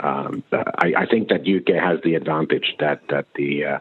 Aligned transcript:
Um, 0.00 0.44
I, 0.52 0.92
I, 0.96 1.06
think 1.06 1.28
that 1.28 1.40
UK 1.40 1.82
has 1.82 1.98
the 2.04 2.14
advantage 2.14 2.76
that 2.78 3.02
that 3.08 3.26
the, 3.34 3.64
uh, 3.64 3.78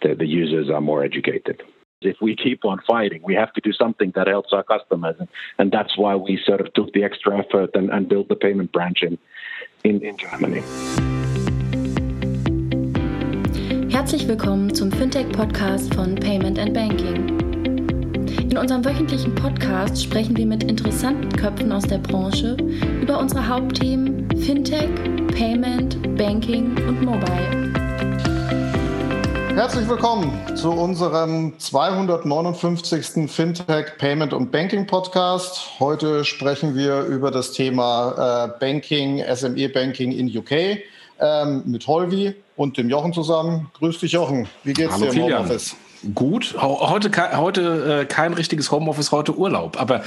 the 0.00 0.14
the 0.14 0.26
users 0.26 0.70
are 0.70 0.80
more 0.80 1.02
educated. 1.02 1.62
If 2.00 2.16
we 2.20 2.36
keep 2.36 2.64
on 2.64 2.80
fighting, 2.86 3.22
we 3.24 3.34
have 3.34 3.52
to 3.54 3.60
do 3.60 3.72
something 3.72 4.12
that 4.14 4.28
helps 4.28 4.52
our 4.52 4.62
customers, 4.62 5.16
and, 5.18 5.28
and 5.58 5.72
that's 5.72 5.98
why 5.98 6.14
we 6.14 6.40
sort 6.44 6.60
of 6.60 6.72
took 6.74 6.92
the 6.92 7.02
extra 7.02 7.38
effort 7.38 7.70
and, 7.74 7.90
and 7.90 8.08
built 8.08 8.28
the 8.28 8.36
payment 8.36 8.72
branch 8.72 9.02
in, 9.02 9.18
in, 9.84 10.00
in 10.02 10.16
Germany. 10.16 10.62
Herzlich 13.90 14.26
willkommen 14.26 14.74
zum 14.74 14.90
Fintech-Podcast 14.90 15.94
von 15.94 16.14
Payment 16.16 16.58
and 16.58 16.72
Banking. 16.72 17.41
In 18.52 18.58
unserem 18.58 18.84
wöchentlichen 18.84 19.34
Podcast 19.34 20.02
sprechen 20.02 20.36
wir 20.36 20.44
mit 20.44 20.62
interessanten 20.64 21.34
Köpfen 21.34 21.72
aus 21.72 21.84
der 21.84 21.96
Branche 21.96 22.54
über 23.00 23.18
unsere 23.18 23.48
Hauptthemen 23.48 24.28
Fintech, 24.42 24.90
Payment, 25.28 26.18
Banking 26.18 26.76
und 26.86 27.00
Mobile. 27.00 27.72
Herzlich 29.54 29.88
willkommen 29.88 30.38
zu 30.54 30.70
unserem 30.70 31.58
259. 31.58 33.30
Fintech, 33.30 33.96
Payment 33.96 34.34
und 34.34 34.52
Banking 34.52 34.86
Podcast. 34.86 35.80
Heute 35.80 36.22
sprechen 36.26 36.74
wir 36.74 37.04
über 37.04 37.30
das 37.30 37.52
Thema 37.52 38.50
äh, 38.54 38.58
Banking, 38.60 39.24
SME 39.34 39.70
Banking 39.70 40.12
in 40.12 40.28
UK 40.28 40.82
ähm, 41.20 41.62
mit 41.64 41.86
Holvi 41.86 42.34
und 42.56 42.76
dem 42.76 42.90
Jochen 42.90 43.14
zusammen. 43.14 43.70
Grüß 43.78 44.00
dich, 44.00 44.12
Jochen. 44.12 44.46
Wie 44.62 44.74
geht's 44.74 44.92
Hallo, 44.92 45.06
dir 45.06 45.12
im 45.14 45.22
Homeoffice? 45.22 45.74
Gut, 46.14 46.56
heute, 46.58 47.36
heute 47.36 48.00
äh, 48.00 48.04
kein 48.06 48.34
richtiges 48.34 48.72
Homeoffice, 48.72 49.12
heute 49.12 49.36
Urlaub, 49.36 49.80
aber 49.80 50.02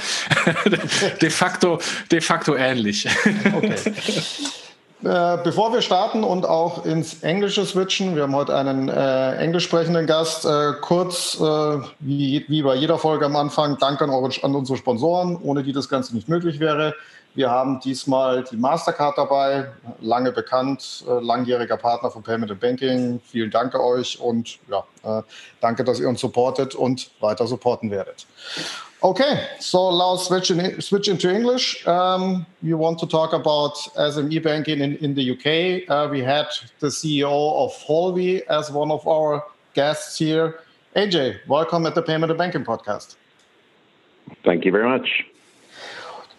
de 1.22 1.30
facto, 1.30 1.78
de 2.10 2.20
facto 2.20 2.54
ähnlich. 2.54 3.08
Okay. 3.54 3.76
Äh, 5.04 5.38
bevor 5.44 5.74
wir 5.74 5.82
starten 5.82 6.24
und 6.24 6.46
auch 6.46 6.86
ins 6.86 7.22
Englische 7.22 7.66
switchen, 7.66 8.16
wir 8.16 8.22
haben 8.22 8.34
heute 8.34 8.56
einen 8.56 8.88
äh, 8.88 9.36
englisch 9.36 9.64
sprechenden 9.64 10.06
Gast. 10.06 10.46
Äh, 10.46 10.72
kurz, 10.80 11.38
äh, 11.38 11.78
wie, 12.00 12.44
wie 12.48 12.62
bei 12.62 12.74
jeder 12.74 12.98
Folge 12.98 13.26
am 13.26 13.36
Anfang, 13.36 13.76
Dank 13.78 14.00
an, 14.00 14.08
eure, 14.08 14.30
an 14.42 14.54
unsere 14.54 14.78
Sponsoren, 14.78 15.36
ohne 15.36 15.62
die 15.62 15.72
das 15.72 15.90
Ganze 15.90 16.14
nicht 16.14 16.28
möglich 16.30 16.60
wäre. 16.60 16.94
Wir 17.36 17.50
haben 17.50 17.80
diesmal 17.80 18.44
die 18.44 18.56
Mastercard 18.56 19.18
dabei, 19.18 19.66
lange 20.00 20.32
bekannt, 20.32 21.04
äh, 21.06 21.22
langjähriger 21.22 21.76
Partner 21.76 22.10
von 22.10 22.22
Payment 22.22 22.50
and 22.50 22.58
Banking. 22.58 23.20
Vielen 23.26 23.50
Dank 23.50 23.74
an 23.74 23.82
euch 23.82 24.18
und 24.18 24.58
ja, 24.70 24.82
äh, 25.04 25.22
danke, 25.60 25.84
dass 25.84 26.00
ihr 26.00 26.08
uns 26.08 26.22
supportet 26.22 26.74
und 26.74 27.10
weiter 27.20 27.46
supporten 27.46 27.90
werdet. 27.90 28.26
Okay, 29.02 29.36
so 29.60 29.90
now 29.90 30.16
switch, 30.16 30.50
in, 30.50 30.80
switch 30.80 31.08
into 31.08 31.28
English. 31.28 31.86
Um, 31.86 32.46
we 32.62 32.72
want 32.72 32.98
to 33.00 33.06
talk 33.06 33.34
about 33.34 33.74
SME 33.96 34.40
banking 34.42 34.80
in, 34.80 34.96
in 34.96 35.14
the 35.14 35.32
UK. 35.32 35.86
Uh, 35.90 36.08
we 36.10 36.24
had 36.24 36.46
the 36.80 36.88
CEO 36.88 37.52
of 37.62 37.74
Holvi 37.86 38.40
as 38.48 38.72
one 38.72 38.90
of 38.90 39.06
our 39.06 39.44
guests 39.74 40.16
here. 40.16 40.60
AJ, 40.96 41.46
welcome 41.46 41.84
at 41.84 41.94
the 41.94 42.00
Payment 42.00 42.30
and 42.30 42.38
Banking 42.38 42.64
podcast. 42.64 43.16
Thank 44.42 44.64
you 44.64 44.72
very 44.72 44.88
much. 44.88 45.26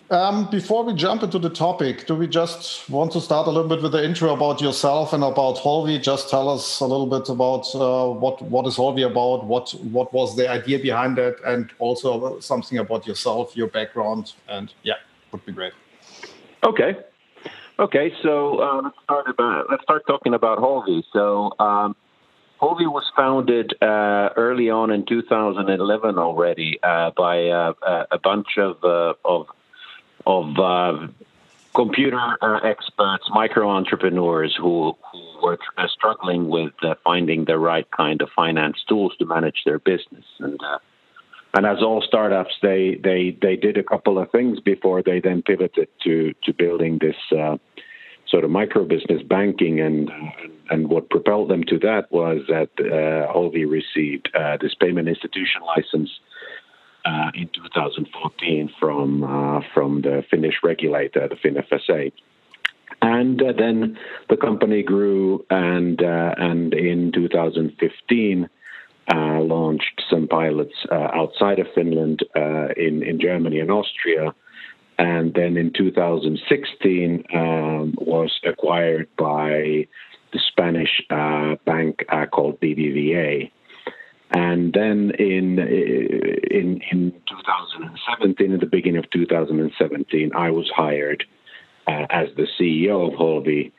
Um, 0.09 0.49
before 0.49 0.85
we 0.85 0.93
jump 0.93 1.23
into 1.23 1.37
the 1.37 1.49
topic, 1.49 2.07
do 2.07 2.15
we 2.15 2.27
just 2.27 2.89
want 2.89 3.11
to 3.11 3.19
start 3.19 3.45
a 3.47 3.51
little 3.51 3.67
bit 3.67 3.81
with 3.81 3.91
the 3.91 4.01
intro 4.01 4.33
about 4.33 4.61
yourself 4.61 5.11
and 5.11 5.21
about 5.21 5.57
Holvi? 5.57 6.01
Just 6.01 6.29
tell 6.29 6.47
us 6.47 6.79
a 6.79 6.85
little 6.85 7.07
bit 7.07 7.27
about 7.27 7.67
uh, 7.75 8.07
what 8.13 8.41
what 8.43 8.65
is 8.67 8.77
Holvi 8.77 9.05
about, 9.05 9.45
what 9.45 9.71
what 9.91 10.13
was 10.13 10.37
the 10.37 10.49
idea 10.49 10.79
behind 10.79 11.19
it, 11.19 11.35
and 11.45 11.71
also 11.79 12.39
something 12.39 12.77
about 12.77 13.05
yourself, 13.05 13.57
your 13.57 13.67
background, 13.67 14.31
and 14.47 14.73
yeah, 14.83 14.93
would 15.33 15.45
be 15.45 15.51
great. 15.51 15.73
Okay, 16.63 16.95
okay. 17.77 18.13
So 18.23 18.59
uh, 18.59 18.81
let's 18.83 18.97
start 19.03 19.27
about 19.27 19.65
let's 19.69 19.83
start 19.83 20.03
talking 20.07 20.33
about 20.33 20.59
Holvi. 20.59 21.03
So. 21.11 21.51
Um, 21.59 21.95
Holvi 22.59 22.91
was 22.91 23.03
founded 23.15 23.75
uh, 23.83 24.29
early 24.35 24.71
on 24.71 24.89
in 24.89 25.05
2011 25.05 26.17
already 26.17 26.79
uh, 26.81 27.11
by 27.15 27.49
uh, 27.49 27.73
a 28.09 28.17
bunch 28.17 28.57
of, 28.57 28.83
uh, 28.83 29.13
of 29.23 29.45
of 30.27 30.59
uh, 30.59 31.07
computer 31.73 32.19
uh, 32.41 32.59
experts, 32.63 33.23
micro 33.29 33.69
entrepreneurs 33.69 34.53
who, 34.59 34.93
who 35.11 35.41
were 35.41 35.57
uh, 35.77 35.87
struggling 35.87 36.49
with 36.49 36.73
uh, 36.83 36.95
finding 37.03 37.45
the 37.45 37.57
right 37.57 37.89
kind 37.91 38.21
of 38.21 38.29
finance 38.35 38.77
tools 38.89 39.15
to 39.17 39.25
manage 39.25 39.61
their 39.65 39.79
business. 39.79 40.25
And 40.39 40.59
uh, 40.61 40.79
and 41.53 41.65
as 41.65 41.81
all 41.81 42.01
startups, 42.01 42.55
they 42.61 42.99
they 43.01 43.37
they 43.41 43.55
did 43.55 43.77
a 43.77 43.83
couple 43.83 44.19
of 44.19 44.29
things 44.31 44.59
before 44.59 45.01
they 45.01 45.21
then 45.21 45.41
pivoted 45.41 45.87
to 46.03 46.33
to 46.43 46.53
building 46.53 46.99
this 46.99 47.15
uh, 47.31 47.57
sort 48.27 48.43
of 48.43 48.49
micro 48.49 48.83
business 48.83 49.21
banking. 49.23 49.79
And 49.79 50.11
and 50.69 50.89
what 50.89 51.09
propelled 51.09 51.49
them 51.49 51.63
to 51.71 51.79
that 51.79 52.11
was 52.11 52.41
that 52.49 52.69
uh, 52.81 53.31
received 53.65 54.27
this 54.61 54.75
payment 54.75 55.07
institution 55.07 55.61
license 55.75 56.11
uh, 57.07 57.31
in 57.33 57.49
2014 57.49 58.69
from 58.79 59.23
uh, 59.23 59.61
from 59.73 60.01
the 60.01 60.23
Finnish 60.29 60.55
regulator, 60.63 61.27
the 61.27 61.35
FinFSA. 61.35 62.11
And 63.01 63.41
uh, 63.41 63.53
then 63.57 63.97
the 64.29 64.37
company 64.37 64.83
grew, 64.83 65.45
and 65.49 66.01
uh, 66.01 66.35
and 66.37 66.73
in 66.73 67.11
2015 67.13 68.49
uh, 69.09 69.15
launched 69.39 70.03
some 70.09 70.27
pilots 70.27 70.73
uh, 70.91 71.09
outside 71.13 71.59
of 71.59 71.67
Finland 71.73 72.23
in 72.75 73.03
in 73.03 73.19
Germany 73.19 73.59
and 73.59 73.71
Austria, 73.71 74.33
and 74.97 75.33
then 75.33 75.55
in 75.55 75.71
2016 75.71 77.23
um, 77.33 77.95
was 77.99 78.37
acquired 78.43 79.07
by 79.17 79.87
the 80.33 80.39
Spanish 80.51 81.01
bank 81.65 82.03
called 82.31 82.59
BBVA. 82.59 83.51
And 84.31 84.73
then 84.73 85.11
in 85.11 85.57
in 85.59 86.81
in 86.91 87.13
2017, 87.29 88.53
at 88.53 88.59
the 88.59 88.65
beginning 88.65 88.99
of 88.99 89.09
2017, 89.09 90.31
I 90.35 90.51
was 90.51 90.69
hired 90.69 91.23
uh, 91.87 92.07
as 92.09 92.27
the 92.35 92.47
CEO 92.59 93.07
of 93.07 93.17
Holvi 93.17 93.71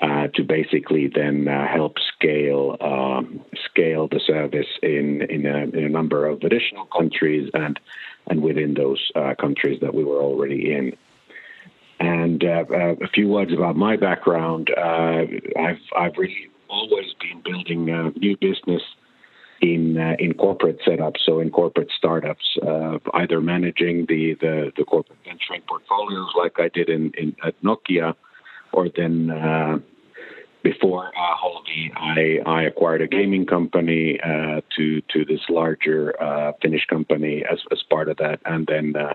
uh, 0.00 0.28
to 0.34 0.44
basically 0.44 1.06
then 1.06 1.48
uh, 1.48 1.66
help 1.66 1.96
scale 2.14 2.76
um, 2.80 3.40
scale 3.64 4.08
the 4.08 4.20
service 4.20 4.66
in 4.82 5.22
in 5.22 5.46
a, 5.46 5.58
in 5.76 5.84
a, 5.84 5.88
number 5.88 6.26
of 6.26 6.42
additional 6.42 6.84
countries 6.86 7.50
and 7.54 7.80
and 8.26 8.42
within 8.42 8.74
those 8.74 9.10
uh, 9.14 9.34
countries 9.40 9.80
that 9.80 9.94
we 9.94 10.04
were 10.04 10.20
already 10.20 10.74
in. 10.74 10.94
And 12.00 12.44
uh, 12.44 12.64
uh, 12.70 12.94
a 13.00 13.08
few 13.08 13.28
words 13.28 13.52
about 13.54 13.76
my 13.76 13.96
background. 13.96 14.68
I've 14.76 15.80
I've 15.96 16.16
really 16.18 16.50
always 16.68 17.14
been 17.20 17.40
building 17.42 17.86
new 18.16 18.36
business 18.36 18.82
in 19.60 19.98
uh, 19.98 20.16
in 20.18 20.34
corporate 20.34 20.80
setups, 20.86 21.18
so 21.24 21.40
in 21.40 21.50
corporate 21.50 21.90
startups, 21.96 22.56
uh, 22.66 22.98
either 23.14 23.40
managing 23.40 24.06
the, 24.08 24.34
the, 24.40 24.72
the 24.76 24.84
corporate 24.84 25.18
venturing 25.24 25.62
portfolios 25.68 26.30
like 26.36 26.58
I 26.58 26.68
did 26.68 26.88
in, 26.88 27.12
in 27.16 27.36
at 27.44 27.60
Nokia, 27.62 28.14
or 28.72 28.88
then 28.94 29.30
uh, 29.30 29.78
before 30.62 31.06
uh, 31.06 31.34
I, 31.96 32.38
I 32.46 32.62
acquired 32.62 33.02
a 33.02 33.06
gaming 33.06 33.46
company 33.46 34.18
uh, 34.20 34.60
to 34.76 35.00
to 35.00 35.24
this 35.24 35.40
larger 35.48 36.20
uh, 36.22 36.52
Finnish 36.60 36.86
company 36.86 37.44
as 37.50 37.58
as 37.72 37.82
part 37.88 38.08
of 38.08 38.16
that, 38.18 38.40
and 38.44 38.66
then. 38.66 38.94
Uh, 38.96 39.14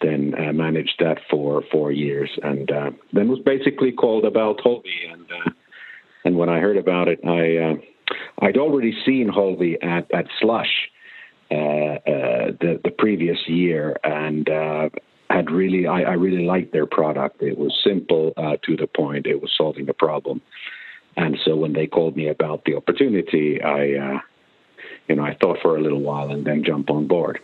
then 0.00 0.30
managed 0.56 0.94
that 1.00 1.18
for 1.28 1.60
four 1.72 1.90
years, 1.90 2.30
and 2.44 2.70
then 3.12 3.28
was 3.28 3.40
basically 3.44 3.90
called 3.90 4.24
about 4.24 4.58
Holvi, 4.58 5.12
and 5.12 5.26
and 6.24 6.36
when 6.36 6.48
I 6.48 6.60
heard 6.60 6.76
about 6.76 7.08
it, 7.08 7.18
I 7.24 7.80
I'd 8.40 8.56
already 8.56 8.96
seen 9.04 9.28
Holvi 9.28 9.76
at, 9.82 10.10
at 10.12 10.26
Slush 10.40 10.90
uh, 11.50 11.54
uh, 11.54 11.98
the, 12.60 12.80
the 12.84 12.90
previous 12.90 13.48
year 13.48 13.98
and 14.04 14.48
uh, 14.48 14.90
had 15.30 15.50
really, 15.50 15.86
I, 15.86 16.02
I, 16.02 16.12
really 16.12 16.44
liked 16.44 16.72
their 16.72 16.86
product. 16.86 17.42
It 17.42 17.56
was 17.56 17.78
simple 17.82 18.34
uh, 18.36 18.56
to 18.64 18.76
the 18.76 18.86
point, 18.86 19.26
it 19.26 19.40
was 19.40 19.52
solving 19.56 19.88
a 19.88 19.94
problem. 19.94 20.42
And 21.16 21.38
so 21.44 21.56
when 21.56 21.72
they 21.72 21.86
called 21.86 22.16
me 22.16 22.28
about 22.28 22.64
the 22.64 22.76
opportunity, 22.76 23.62
I, 23.62 23.94
uh, 23.94 24.20
you 25.08 25.16
know, 25.16 25.24
I 25.24 25.34
thought 25.34 25.60
for 25.62 25.76
a 25.76 25.80
little 25.80 26.00
while 26.00 26.30
and 26.30 26.44
then 26.44 26.64
jumped 26.64 26.90
on 26.90 27.06
board. 27.06 27.40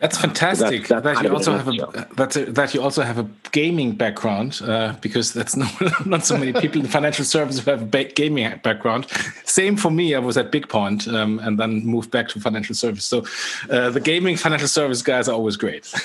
That's 0.00 0.18
fantastic. 0.18 0.86
that's, 0.88 1.02
that's 1.02 1.20
that 1.20 1.24
you 1.24 1.32
also 1.34 1.56
have 1.56 1.68
a, 1.68 2.08
that's 2.16 2.36
a, 2.36 2.44
that 2.46 2.74
you 2.74 2.82
also 2.82 3.02
have 3.02 3.18
a 3.18 3.28
gaming 3.52 3.92
background 3.92 4.60
uh, 4.62 4.94
because 5.00 5.32
that's 5.32 5.56
not 5.62 6.06
not 6.06 6.24
so 6.24 6.36
many 6.36 6.52
people 6.52 6.80
in 6.80 6.86
financial 6.86 7.24
services 7.24 7.64
who 7.64 7.70
have 7.70 7.94
a 7.94 8.04
gaming 8.04 8.60
background. 8.62 9.06
Same 9.44 9.76
for 9.76 9.90
me. 9.90 10.14
I 10.14 10.18
was 10.18 10.36
at 10.36 10.52
BigPoint 10.52 11.12
um, 11.12 11.38
and 11.40 11.58
then 11.58 11.84
moved 11.86 12.10
back 12.10 12.28
to 12.28 12.40
financial 12.40 12.74
service. 12.74 13.04
So 13.04 13.24
uh, 13.70 13.90
the 13.90 14.00
gaming 14.00 14.36
financial 14.36 14.68
service 14.68 15.02
guys 15.02 15.28
are 15.28 15.32
always 15.32 15.56
great. 15.56 15.84
so 15.86 16.00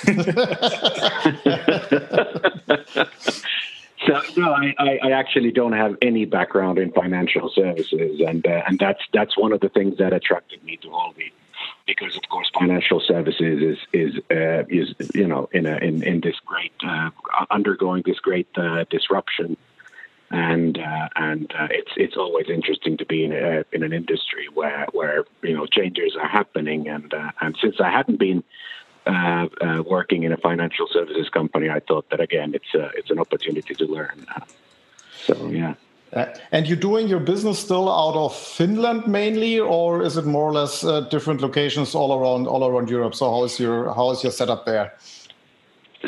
no, 4.37 4.53
I, 4.53 4.73
I, 4.79 5.11
actually 5.11 5.51
don't 5.51 5.73
have 5.73 5.97
any 6.01 6.25
background 6.25 6.79
in 6.79 6.91
financial 6.91 7.49
services, 7.53 8.21
and 8.21 8.45
uh, 8.47 8.63
and 8.67 8.79
that's 8.79 9.01
that's 9.13 9.37
one 9.37 9.51
of 9.51 9.59
the 9.59 9.69
things 9.69 9.97
that 9.97 10.13
attracted 10.13 10.63
me 10.63 10.77
to 10.77 10.87
Holvi 10.87 11.31
because 11.93 12.15
of 12.15 12.23
course 12.29 12.49
financial 12.57 12.99
services 13.01 13.57
is 13.71 13.79
is 14.03 14.13
uh, 14.39 14.63
is 14.79 14.87
you 15.13 15.27
know 15.27 15.49
in 15.51 15.65
a 15.65 15.75
in 15.87 15.95
in 16.11 16.17
this 16.21 16.37
great 16.45 16.77
uh, 16.87 17.09
undergoing 17.57 18.01
this 18.05 18.19
great 18.19 18.51
uh, 18.57 18.85
disruption 18.89 19.57
and 20.29 20.77
uh, 20.77 21.09
and 21.27 21.51
uh, 21.59 21.67
it's 21.69 21.93
it's 21.97 22.17
always 22.23 22.47
interesting 22.49 22.95
to 22.97 23.05
be 23.05 23.19
in 23.25 23.33
a, 23.33 23.65
in 23.73 23.83
an 23.83 23.93
industry 24.01 24.47
where 24.53 24.85
where 24.93 25.25
you 25.43 25.55
know 25.57 25.65
changes 25.65 26.15
are 26.21 26.31
happening 26.39 26.87
and 26.87 27.13
uh, 27.13 27.31
and 27.41 27.57
since 27.61 27.77
I 27.87 27.89
hadn't 27.89 28.19
been 28.19 28.43
working 29.85 30.23
in 30.23 30.31
a 30.31 30.37
financial 30.37 30.87
services 30.87 31.27
company, 31.29 31.69
I 31.69 31.81
thought 31.87 32.09
that 32.11 32.21
again 32.27 32.53
it's 32.57 32.71
it's 32.99 33.11
an 33.15 33.19
opportunity 33.19 33.73
to 33.81 33.85
learn. 33.85 34.25
So 35.27 35.33
yeah. 35.47 35.75
And 36.51 36.67
you're 36.67 36.77
doing 36.77 37.07
your 37.07 37.19
business 37.19 37.59
still 37.59 37.89
out 37.89 38.15
of 38.15 38.35
Finland 38.35 39.07
mainly, 39.07 39.59
or 39.59 40.01
is 40.01 40.17
it 40.17 40.25
more 40.25 40.49
or 40.49 40.53
less 40.53 40.81
different 41.09 41.41
locations 41.41 41.95
all 41.95 42.11
around 42.19 42.47
all 42.47 42.63
around 42.65 42.89
Europe? 42.89 43.15
So 43.15 43.29
how 43.29 43.43
is 43.43 43.59
your 43.59 43.93
how 43.93 44.11
is 44.11 44.23
your 44.23 44.31
setup 44.31 44.65
there? 44.65 44.93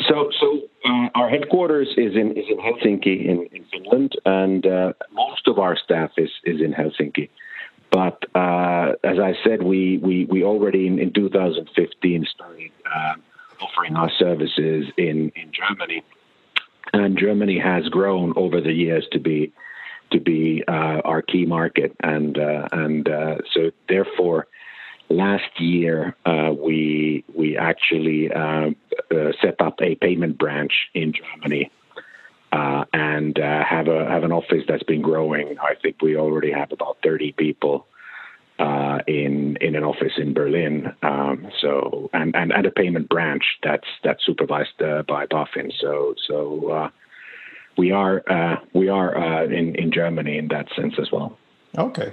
So 0.08 0.30
so 0.40 0.60
uh, 0.84 1.08
our 1.14 1.28
headquarters 1.28 1.88
is 1.96 2.14
in 2.14 2.32
is 2.32 2.46
in 2.48 2.58
Helsinki 2.58 3.26
in, 3.26 3.46
in 3.52 3.64
Finland, 3.72 4.12
and 4.26 4.66
uh, 4.66 4.92
most 5.12 5.46
of 5.46 5.58
our 5.58 5.76
staff 5.76 6.10
is 6.16 6.30
is 6.44 6.60
in 6.60 6.72
Helsinki. 6.72 7.30
But 7.90 8.24
uh, 8.34 8.94
as 9.04 9.18
I 9.18 9.34
said, 9.44 9.62
we 9.62 9.98
we 9.98 10.24
we 10.26 10.42
already 10.42 10.86
in, 10.86 10.98
in 10.98 11.12
2015 11.12 12.26
started 12.34 12.72
uh, 12.84 13.14
offering 13.60 13.94
our 13.96 14.10
services 14.18 14.86
in 14.96 15.30
in 15.36 15.52
Germany, 15.52 16.02
and 16.92 17.16
Germany 17.16 17.58
has 17.58 17.88
grown 17.88 18.32
over 18.36 18.60
the 18.60 18.72
years 18.72 19.06
to 19.12 19.20
be 19.20 19.52
to 20.14 20.20
be 20.20 20.64
uh, 20.66 21.00
our 21.10 21.22
key 21.22 21.44
market, 21.44 21.94
and 22.02 22.38
uh, 22.38 22.68
and 22.72 23.08
so 23.52 23.70
therefore 23.88 24.46
last 25.08 25.60
year 25.60 26.16
uh, 26.26 26.52
we 26.56 27.24
we 27.34 27.56
actually 27.56 28.30
uh, 28.32 28.70
uh, 29.14 29.32
set 29.40 29.60
up 29.60 29.80
a 29.80 29.94
payment 29.96 30.38
branch 30.38 30.72
in 30.94 31.12
Germany 31.12 31.70
uh, 32.52 32.84
and 32.92 33.38
uh, 33.38 33.64
have 33.64 33.88
a 33.88 34.06
have 34.08 34.24
an 34.24 34.32
office 34.32 34.64
that's 34.66 34.82
been 34.82 35.02
growing. 35.02 35.56
I 35.58 35.74
think 35.80 35.96
we 36.02 36.16
already 36.16 36.52
have 36.52 36.72
about 36.72 36.98
thirty 37.02 37.32
people 37.32 37.86
uh, 38.58 38.98
in 39.06 39.56
in 39.60 39.76
an 39.76 39.84
office 39.84 40.12
in 40.16 40.32
Berlin. 40.32 40.92
Um, 41.02 41.48
so 41.60 42.10
and, 42.12 42.34
and 42.34 42.52
and 42.52 42.66
a 42.66 42.70
payment 42.70 43.08
branch 43.08 43.44
that's 43.62 43.88
that's 44.02 44.24
supervised 44.24 44.78
by 44.78 45.26
BaFin. 45.26 45.72
So 45.80 46.14
so 46.26 46.90
we 47.76 47.90
are 47.90 48.22
we 48.72 48.88
are 48.88 49.44
in 49.44 49.74
in 49.74 49.90
Germany 49.90 50.38
in 50.38 50.48
that 50.48 50.68
sense 50.76 50.94
as 50.98 51.10
well. 51.10 51.36
Okay, 51.76 52.12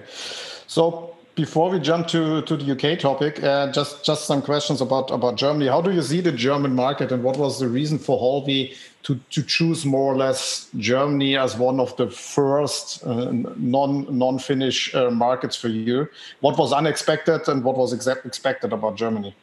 so 0.67 1.15
before 1.35 1.69
we 1.69 1.79
jump 1.79 2.07
to, 2.07 2.41
to 2.41 2.57
the 2.57 2.71
UK 2.73 2.99
topic, 2.99 3.41
uh, 3.43 3.71
just 3.71 4.03
just 4.03 4.25
some 4.25 4.41
questions 4.41 4.81
about, 4.81 5.11
about 5.11 5.35
Germany. 5.35 5.67
How 5.67 5.81
do 5.81 5.91
you 5.91 6.01
see 6.01 6.21
the 6.21 6.31
German 6.31 6.75
market, 6.75 7.11
and 7.11 7.23
what 7.23 7.37
was 7.37 7.59
the 7.59 7.67
reason 7.67 7.97
for 7.97 8.19
Holvi 8.19 8.75
to, 9.03 9.19
to 9.29 9.41
choose 9.43 9.85
more 9.85 10.13
or 10.13 10.17
less 10.17 10.69
Germany 10.77 11.37
as 11.37 11.55
one 11.55 11.79
of 11.79 11.95
the 11.97 12.09
first 12.09 13.05
uh, 13.05 13.31
non 13.31 14.05
non 14.17 14.39
Finnish 14.39 14.93
uh, 14.93 15.09
markets 15.09 15.55
for 15.55 15.69
you? 15.69 16.07
What 16.41 16.57
was 16.57 16.73
unexpected, 16.73 17.47
and 17.47 17.63
what 17.63 17.77
was 17.77 17.93
expected 17.93 18.73
about 18.73 18.95
Germany? 18.95 19.35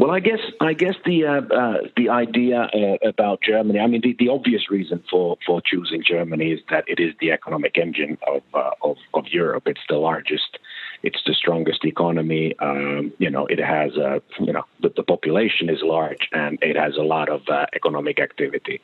Well, 0.00 0.12
I 0.12 0.20
guess 0.20 0.40
I 0.62 0.72
guess 0.72 0.94
the 1.04 1.26
uh, 1.26 1.42
uh, 1.54 1.78
the 1.94 2.08
idea 2.08 2.62
uh, 2.62 2.96
about 3.06 3.42
Germany. 3.42 3.80
I 3.80 3.86
mean, 3.86 4.00
the, 4.00 4.16
the 4.18 4.30
obvious 4.30 4.70
reason 4.70 5.04
for, 5.10 5.36
for 5.44 5.60
choosing 5.60 6.02
Germany 6.02 6.52
is 6.52 6.60
that 6.70 6.84
it 6.88 6.98
is 6.98 7.12
the 7.20 7.32
economic 7.32 7.76
engine 7.76 8.16
of 8.26 8.40
uh, 8.54 8.70
of, 8.80 8.96
of 9.12 9.28
Europe. 9.28 9.64
It's 9.66 9.86
the 9.90 9.98
largest. 9.98 10.58
It's 11.02 11.22
the 11.26 11.34
strongest 11.34 11.84
economy. 11.84 12.58
Um, 12.60 13.12
you 13.18 13.28
know, 13.28 13.44
it 13.44 13.58
has 13.58 13.94
a 13.98 14.22
you 14.38 14.54
know 14.54 14.64
the, 14.80 14.88
the, 14.88 15.02
population 15.02 15.68
is 15.68 15.82
large 15.82 16.30
and 16.32 16.58
it 16.62 16.76
has 16.76 16.96
a 16.96 17.02
lot 17.02 17.28
of 17.28 17.42
uh, 17.50 17.66
economic 17.74 18.20
activity. 18.20 18.80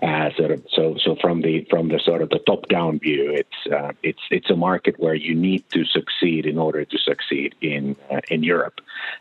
Uh, 0.00 0.30
sort 0.36 0.52
of, 0.52 0.64
so 0.70 0.94
so 1.04 1.16
from 1.20 1.42
the 1.42 1.66
from 1.68 1.88
the 1.88 1.98
sort 1.98 2.22
of 2.22 2.28
the 2.28 2.38
top 2.46 2.68
down 2.68 3.00
view, 3.00 3.32
it's 3.32 3.72
uh, 3.72 3.90
it's 4.04 4.22
it's 4.30 4.50
a 4.50 4.56
market 4.56 5.00
where 5.00 5.14
you 5.14 5.34
need 5.34 5.68
to 5.70 5.84
succeed 5.84 6.46
in 6.46 6.58
order 6.58 6.84
to 6.84 6.96
succeed 6.96 7.56
in 7.60 7.96
uh, 8.08 8.20
in 8.30 8.44
Europe, 8.44 8.80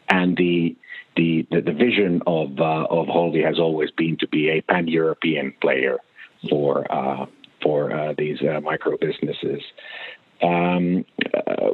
and 0.10 0.38
the 0.38 0.76
the, 1.18 1.46
the, 1.52 1.62
the 1.62 1.74
vision 1.74 2.22
of 2.26 2.60
uh, 2.60 2.86
of 2.90 3.08
Holvi 3.08 3.44
has 3.44 3.60
always 3.60 3.92
been 3.92 4.18
to 4.20 4.28
be 4.28 4.50
a 4.50 4.62
pan 4.62 4.88
European 4.88 5.54
player 5.60 5.98
for 6.50 6.90
uh, 6.92 7.26
for 7.62 7.92
uh, 7.92 8.14
these 8.18 8.38
uh, 8.42 8.62
micro 8.62 8.98
businesses. 8.98 9.62
Um, 10.42 11.04
uh, 11.36 11.72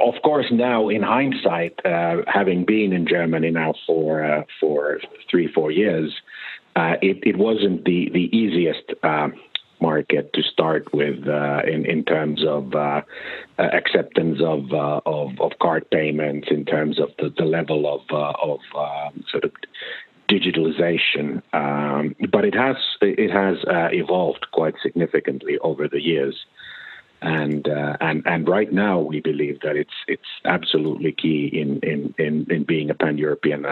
of 0.00 0.14
course, 0.22 0.46
now 0.50 0.88
in 0.88 1.02
hindsight, 1.02 1.78
uh, 1.84 2.22
having 2.26 2.64
been 2.64 2.92
in 2.92 3.06
Germany 3.06 3.50
now 3.50 3.74
for 3.86 4.44
for 4.60 5.00
three 5.30 5.48
four 5.52 5.70
years, 5.70 6.12
it, 6.76 7.18
it 7.22 7.36
wasn't 7.36 7.84
the 7.84 8.10
the 8.12 8.36
easiest 8.36 8.92
market 9.80 10.32
to 10.34 10.42
start 10.42 10.92
with 10.92 11.26
uh, 11.26 11.62
in 11.66 11.84
in 11.86 12.04
terms 12.04 12.44
of 12.46 12.74
uh, 12.74 13.02
uh 13.58 13.62
acceptance 13.72 14.40
of, 14.40 14.72
uh, 14.72 15.00
of, 15.06 15.40
of 15.40 15.52
card 15.60 15.88
payments, 15.90 16.48
in 16.50 16.64
terms 16.64 16.98
of 16.98 17.08
the, 17.18 17.32
the 17.36 17.44
level 17.44 17.92
of 17.94 18.02
uh, 18.10 18.32
of 18.42 18.60
um, 18.76 19.24
sort 19.30 19.44
of 19.44 19.52
digitalization. 20.28 21.42
Um, 21.52 22.14
but 22.30 22.44
it 22.44 22.54
has 22.54 22.76
it 23.00 23.30
has 23.30 23.58
evolved 23.92 24.46
quite 24.52 24.74
significantly 24.82 25.58
over 25.58 25.88
the 25.88 26.00
years. 26.00 26.36
And 27.22 27.68
and 28.00 28.22
and 28.24 28.48
right 28.48 28.72
now 28.72 28.98
we 28.98 29.20
believe 29.20 29.60
that 29.60 29.76
it's 29.76 29.98
it's 30.08 30.30
absolutely 30.44 31.12
key 31.12 31.50
in 31.52 31.80
in 31.80 32.14
in, 32.18 32.46
in 32.50 32.64
being 32.64 32.88
a 32.88 32.94
pan 32.94 33.18
European 33.18 33.66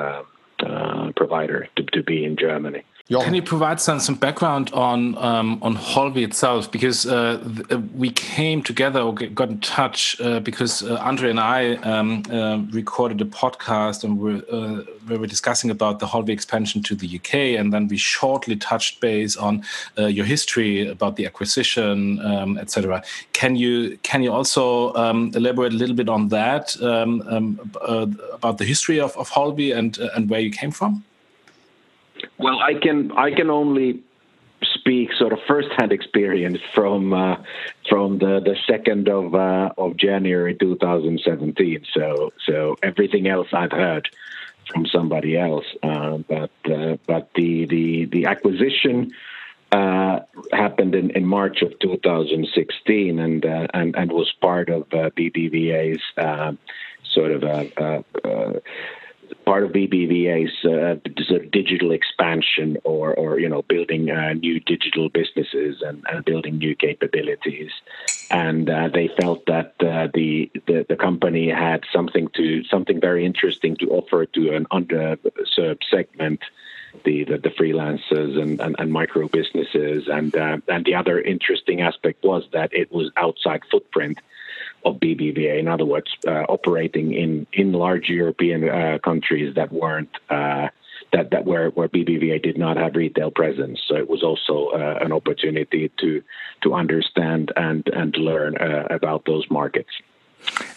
provider 1.17 1.69
to, 1.77 1.83
to 1.85 2.03
be 2.03 2.25
in 2.25 2.37
Germany. 2.37 2.85
Can 3.11 3.35
you 3.35 3.43
provide 3.43 3.81
some 3.81 4.01
some 4.01 4.17
background 4.17 4.71
on 4.75 5.17
um, 5.17 5.59
on 5.63 5.75
Holvi 5.75 6.23
itself? 6.23 6.71
Because 6.71 7.07
uh, 7.07 7.43
uh, 7.71 7.79
we 7.95 8.11
came 8.11 8.63
together 8.63 9.01
or 9.01 9.15
got 9.15 9.49
in 9.49 9.61
touch 9.61 10.21
uh, 10.21 10.41
because 10.41 10.83
uh, 10.83 10.97
Andre 10.97 11.31
and 11.31 11.41
I 11.41 11.77
um, 11.77 12.23
uh, 12.31 12.59
recorded 12.71 13.23
a 13.23 13.25
podcast 13.25 14.05
and 14.05 14.19
we're, 14.19 14.43
uh, 14.53 14.83
we 15.09 15.17
were 15.17 15.27
discussing 15.27 15.71
about 15.71 16.01
the 16.01 16.07
Holvi 16.07 16.29
expansion 16.29 16.83
to 16.83 16.95
the 16.95 17.17
UK, 17.17 17.35
and 17.59 17.73
then 17.73 17.89
we 17.89 17.97
shortly 17.97 18.57
touched 18.57 19.01
base 19.01 19.39
on 19.39 19.65
your 19.97 20.27
history 20.27 20.87
about 20.87 21.17
the 21.17 21.25
acquisition, 21.25 22.21
um, 22.21 22.59
etc. 22.59 23.03
Can 23.33 23.57
you 23.57 23.97
can 24.03 24.23
you 24.23 24.35
also 24.35 24.93
um, 24.97 25.33
elaborate 25.35 25.73
a 25.73 25.77
little 25.77 25.97
bit 25.97 26.11
on 26.11 26.29
that 26.29 26.79
um, 26.83 27.23
um, 27.27 27.59
about 28.35 28.59
the 28.59 28.67
history 28.67 29.01
of, 29.01 29.17
of 29.17 29.31
Holvi 29.31 29.75
and 29.75 29.97
and 30.15 30.29
where 30.29 30.41
you 30.41 30.51
came 30.51 30.73
from? 30.73 31.05
Well, 32.39 32.59
I 32.61 32.75
can 32.75 33.13
I 33.13 33.31
can 33.31 33.51
only 33.51 34.03
speak 34.63 35.13
sort 35.13 35.33
of 35.33 35.39
first-hand 35.47 35.93
experience 35.93 36.59
from 36.75 37.13
uh, 37.13 37.37
from 37.89 38.19
the 38.19 38.41
the 38.41 38.57
second 38.67 39.09
of 39.09 39.35
uh, 39.35 39.71
of 39.79 39.97
January 39.97 40.55
2017. 40.55 41.85
So 41.93 42.33
so 42.45 42.77
everything 42.83 43.29
else 43.29 43.49
I've 43.53 43.73
heard 43.73 44.09
from 44.71 44.87
somebody 44.87 45.37
else. 45.37 45.67
Uh, 45.83 46.19
but 46.19 46.51
uh, 46.65 46.97
but 47.07 47.31
the 47.35 47.67
the 47.67 48.07
the 48.07 48.27
acquisition. 48.27 49.13
Uh, 49.71 50.21
happened 50.51 50.95
in, 50.95 51.11
in 51.11 51.27
March 51.27 51.61
of 51.61 51.79
2016 51.81 53.19
and 53.19 53.45
uh, 53.45 53.67
and 53.75 53.95
and 53.97 54.11
was 54.11 54.33
part 54.41 54.71
of 54.71 54.89
BBVA's 54.89 56.01
sort 57.05 57.33
of 57.33 57.43
part 59.45 59.65
of 59.65 59.73
BBVA's 59.73 60.65
uh, 60.65 60.97
sort 61.25 61.45
of 61.45 61.51
digital 61.51 61.93
expansion 61.93 62.77
or, 62.85 63.15
or 63.15 63.39
you 63.39 63.49
know, 63.49 63.63
building 63.63 64.11
uh, 64.11 64.33
new 64.35 64.61
digital 64.61 65.09
businesses 65.09 65.83
and, 65.83 66.05
and, 66.11 66.25
building 66.25 66.59
new 66.59 66.75
capabilities. 66.75 67.71
And 68.31 68.69
uh, 68.69 68.89
they 68.89 69.09
felt 69.21 69.47
that 69.47 69.75
uh, 69.81 70.09
the, 70.13 70.51
the, 70.67 70.87
the 70.89 70.97
company 70.97 71.49
had 71.49 71.85
something 71.93 72.29
to 72.37 72.65
something 72.65 73.01
very 73.01 73.25
interesting 73.25 73.77
to 73.77 73.91
offer 73.91 74.27
to 74.27 74.55
an 74.55 74.67
underserved 74.67 75.83
segment. 75.91 76.41
The, 77.05 77.25
the, 77.25 77.37
the 77.37 77.51
freelancers 77.51 78.41
and, 78.41 78.59
and, 78.61 78.75
and, 78.79 78.91
micro 78.91 79.29
businesses 79.29 80.09
and 80.09 80.35
uh, 80.35 80.57
and 80.69 80.87
the 80.87 80.95
other 80.95 81.21
interesting 81.21 81.83
aspect 81.83 82.25
was 82.25 82.49
that 82.55 82.73
it 82.73 82.91
was 82.91 83.13
outside 83.15 83.61
footprint 83.71 84.19
of 84.85 84.97
BBVA. 84.97 85.59
In 85.59 85.69
other 85.69 85.85
words, 85.85 86.11
uh, 86.27 86.45
operating 86.49 87.13
in 87.15 87.47
in 87.53 87.73
large 87.73 88.09
European 88.09 88.69
uh, 88.69 88.99
countries 89.03 89.55
that 89.55 89.73
weren't 89.73 90.11
uh, 90.31 90.69
that 91.13 91.31
that 91.31 91.45
where 91.45 91.71
where 91.71 91.89
BBVA 91.89 92.43
did 92.43 92.59
not 92.59 92.77
have 92.77 92.95
retail 92.95 93.31
presence. 93.31 93.81
So 93.87 93.97
it 93.97 94.09
was 94.09 94.23
also 94.23 94.69
uh, 94.69 94.99
an 95.01 95.13
opportunity 95.13 95.91
to 96.01 96.23
to 96.63 96.75
understand 96.75 97.53
and 97.57 97.87
and 97.89 98.17
learn 98.17 98.57
uh, 98.57 98.87
about 98.91 99.25
those 99.25 99.47
markets. 99.51 99.91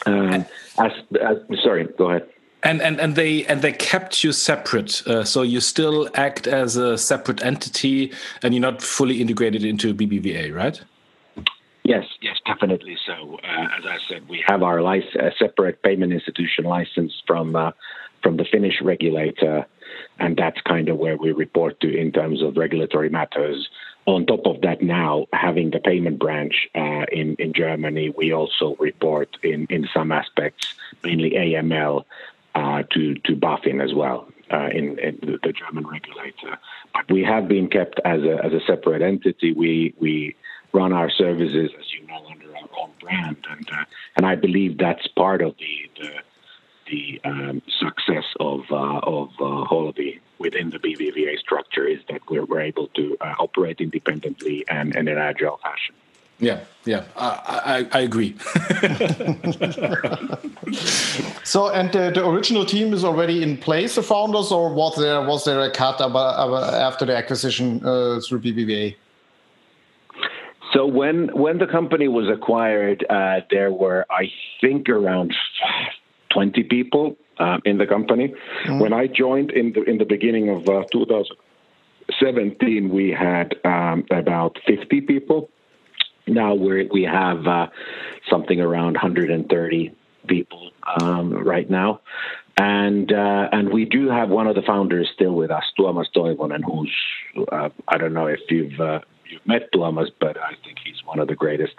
Um, 0.06 0.46
as, 0.80 0.92
as, 1.22 1.38
sorry, 1.64 1.88
go 1.98 2.10
ahead. 2.10 2.28
And, 2.64 2.82
and 2.82 3.00
and 3.00 3.16
they 3.16 3.46
and 3.46 3.62
they 3.62 3.72
kept 3.72 4.24
you 4.24 4.32
separate, 4.32 5.06
uh, 5.08 5.24
so 5.24 5.42
you 5.42 5.60
still 5.60 6.10
act 6.14 6.46
as 6.46 6.78
a 6.78 6.96
separate 6.96 7.44
entity, 7.44 8.14
and 8.44 8.54
you're 8.54 8.62
not 8.62 8.84
fully 8.84 9.20
integrated 9.20 9.66
into 9.66 9.96
BBVA, 9.96 10.54
right? 10.54 10.80
Yes, 11.84 12.06
yes, 12.22 12.38
definitely. 12.62 12.98
So, 13.06 13.40
uh, 13.44 13.68
as 13.78 13.86
I 13.86 13.98
said, 14.08 14.28
we 14.30 14.44
have 14.48 14.64
our 14.64 14.82
separate 15.40 15.82
payment 15.82 16.14
institution 16.14 16.66
license 16.66 17.14
from 17.26 17.56
uh, 17.56 17.72
from 18.22 18.38
the 18.38 18.46
Finnish 18.46 18.82
regulator, 18.82 19.66
and 20.20 20.38
that's 20.38 20.62
kind 20.62 20.90
of 20.90 20.98
where 20.98 21.18
we 21.18 21.32
report 21.32 21.80
to 21.82 21.96
in 21.96 22.12
terms 22.12 22.42
of 22.42 22.58
regulatory 22.58 23.10
matters. 23.10 23.70
on 24.06 24.26
top 24.26 24.46
of 24.46 24.62
that, 24.62 24.82
now 24.82 25.28
having 25.32 25.70
the 25.72 25.80
payment 25.80 26.20
branch 26.20 26.68
uh, 26.76 27.06
in 27.12 27.36
in 27.40 27.54
Germany, 27.54 28.14
we 28.16 28.32
also 28.34 28.76
report 28.80 29.30
in 29.44 29.66
in 29.70 29.88
some 29.94 30.12
aspects, 30.12 30.74
mainly 31.04 31.32
AML, 31.32 32.06
uh, 32.56 32.84
to 32.94 33.16
to 33.26 33.36
BaFin 33.36 33.84
as 33.84 33.94
well. 33.94 34.28
Uh, 34.54 34.68
in, 34.68 35.00
in 35.00 35.18
the, 35.44 35.54
German 35.54 35.88
regulator, 35.88 36.60
but 36.94 37.10
we 37.10 37.24
have 37.24 37.48
been 37.48 37.70
kept 37.70 38.02
as 38.04 38.22
a 38.24 38.36
as 38.44 38.52
a 38.52 38.60
separate 38.68 39.02
entity. 39.02 39.54
We 39.54 39.94
we 39.98 40.36
run 40.74 40.94
our 40.94 41.10
services, 41.10 41.72
as 41.80 41.94
you 41.94 42.06
know, 42.08 42.22
own 42.80 42.92
brand, 43.00 43.46
and 43.50 43.70
uh, 43.72 43.86
and 44.16 44.26
I 44.26 44.36
believe 44.36 44.78
that's 44.78 45.08
part 45.08 45.42
of 45.42 45.56
the 45.58 45.90
the, 46.00 46.12
the 46.92 47.22
um, 47.24 47.62
success 47.80 48.26
of 48.40 48.62
uh, 48.72 49.00
of 49.04 49.30
uh, 49.40 49.66
within 50.42 50.72
the 50.72 50.80
BBVA 50.80 51.38
structure 51.40 51.86
is 51.86 52.00
that 52.10 52.22
we're, 52.30 52.46
we're 52.46 52.62
able 52.62 52.88
to 52.88 53.18
uh, 53.22 53.36
operate 53.40 53.80
independently 53.80 54.66
and, 54.68 54.96
and 54.96 55.08
in 55.08 55.18
an 55.18 55.22
agile 55.22 55.60
fashion. 55.62 55.96
Yeah, 56.40 56.62
yeah, 56.86 57.04
I, 57.16 57.86
I, 57.94 58.00
I 58.00 58.02
agree. 58.02 58.36
so, 61.44 61.70
and 61.70 61.92
the, 61.92 62.10
the, 62.16 62.26
original 62.28 62.66
team 62.66 62.94
is 62.96 63.04
already 63.04 63.44
in 63.44 63.58
place, 63.58 63.94
the 63.94 64.02
founders, 64.02 64.52
or 64.52 64.74
was 64.74 64.96
there 64.98 65.22
was 65.22 65.46
there 65.46 65.62
a 65.62 65.70
cut 65.70 66.02
after 66.02 67.06
the 67.06 67.16
acquisition 67.16 67.86
uh, 67.86 68.20
through 68.28 68.42
BBVA? 68.42 68.96
So 70.74 70.86
when 70.86 71.30
when 71.36 71.58
the 71.58 71.68
company 71.68 72.08
was 72.08 72.30
acquired, 72.30 73.06
uh, 73.10 73.42
there 73.50 73.72
were 73.72 74.06
I 74.10 74.32
think 74.62 74.88
around 74.90 75.34
twenty 76.30 76.64
people 76.64 77.18
uh, 77.38 77.58
in 77.66 77.78
the 77.78 77.86
company. 77.86 78.34
Mm. 78.66 78.80
When 78.82 78.94
I 78.94 79.08
joined 79.08 79.52
in 79.52 79.74
the 79.74 79.84
in 79.84 79.98
the 79.98 80.06
beginning 80.06 80.50
of 80.50 80.70
uh, 80.70 80.84
2017, 80.92 82.90
we 82.90 83.10
had 83.12 83.56
um, 83.66 84.06
about 84.12 84.60
fifty 84.66 85.02
people. 85.02 85.50
Now 86.28 86.54
we 86.54 86.88
we 86.92 87.04
have 87.04 87.46
uh, 87.48 87.68
something 88.30 88.62
around 88.62 88.94
130 88.94 89.96
people 90.28 90.72
um, 91.02 91.34
right 91.34 91.70
now. 91.70 92.02
And 92.58 93.12
uh, 93.12 93.50
and 93.52 93.74
we 93.74 93.86
do 93.86 94.10
have 94.10 94.30
one 94.30 94.48
of 94.48 94.56
the 94.56 94.62
founders 94.62 95.10
still 95.14 95.34
with 95.34 95.52
us, 95.52 95.64
Tuomas 95.78 96.08
Toivonen, 96.16 96.64
who's 96.64 96.96
uh, 97.52 97.70
I 97.88 97.98
don't 97.98 98.14
know 98.14 98.28
if 98.28 98.40
you've 98.50 98.80
you've 99.32 99.46
met 99.48 99.72
Tuomas, 99.74 100.10
but 100.20 100.38
I 100.38 100.54
think 100.64 100.78
he's 100.84 101.04
one 101.06 101.20
of 101.20 101.28
the 101.28 101.36
greatest 101.36 101.76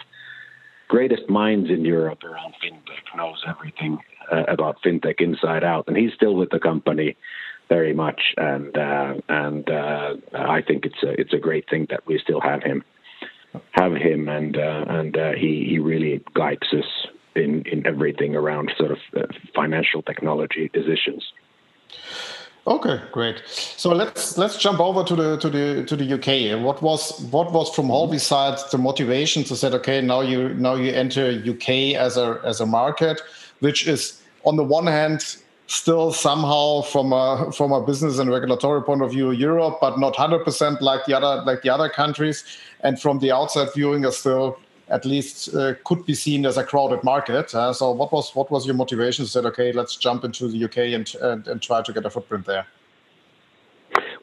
greatest 0.88 1.28
minds 1.28 1.70
in 1.70 1.84
Europe 1.84 2.22
around 2.24 2.54
fintech. 2.62 3.16
Knows 3.16 3.42
everything 3.46 3.98
uh, 4.30 4.44
about 4.48 4.82
fintech 4.82 5.20
inside 5.20 5.64
out, 5.64 5.84
and 5.88 5.96
he's 5.96 6.12
still 6.14 6.34
with 6.34 6.50
the 6.50 6.58
company 6.58 7.16
very 7.68 7.94
much. 7.94 8.20
And 8.36 8.76
uh, 8.76 9.14
and 9.28 9.70
uh, 9.70 10.14
I 10.34 10.62
think 10.62 10.86
it's 10.86 11.02
a 11.02 11.20
it's 11.20 11.32
a 11.32 11.38
great 11.38 11.68
thing 11.68 11.86
that 11.90 12.06
we 12.06 12.18
still 12.18 12.40
have 12.40 12.62
him 12.62 12.84
have 13.72 13.94
him, 13.94 14.28
and 14.28 14.56
uh, 14.56 14.84
and 14.88 15.16
uh, 15.16 15.32
he 15.32 15.66
he 15.68 15.78
really 15.78 16.22
guides 16.34 16.72
us 16.72 17.06
in 17.34 17.62
in 17.66 17.86
everything 17.86 18.34
around 18.34 18.72
sort 18.76 18.92
of 18.92 18.98
uh, 19.16 19.26
financial 19.54 20.02
technology 20.02 20.70
decisions. 20.72 21.32
Okay, 22.64 23.00
great. 23.10 23.42
So 23.48 23.92
let's 23.92 24.38
let's 24.38 24.56
jump 24.56 24.78
over 24.78 25.02
to 25.02 25.16
the 25.16 25.36
to 25.38 25.50
the 25.50 25.84
to 25.84 25.96
the 25.96 26.14
UK. 26.14 26.62
What 26.64 26.80
was 26.80 27.20
what 27.32 27.52
was 27.52 27.74
from 27.74 27.86
Holvi's 27.86 28.22
side 28.22 28.56
the 28.70 28.78
motivation 28.78 29.42
to 29.44 29.56
say, 29.56 29.68
okay, 29.68 30.00
now 30.00 30.20
you 30.20 30.54
now 30.54 30.76
you 30.76 30.92
enter 30.92 31.42
UK 31.44 31.96
as 31.96 32.16
a 32.16 32.40
as 32.44 32.60
a 32.60 32.66
market, 32.66 33.20
which 33.58 33.88
is 33.88 34.22
on 34.44 34.54
the 34.54 34.62
one 34.62 34.86
hand 34.86 35.36
still 35.66 36.12
somehow 36.12 36.82
from 36.82 37.12
a 37.12 37.50
from 37.50 37.72
a 37.72 37.84
business 37.84 38.20
and 38.20 38.30
regulatory 38.30 38.82
point 38.84 39.02
of 39.02 39.10
view 39.10 39.32
Europe, 39.32 39.78
but 39.80 39.98
not 39.98 40.14
hundred 40.14 40.44
percent 40.44 40.80
like 40.80 41.04
the 41.06 41.14
other 41.14 41.42
like 41.42 41.62
the 41.62 41.70
other 41.70 41.88
countries, 41.88 42.44
and 42.82 43.00
from 43.02 43.18
the 43.18 43.32
outside 43.32 43.68
viewing 43.74 44.04
is 44.04 44.16
still 44.16 44.56
at 44.92 45.06
least 45.06 45.54
uh, 45.54 45.74
could 45.84 46.04
be 46.04 46.14
seen 46.14 46.44
as 46.46 46.58
a 46.58 46.64
crowded 46.64 47.02
market. 47.02 47.54
Uh, 47.54 47.72
so 47.72 47.90
what 47.90 48.12
was 48.12 48.34
what 48.36 48.50
was 48.50 48.66
your 48.66 48.74
motivation? 48.74 49.26
Said 49.26 49.46
okay, 49.46 49.72
let's 49.72 49.96
jump 49.96 50.22
into 50.22 50.48
the 50.48 50.64
UK 50.64 50.78
and 50.98 51.12
and, 51.20 51.48
and 51.48 51.62
try 51.62 51.82
to 51.82 51.92
get 51.92 52.04
a 52.04 52.10
footprint 52.10 52.46
there. 52.46 52.66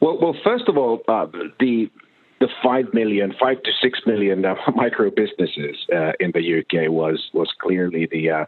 Well, 0.00 0.18
well, 0.20 0.34
first 0.42 0.68
of 0.68 0.78
all, 0.78 1.02
uh, 1.08 1.26
the 1.58 1.90
the 2.38 2.48
five 2.62 2.86
million, 2.94 3.34
five 3.38 3.62
to 3.64 3.70
six 3.82 4.00
million 4.06 4.44
uh, 4.44 4.54
micro 4.74 5.10
businesses 5.10 5.76
uh, 5.92 6.12
in 6.20 6.30
the 6.32 6.60
UK 6.60 6.88
was 6.90 7.28
was 7.34 7.52
clearly 7.60 8.06
the 8.10 8.30
uh, 8.30 8.44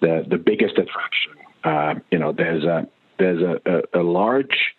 the 0.00 0.24
the 0.28 0.38
biggest 0.38 0.78
attraction. 0.78 2.02
you 2.12 2.18
know, 2.18 2.32
there's 2.32 2.64
a 2.64 2.86
there's 3.18 3.42
a, 3.42 3.60
a, 3.66 4.00
a 4.00 4.02
large 4.02 4.75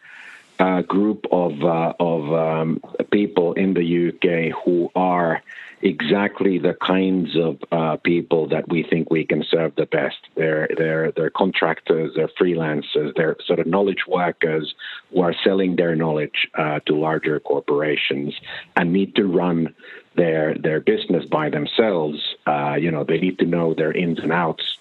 uh, 0.59 0.81
group 0.81 1.25
of 1.31 1.63
uh, 1.63 1.93
of 1.99 2.33
um, 2.33 2.81
people 3.11 3.53
in 3.53 3.73
the 3.73 4.09
UK 4.09 4.57
who 4.63 4.91
are 4.95 5.41
exactly 5.81 6.57
the 6.57 6.73
kinds 6.73 7.35
of 7.35 7.59
uh, 7.71 7.97
people 7.97 8.47
that 8.47 8.67
we 8.67 8.83
think 8.83 9.11
we 9.11 9.23
can 9.25 9.43
serve 9.43 9.75
the 9.75 9.85
best. 9.85 10.17
They're 10.35 10.69
they're 10.77 11.11
they're 11.11 11.29
contractors, 11.29 12.13
they're 12.15 12.29
freelancers, 12.29 13.15
they're 13.15 13.35
sort 13.45 13.59
of 13.59 13.67
knowledge 13.67 14.07
workers 14.07 14.73
who 15.11 15.21
are 15.21 15.35
selling 15.43 15.75
their 15.75 15.95
knowledge 15.95 16.47
uh, 16.55 16.79
to 16.87 16.95
larger 16.95 17.39
corporations 17.39 18.33
and 18.75 18.91
need 18.91 19.15
to 19.15 19.25
run 19.25 19.75
their 20.15 20.55
their 20.55 20.79
business 20.79 21.25
by 21.25 21.49
themselves. 21.49 22.35
Uh, 22.45 22.75
you 22.79 22.91
know, 22.91 23.03
they 23.03 23.19
need 23.19 23.39
to 23.39 23.45
know 23.45 23.73
their 23.73 23.91
ins 23.91 24.19
and 24.19 24.31
outs. 24.31 24.76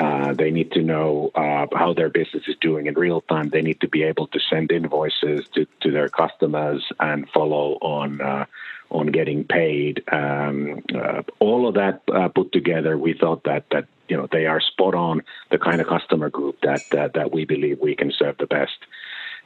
Uh, 0.00 0.32
they 0.32 0.50
need 0.50 0.70
to 0.72 0.82
know 0.82 1.30
uh, 1.34 1.66
how 1.74 1.92
their 1.92 2.08
business 2.08 2.44
is 2.46 2.56
doing 2.60 2.86
in 2.86 2.94
real 2.94 3.20
time. 3.22 3.48
They 3.48 3.62
need 3.62 3.80
to 3.80 3.88
be 3.88 4.04
able 4.04 4.28
to 4.28 4.38
send 4.38 4.70
invoices 4.70 5.46
to, 5.54 5.66
to 5.80 5.90
their 5.90 6.08
customers 6.08 6.84
and 7.00 7.28
follow 7.30 7.78
on 7.80 8.20
uh, 8.20 8.44
on 8.90 9.08
getting 9.08 9.44
paid. 9.44 10.02
Um, 10.10 10.82
uh, 10.94 11.22
all 11.40 11.68
of 11.68 11.74
that 11.74 12.02
uh, 12.12 12.28
put 12.28 12.52
together, 12.52 12.96
we 12.96 13.14
thought 13.14 13.44
that 13.44 13.64
that 13.70 13.86
you 14.08 14.16
know 14.16 14.28
they 14.30 14.46
are 14.46 14.60
spot 14.60 14.94
on 14.94 15.22
the 15.50 15.58
kind 15.58 15.80
of 15.80 15.86
customer 15.88 16.30
group 16.30 16.60
that 16.62 16.82
that, 16.92 17.14
that 17.14 17.32
we 17.32 17.44
believe 17.44 17.80
we 17.80 17.96
can 17.96 18.12
serve 18.12 18.38
the 18.38 18.46
best. 18.46 18.78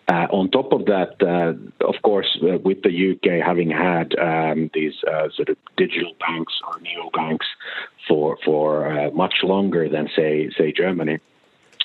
Uh, 0.09 0.27
on 0.31 0.51
top 0.51 0.73
of 0.73 0.87
that, 0.87 1.15
uh, 1.23 1.55
of 1.87 1.95
course, 2.03 2.37
uh, 2.43 2.59
with 2.59 2.83
the 2.83 3.13
UK 3.13 3.45
having 3.45 3.71
had 3.71 4.19
um, 4.19 4.69
these 4.75 4.95
uh, 5.05 5.29
sort 5.35 5.49
of 5.49 5.57
digital 5.77 6.13
banks 6.19 6.53
or 6.67 6.81
neo 6.81 7.09
banks 7.15 7.47
for 8.09 8.37
for 8.45 9.11
much 9.15 9.37
longer 9.45 9.89
than 9.89 10.09
say 10.17 10.51
say 10.59 10.73
Germany, 10.73 11.19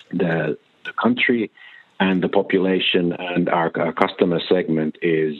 the 0.09 0.57
the 0.83 0.93
country 0.93 1.51
and 1.99 2.23
the 2.23 2.29
population 2.29 3.13
and 3.13 3.49
our, 3.49 3.71
our 3.75 3.93
customer 3.93 4.39
segment 4.49 4.97
is 5.01 5.35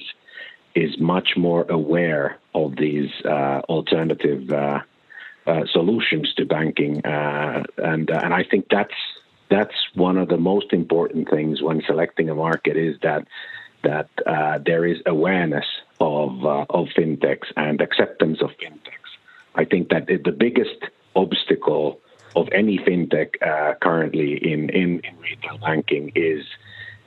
is 0.76 1.00
much 1.00 1.30
more 1.36 1.66
aware 1.70 2.38
of 2.54 2.76
these 2.76 3.10
uh, 3.26 3.62
alternative 3.68 4.52
uh, 4.52 4.80
uh, 5.48 5.62
solutions 5.72 6.34
to 6.36 6.46
banking, 6.46 7.04
uh, 7.06 7.64
and 7.78 8.12
uh, 8.12 8.20
and 8.24 8.34
I 8.34 8.44
think 8.44 8.68
that's 8.70 8.94
that's 9.50 9.76
one 9.94 10.18
of 10.18 10.28
the 10.28 10.38
most 10.38 10.74
important 10.74 11.30
things 11.30 11.62
when 11.62 11.82
selecting 11.86 12.30
a 12.30 12.36
market 12.36 12.78
is 12.78 12.98
that 13.02 13.28
that 13.84 14.10
uh, 14.26 14.60
there 14.66 14.86
is 14.86 14.98
awareness 15.06 15.66
of 16.00 16.46
of 16.46 16.88
fintechs 16.98 17.52
and 17.56 17.82
acceptance 17.82 18.42
of 18.42 18.50
fintechs. 18.62 19.12
I 19.56 19.66
think 19.66 19.90
that 19.90 20.08
the 20.08 20.32
biggest 20.32 20.80
obstacle 21.16 22.00
of 22.36 22.48
any 22.52 22.78
fintech 22.78 23.30
currently 23.82 24.34
in, 24.36 24.70
in, 24.70 25.00
in 25.00 25.18
retail 25.20 25.58
banking 25.58 26.12
is 26.16 26.46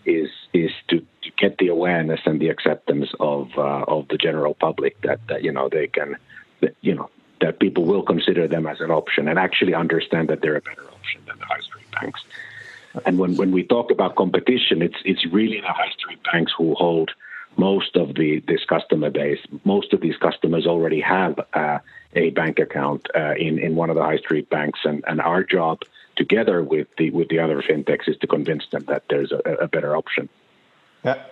is 0.05 0.31
is 0.53 0.71
to, 0.89 1.01
to 1.23 1.31
get 1.37 1.59
the 1.59 1.69
awareness 1.69 2.21
and 2.25 2.41
the 2.41 2.49
acceptance 2.49 3.09
of 3.21 3.51
uh, 3.57 3.85
of 3.87 4.09
the 4.09 4.17
general 4.17 4.55
public 4.55 5.01
that, 5.03 5.21
that 5.29 5.43
you 5.43 5.53
know 5.53 5.69
they 5.69 5.87
can 5.87 6.17
that, 6.61 6.75
you 6.81 6.95
know 6.95 7.11
that 7.41 7.59
people 7.59 7.85
will 7.85 8.03
consider 8.03 8.47
them 8.49 8.67
as 8.67 8.81
an 8.81 8.91
option 8.91 9.29
and 9.29 9.39
actually 9.39 9.75
understand 9.75 10.29
that 10.29 10.41
they're 10.43 10.57
a 10.57 10.61
better 10.61 10.87
option 10.91 11.21
than 11.27 11.39
the 11.39 11.45
high 11.47 11.61
banks. 12.01 12.23
And 13.07 13.19
when, 13.19 13.37
when 13.37 13.53
we 13.53 13.63
talk 13.63 13.91
about 13.91 14.17
competition, 14.17 14.83
it's 14.83 14.97
it's 15.05 15.25
really 15.27 15.61
the 15.61 15.69
high 15.69 15.93
street 15.97 16.21
banks 16.33 16.53
who 16.57 16.75
hold 16.75 17.13
most 17.57 17.97
of 17.97 18.15
the 18.15 18.41
this 18.49 18.65
customer 18.65 19.11
base. 19.11 19.41
Most 19.65 19.93
of 19.93 20.01
these 20.01 20.17
customers 20.17 20.67
already 20.67 21.01
have 21.01 21.39
uh, 21.55 21.79
a 22.15 22.31
bank 22.31 22.59
account 22.59 23.07
uh, 23.15 23.35
in 23.37 23.59
in 23.59 23.77
one 23.77 23.91
of 23.91 23.97
the 23.97 24.03
high 24.03 24.19
street 24.19 24.51
banks, 24.51 24.81
and, 24.85 25.05
and 25.07 25.21
our 25.21 25.45
job 25.45 25.83
together 26.17 26.63
with 26.63 26.89
the 26.99 27.11
with 27.11 27.29
the 27.29 27.39
other 27.39 27.63
fintechs 27.63 28.09
is 28.09 28.17
to 28.19 28.27
convince 28.27 28.67
them 28.69 28.85
that 28.89 29.05
there's 29.09 29.33
a, 29.33 29.39
a 29.67 29.69
better 29.69 29.97
option. 29.97 30.29
Yeah. 31.05 31.23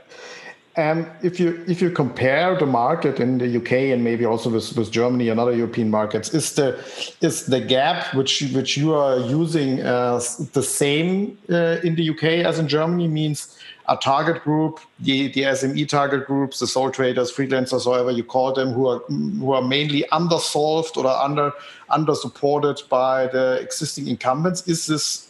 And 0.79 1.11
if 1.23 1.41
you 1.41 1.65
if 1.67 1.83
you 1.83 1.91
compare 1.91 2.57
the 2.57 2.65
market 2.65 3.19
in 3.19 3.39
the 3.39 3.57
UK 3.57 3.73
and 3.93 4.05
maybe 4.05 4.25
also 4.25 4.49
with, 4.49 4.77
with 4.77 4.93
Germany 4.93 5.29
and 5.29 5.41
other 5.41 5.53
European 5.53 5.91
markets, 5.91 6.33
is 6.33 6.55
the 6.55 6.79
is 7.21 7.47
the 7.47 7.61
gap 7.61 8.15
which 8.15 8.43
which 8.55 8.77
you 8.77 8.95
are 8.95 9.19
using 9.19 9.81
uh, 9.83 10.21
the 10.53 10.63
same 10.63 11.37
uh, 11.51 11.79
in 11.83 11.97
the 11.97 12.11
UK 12.11 12.47
as 12.47 12.61
in 12.61 12.69
Germany? 12.69 13.09
Means 13.09 13.59
a 13.89 13.97
target 13.97 14.45
group, 14.45 14.79
the, 15.01 15.33
the 15.33 15.43
SME 15.43 15.89
target 15.89 16.27
groups, 16.27 16.61
the 16.61 16.67
sole 16.69 16.93
traders, 16.93 17.33
freelancers, 17.33 17.87
however 17.87 18.13
you 18.13 18.23
call 18.23 18.53
them, 18.53 18.71
who 18.71 18.87
are 18.87 19.01
who 19.41 19.51
are 19.51 19.63
mainly 19.63 20.09
undersolved 20.11 20.97
or 20.97 21.09
under 21.09 21.51
under 21.91 22.15
supported 22.15 22.81
by 22.89 23.27
the 23.27 23.59
existing 23.61 24.07
incumbents. 24.07 24.69
Is 24.69 24.87
this 24.87 25.29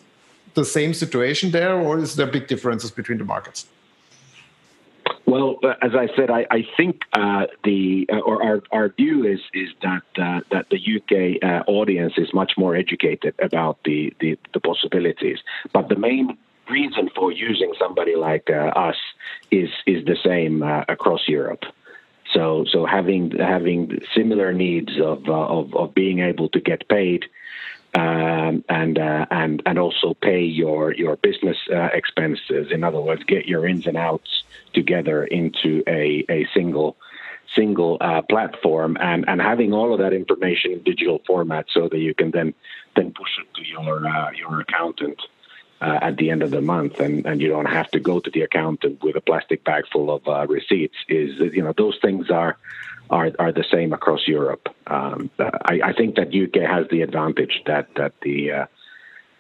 the 0.53 0.65
same 0.67 0.93
situation 0.93 1.53
there, 1.53 1.75
or 1.75 1.99
is 1.99 2.17
there 2.17 2.27
big 2.27 2.49
differences 2.49 2.91
between 2.91 3.17
the 3.17 3.25
markets? 3.25 3.67
Well, 5.29 5.59
uh, 5.63 5.75
as 5.83 5.91
I 5.95 6.09
said, 6.17 6.31
I, 6.31 6.47
I 6.51 6.67
think 6.79 7.03
uh, 7.13 7.49
the 7.63 8.09
uh, 8.11 8.21
or 8.21 8.43
our, 8.43 8.63
our 8.73 8.89
view 8.89 9.27
is 9.27 9.41
is 9.53 9.69
that 9.83 10.03
uh, 10.17 10.41
that 10.51 10.71
the 10.71 10.79
UK 10.79 11.45
uh, 11.45 11.71
audience 11.71 12.15
is 12.17 12.33
much 12.33 12.53
more 12.57 12.75
educated 12.75 13.35
about 13.39 13.79
the, 13.85 14.15
the, 14.21 14.39
the 14.55 14.61
possibilities. 14.61 15.37
But 15.75 15.91
the 15.91 15.97
main 15.97 16.39
reason 16.71 17.11
for 17.15 17.31
using 17.31 17.75
somebody 17.79 18.17
like 18.17 18.49
uh, 18.49 18.73
us 18.89 18.97
is 19.51 19.69
is 19.87 20.03
the 20.07 20.17
same 20.25 20.63
across 20.63 21.29
Europe. 21.29 21.65
So 22.33 22.65
so 22.73 22.87
having 22.87 23.33
having 23.33 24.01
similar 24.17 24.55
needs 24.55 24.99
of 24.99 25.29
of, 25.29 25.75
of 25.75 25.93
being 25.93 26.21
able 26.21 26.49
to 26.49 26.61
get 26.61 26.89
paid 26.89 27.27
um, 27.95 28.65
and 28.71 28.99
uh, 28.99 29.27
and 29.31 29.63
and 29.67 29.79
also 29.79 30.15
pay 30.15 30.41
your 30.41 30.95
your 30.95 31.17
business 31.17 31.59
uh, 31.71 31.91
expenses. 31.93 32.73
In 32.73 32.83
other 32.83 33.01
words, 33.03 33.25
get 33.25 33.45
your 33.47 33.67
ins 33.67 33.87
and 33.87 33.99
outs 33.99 34.45
together 34.75 35.25
into 35.25 35.83
a 35.87 36.25
a 36.29 36.47
single 36.55 36.97
single 37.55 37.97
uh, 38.01 38.23
platform 38.23 38.97
and 39.01 39.25
and 39.29 39.41
having 39.41 39.73
all 39.73 39.93
of 39.93 40.01
that 40.01 40.13
information 40.13 40.73
in 40.73 40.83
digital 40.83 41.21
format 41.27 41.67
so 41.73 41.89
that 41.89 41.99
you 41.99 42.15
can 42.15 42.31
then 42.31 42.55
then 42.97 43.13
push 43.13 43.31
it 43.41 43.55
to 43.55 43.67
your 43.67 44.07
uh, 44.07 44.31
your 44.33 44.61
accountant. 44.61 45.21
Uh, 45.81 45.97
at 46.03 46.17
the 46.17 46.29
end 46.29 46.43
of 46.43 46.51
the 46.51 46.61
month, 46.61 46.99
and, 46.99 47.25
and 47.25 47.41
you 47.41 47.47
don't 47.47 47.67
have 47.67 47.89
to 47.89 48.01
go 48.01 48.19
to 48.19 48.33
the 48.33 48.41
accountant 48.41 49.01
with 49.01 49.15
a 49.15 49.21
plastic 49.21 49.63
bag 49.63 49.85
full 49.93 50.11
of 50.11 50.27
uh, 50.27 50.45
receipts. 50.49 50.97
Is 51.09 51.39
you 51.39 51.63
know 51.63 51.73
those 51.73 51.97
things 52.03 52.33
are 52.33 52.57
are 53.11 53.31
are 53.39 53.53
the 53.53 53.65
same 53.71 53.93
across 53.93 54.27
Europe. 54.27 54.69
Um, 54.89 55.31
I, 55.39 55.81
I, 55.85 55.93
think 55.93 56.17
that 56.17 56.35
UK 56.35 56.69
has 56.69 56.87
the 56.91 57.03
advantage 57.03 57.63
that 57.67 57.95
that 57.95 58.15
the 58.23 58.51
uh, 58.51 58.67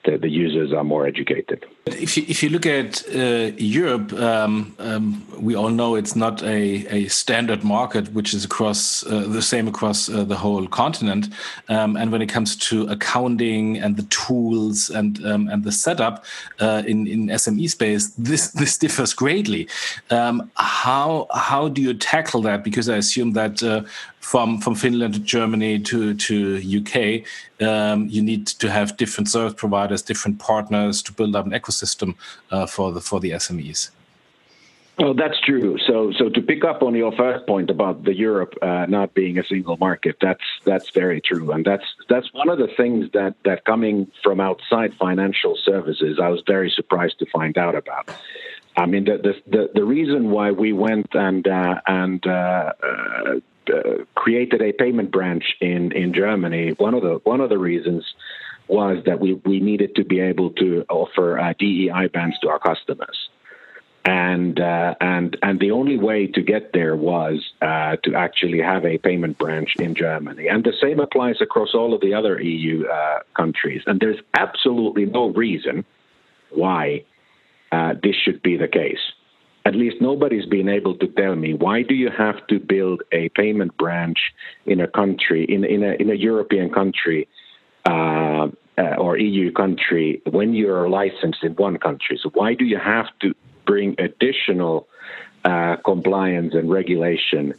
the, 0.04 0.18
the 0.18 0.28
users 0.28 0.73
are 0.73 0.85
more 0.85 1.06
educated. 1.06 1.66
If 1.95 2.16
you, 2.16 2.25
if 2.28 2.42
you 2.42 2.50
look 2.50 2.66
at 2.66 3.02
uh, 3.14 3.52
Europe, 3.57 4.12
um, 4.12 4.75
um, 4.78 5.26
we 5.38 5.54
all 5.54 5.71
know 5.71 5.95
it's 5.95 6.16
not 6.16 6.42
a, 6.42 6.87
a 6.95 7.09
standard 7.09 7.62
market 7.64 8.12
which 8.12 8.35
is 8.35 8.45
across 8.45 9.07
uh, 9.07 9.26
the 9.28 9.42
same 9.42 9.68
across 9.68 10.09
uh, 10.09 10.25
the 10.25 10.37
whole 10.37 10.66
continent. 10.66 11.28
Um, 11.68 11.97
and 11.97 12.11
when 12.12 12.23
it 12.23 12.28
comes 12.28 12.57
to 12.57 12.87
accounting 12.88 13.78
and 13.78 13.97
the 13.97 14.04
tools 14.04 14.90
and 14.90 15.25
um, 15.25 15.49
and 15.49 15.64
the 15.64 15.73
setup 15.73 16.25
uh, 16.61 16.83
in 16.87 17.07
in 17.07 17.26
SME 17.28 17.71
space, 17.71 18.09
this 18.18 18.49
this 18.52 18.76
differs 18.78 19.14
greatly. 19.14 19.68
Um, 20.11 20.50
how 20.57 21.26
how 21.33 21.68
do 21.68 21.80
you 21.80 21.95
tackle 21.95 22.42
that? 22.42 22.64
Because 22.64 22.88
I 22.88 22.97
assume 22.97 23.33
that 23.33 23.62
uh, 23.62 23.83
from 24.21 24.61
from 24.61 24.75
Finland 24.75 25.14
to 25.14 25.21
Germany 25.21 25.78
to 25.80 26.14
to 26.14 26.61
UK, 26.80 27.25
um, 27.66 28.09
you 28.09 28.23
need 28.23 28.47
to 28.47 28.71
have 28.71 28.97
different 28.97 29.28
service 29.28 29.54
providers, 29.54 30.02
different 30.02 30.38
partners 30.38 31.02
to 31.02 31.12
build 31.12 31.35
up 31.35 31.47
an 31.47 31.52
ecosystem 31.52 31.77
uh, 32.50 32.66
for 32.66 32.92
the 32.92 33.00
for 33.00 33.20
the 33.20 33.30
SMEs. 33.32 33.90
Well, 34.99 35.14
that's 35.14 35.40
true. 35.40 35.78
So, 35.87 36.11
so 36.18 36.28
to 36.28 36.42
pick 36.42 36.64
up 36.64 36.82
on 36.82 36.97
your 36.97 37.12
first 37.12 37.47
point 37.47 37.70
about 37.70 38.02
the 38.02 38.14
Europe 38.14 38.54
uh, 38.61 38.87
not 38.88 39.14
being 39.14 39.38
a 39.38 39.44
single 39.44 39.76
market, 39.76 40.16
that's 40.20 40.42
that's 40.64 40.90
very 40.90 41.20
true, 41.20 41.52
and 41.52 41.64
that's 41.64 41.85
that's 42.08 42.32
one 42.32 42.49
of 42.49 42.58
the 42.58 42.66
things 42.76 43.06
that 43.12 43.37
that 43.44 43.64
coming 43.64 44.11
from 44.25 44.40
outside 44.40 44.92
financial 44.99 45.56
services, 45.64 46.18
I 46.20 46.28
was 46.30 46.42
very 46.49 46.70
surprised 46.75 47.20
to 47.20 47.26
find 47.26 47.56
out 47.56 47.76
about. 47.76 48.11
I 48.76 48.87
mean, 48.87 49.04
the 49.04 49.18
the 49.18 49.35
the, 49.47 49.70
the 49.73 49.85
reason 49.85 50.30
why 50.30 50.50
we 50.50 50.73
went 50.73 51.14
and 51.14 51.47
uh, 51.47 51.80
and 51.87 52.26
uh 52.26 52.73
uh, 53.73 54.04
created 54.14 54.62
a 54.62 54.73
payment 54.73 55.12
branch 55.12 55.44
in 55.61 55.92
in 55.92 56.12
Germany. 56.12 56.70
One 56.70 56.94
of 56.94 57.02
the 57.02 57.20
one 57.23 57.40
of 57.40 57.50
the 57.50 57.58
reasons 57.58 58.04
was 58.68 59.02
that 59.06 59.20
we 59.20 59.34
we 59.44 59.60
needed 59.60 59.94
to 59.96 60.04
be 60.04 60.20
able 60.20 60.50
to 60.50 60.84
offer 60.88 61.38
uh, 61.38 61.54
DE 61.58 61.90
IBANs 61.92 62.38
to 62.42 62.48
our 62.48 62.58
customers. 62.58 63.28
And 64.04 64.58
uh, 64.60 64.94
and 65.00 65.37
and 65.42 65.60
the 65.60 65.72
only 65.72 65.98
way 65.98 66.28
to 66.28 66.40
get 66.40 66.72
there 66.72 66.96
was 66.96 67.44
uh, 67.60 67.96
to 68.04 68.14
actually 68.14 68.60
have 68.60 68.84
a 68.84 68.98
payment 68.98 69.38
branch 69.38 69.75
in 69.78 69.94
Germany, 69.94 70.48
and 70.48 70.64
the 70.64 70.72
same 70.80 71.00
applies 71.00 71.40
across 71.40 71.75
all 71.75 71.92
of 71.92 72.00
the 72.00 72.14
other 72.14 72.40
EU 72.40 72.87
uh, 72.87 73.20
countries. 73.37 73.82
And 73.87 74.00
there's 74.00 74.20
absolutely 74.34 75.04
no 75.04 75.31
reason 75.31 75.85
why 76.50 77.04
uh, 77.72 77.94
this 78.02 78.14
should 78.16 78.40
be 78.42 78.57
the 78.57 78.68
case 78.68 79.12
at 79.68 79.74
least 79.74 79.96
nobody's 80.00 80.46
been 80.46 80.68
able 80.68 80.94
to 80.96 81.07
tell 81.09 81.35
me 81.35 81.52
why 81.52 81.83
do 81.83 81.94
you 81.94 82.11
have 82.11 82.46
to 82.46 82.59
build 82.59 83.02
a 83.12 83.28
payment 83.31 83.76
branch 83.76 84.18
in 84.64 84.81
a 84.81 84.88
country 84.88 85.44
in 85.44 85.62
in 85.64 85.83
a 85.83 85.92
in 86.02 86.09
a 86.11 86.14
European 86.14 86.70
country 86.70 87.28
uh, 87.88 88.48
uh, 88.79 88.94
or 89.05 89.18
EU 89.18 89.51
country 89.53 90.22
when 90.31 90.55
you're 90.55 90.88
licensed 90.88 91.42
in 91.42 91.53
one 91.55 91.77
country. 91.79 92.18
So 92.22 92.31
why 92.31 92.55
do 92.55 92.64
you 92.64 92.79
have 92.79 93.07
to 93.22 93.35
bring 93.66 93.96
additional 93.98 94.87
uh, 95.44 95.77
compliance 95.85 96.55
and 96.55 96.70
regulation 96.70 97.55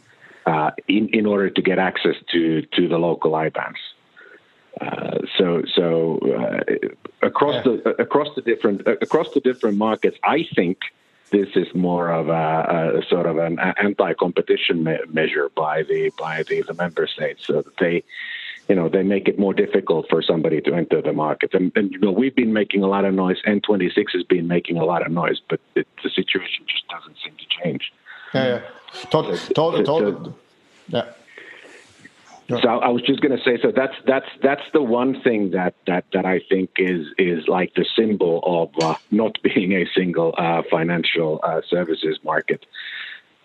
uh, 0.46 0.70
in 0.88 1.08
in 1.18 1.26
order 1.26 1.50
to 1.50 1.62
get 1.62 1.78
access 1.78 2.16
to 2.32 2.62
to 2.76 2.88
the 2.88 2.98
local 2.98 3.32
IBANs? 3.32 3.82
Uh, 4.80 5.18
so 5.36 5.62
so 5.76 6.18
uh, 6.38 6.60
across 7.26 7.56
yeah. 7.56 7.62
the 7.66 8.02
across 8.06 8.28
the 8.36 8.42
different 8.42 8.78
across 8.86 9.28
the 9.34 9.40
different 9.40 9.76
markets, 9.76 10.16
I 10.22 10.46
think 10.56 10.78
this 11.30 11.48
is 11.54 11.68
more 11.74 12.10
of 12.10 12.28
a, 12.28 12.98
a 12.98 13.02
sort 13.08 13.26
of 13.26 13.38
an 13.38 13.58
anti-competition 13.58 14.84
me- 14.84 14.98
measure 15.08 15.48
by 15.54 15.82
the 15.82 16.10
by 16.18 16.42
the, 16.48 16.62
the 16.62 16.74
member 16.74 17.06
states, 17.06 17.46
so 17.46 17.62
that 17.62 17.76
they, 17.78 18.02
you 18.70 18.76
know, 18.76 18.88
they 18.88 19.02
make 19.02 19.26
it 19.26 19.36
more 19.36 19.52
difficult 19.52 20.06
for 20.08 20.22
somebody 20.22 20.60
to 20.60 20.72
enter 20.72 21.02
the 21.02 21.12
market. 21.12 21.54
And, 21.54 21.72
and 21.74 21.90
you 21.90 21.98
know, 21.98 22.12
we've 22.12 22.36
been 22.36 22.52
making 22.52 22.84
a 22.84 22.86
lot 22.86 23.04
of 23.04 23.12
noise. 23.12 23.38
N26 23.44 24.12
has 24.12 24.22
been 24.22 24.46
making 24.46 24.76
a 24.76 24.84
lot 24.84 25.04
of 25.04 25.10
noise, 25.10 25.40
but 25.50 25.58
it, 25.74 25.88
the 26.04 26.08
situation 26.08 26.64
just 26.68 26.86
doesn't 26.86 27.16
seem 27.24 27.34
to 27.34 27.64
change. 27.64 27.92
Yeah, 28.32 28.46
yeah. 28.46 28.60
Totally, 29.10 29.38
totally, 29.38 29.82
totally. 29.82 30.32
Yeah. 30.86 31.10
So 32.48 32.68
I 32.68 32.88
was 32.90 33.02
just 33.02 33.20
going 33.20 33.36
to 33.36 33.42
say, 33.42 33.58
so 33.60 33.72
that's 33.74 33.94
that's 34.06 34.26
that's 34.40 34.62
the 34.72 34.82
one 34.82 35.20
thing 35.20 35.50
that 35.50 35.74
that 35.88 36.04
that 36.12 36.24
I 36.24 36.40
think 36.48 36.70
is 36.76 37.06
is 37.18 37.48
like 37.48 37.74
the 37.74 37.86
symbol 37.96 38.40
of 38.44 38.84
uh, 38.84 38.94
not 39.10 39.36
being 39.54 39.72
a 39.72 39.84
single 39.96 40.32
uh, 40.38 40.62
financial 40.70 41.40
uh, 41.42 41.60
services 41.68 42.20
market. 42.22 42.66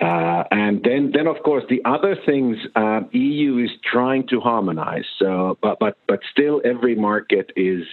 Uh, 0.02 0.44
and 0.52 0.84
then, 0.84 1.12
then 1.14 1.26
of 1.26 1.42
course, 1.44 1.64
the 1.70 1.82
other 1.86 2.18
things 2.26 2.58
uh, 2.76 3.02
EU 3.12 3.58
is 3.58 3.72
trying 3.84 4.28
to 4.28 4.42
harmonize. 4.42 5.06
So, 5.18 5.58
but 5.62 5.80
but 5.80 5.98
but 6.08 6.20
still, 6.30 6.62
every 6.66 6.96
market 6.96 7.52
is 7.56 7.86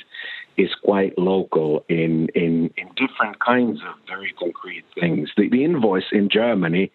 is 0.56 0.70
quite 0.82 1.16
local 1.16 1.84
in 1.88 2.28
in 2.34 2.72
in 2.76 2.88
different 2.96 3.38
kinds 3.38 3.80
of 3.82 3.94
very 4.08 4.34
concrete 4.38 4.84
things. 4.98 5.30
The, 5.36 5.48
the 5.48 5.64
invoice 5.64 6.10
in 6.10 6.28
Germany 6.28 6.90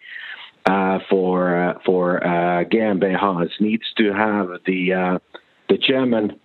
uh, 0.66 0.98
for 1.08 1.56
uh, 1.56 1.78
for 1.86 2.22
uh, 2.22 2.64
GmbHs 2.64 3.60
needs 3.60 3.84
to 3.96 4.12
have 4.12 4.48
the 4.66 4.92
uh, 4.92 5.18
the 5.70 5.78
chairman 5.78 6.38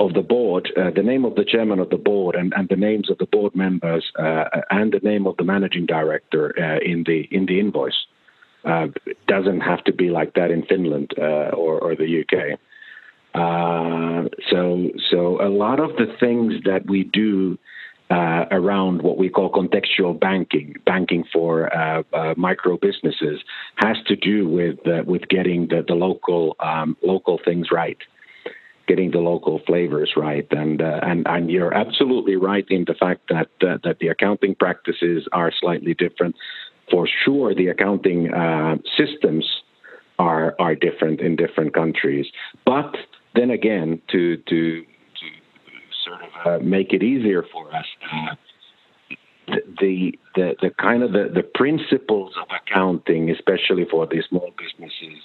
of 0.00 0.14
the 0.14 0.22
board, 0.22 0.72
uh, 0.76 0.90
the 0.90 1.02
name 1.02 1.24
of 1.24 1.34
the 1.34 1.44
chairman 1.44 1.78
of 1.78 1.90
the 1.90 1.96
board, 1.96 2.34
and, 2.34 2.52
and 2.56 2.68
the 2.68 2.76
names 2.76 3.10
of 3.10 3.18
the 3.18 3.26
board 3.26 3.54
members, 3.54 4.04
uh, 4.18 4.44
and 4.70 4.92
the 4.92 5.00
name 5.02 5.26
of 5.26 5.36
the 5.36 5.44
managing 5.44 5.86
director 5.86 6.54
uh, 6.58 6.78
in 6.82 7.04
the 7.04 7.28
in 7.30 7.46
the 7.46 7.60
invoice. 7.60 8.06
it 8.64 9.18
doesn't 9.26 9.60
have 9.60 9.84
to 9.84 9.92
be 9.92 10.08
like 10.10 10.34
that 10.34 10.50
in 10.50 10.62
Finland 10.64 11.12
or, 11.18 11.78
or 11.84 11.94
the 11.94 12.10
UK. 12.22 12.58
so 14.50 14.60
so 15.10 15.20
a 15.48 15.50
lot 15.64 15.78
of 15.86 15.90
the 15.96 16.08
things 16.18 16.54
that 16.64 16.82
we 16.86 17.04
do 17.04 17.58
uh, 18.10 18.44
around 18.50 19.02
what 19.02 19.16
we 19.16 19.28
call 19.28 19.50
contextual 19.50 20.18
banking, 20.18 20.74
banking 20.84 21.24
for 21.32 21.72
uh, 21.74 22.02
uh, 22.12 22.34
micro 22.36 22.76
businesses, 22.76 23.40
has 23.76 23.96
to 24.06 24.16
do 24.16 24.48
with 24.48 24.84
uh, 24.86 25.02
with 25.06 25.28
getting 25.28 25.68
the, 25.68 25.84
the 25.86 25.94
local 25.94 26.56
um, 26.58 26.96
local 27.02 27.38
things 27.44 27.68
right, 27.70 27.98
getting 28.90 29.10
the 29.12 29.24
local 29.32 29.56
flavors 29.68 30.10
right, 30.16 30.48
and 30.62 30.76
uh, 30.82 30.98
and 31.10 31.20
and 31.34 31.50
you're 31.54 31.74
absolutely 31.84 32.36
right 32.50 32.66
in 32.76 32.82
the 32.90 32.96
fact 33.04 33.22
that 33.34 33.50
uh, 33.62 33.78
that 33.84 33.96
the 34.00 34.08
accounting 34.08 34.54
practices 34.64 35.20
are 35.40 35.50
slightly 35.62 35.94
different. 36.04 36.34
For 36.90 37.08
sure, 37.24 37.54
the 37.54 37.68
accounting 37.68 38.20
systems 39.00 39.44
are 40.18 40.48
are 40.58 40.74
different 40.74 41.20
in 41.20 41.36
different 41.36 41.72
countries, 41.72 42.26
but 42.72 42.92
then 43.36 43.50
again, 43.50 44.02
to 44.12 44.36
to 44.50 44.60
to 45.20 45.26
sort 46.06 46.20
of 46.26 46.32
uh, 46.46 46.64
make 46.64 46.92
it 46.92 47.02
easier 47.02 47.44
for 47.52 47.64
us. 47.74 47.86
Uh, 48.12 48.34
the, 49.80 50.18
the 50.36 50.54
the 50.62 50.70
kind 50.86 51.02
of 51.02 51.12
the, 51.12 51.30
the 51.32 51.42
principles 51.42 52.32
of 52.40 52.48
accounting, 52.60 53.30
especially 53.30 53.86
for 53.90 54.06
the 54.06 54.22
small 54.28 54.50
businesses, 54.58 55.18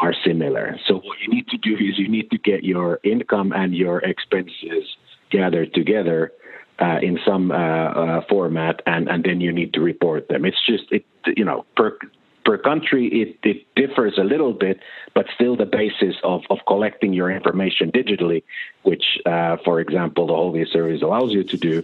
are 0.00 0.14
similar. 0.24 0.78
So 0.86 0.94
what 0.96 1.18
you 1.20 1.28
need 1.32 1.48
to 1.48 1.58
do 1.58 1.74
is 1.74 1.98
you 1.98 2.08
need 2.08 2.30
to 2.30 2.38
get 2.38 2.64
your 2.64 3.00
income 3.02 3.52
and 3.52 3.74
your 3.74 3.98
expenses 4.00 4.84
gathered 5.30 5.74
together 5.74 6.32
uh, 6.78 6.98
in 7.02 7.18
some 7.26 7.50
uh, 7.50 7.54
uh, 7.54 8.20
format, 8.28 8.82
and, 8.86 9.08
and 9.08 9.24
then 9.24 9.40
you 9.40 9.52
need 9.52 9.72
to 9.74 9.80
report 9.80 10.28
them. 10.28 10.44
It's 10.44 10.64
just 10.66 10.84
it 10.92 11.04
you 11.36 11.44
know 11.44 11.64
per 11.76 11.98
per 12.46 12.56
country, 12.56 13.08
it, 13.08 13.38
it 13.42 13.66
differs 13.74 14.16
a 14.16 14.22
little 14.22 14.52
bit, 14.52 14.78
but 15.14 15.26
still 15.34 15.56
the 15.56 15.66
basis 15.66 16.14
of, 16.22 16.42
of 16.48 16.58
collecting 16.66 17.12
your 17.12 17.28
information 17.28 17.90
digitally, 17.90 18.44
which, 18.84 19.18
uh, 19.26 19.56
for 19.64 19.80
example, 19.80 20.28
the 20.28 20.32
Holvi 20.32 20.66
service 20.70 21.02
allows 21.02 21.32
you 21.32 21.42
to 21.42 21.56
do, 21.56 21.82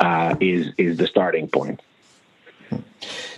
uh, 0.00 0.34
is 0.40 0.72
is 0.78 0.96
the 0.96 1.06
starting 1.06 1.46
point. 1.46 1.80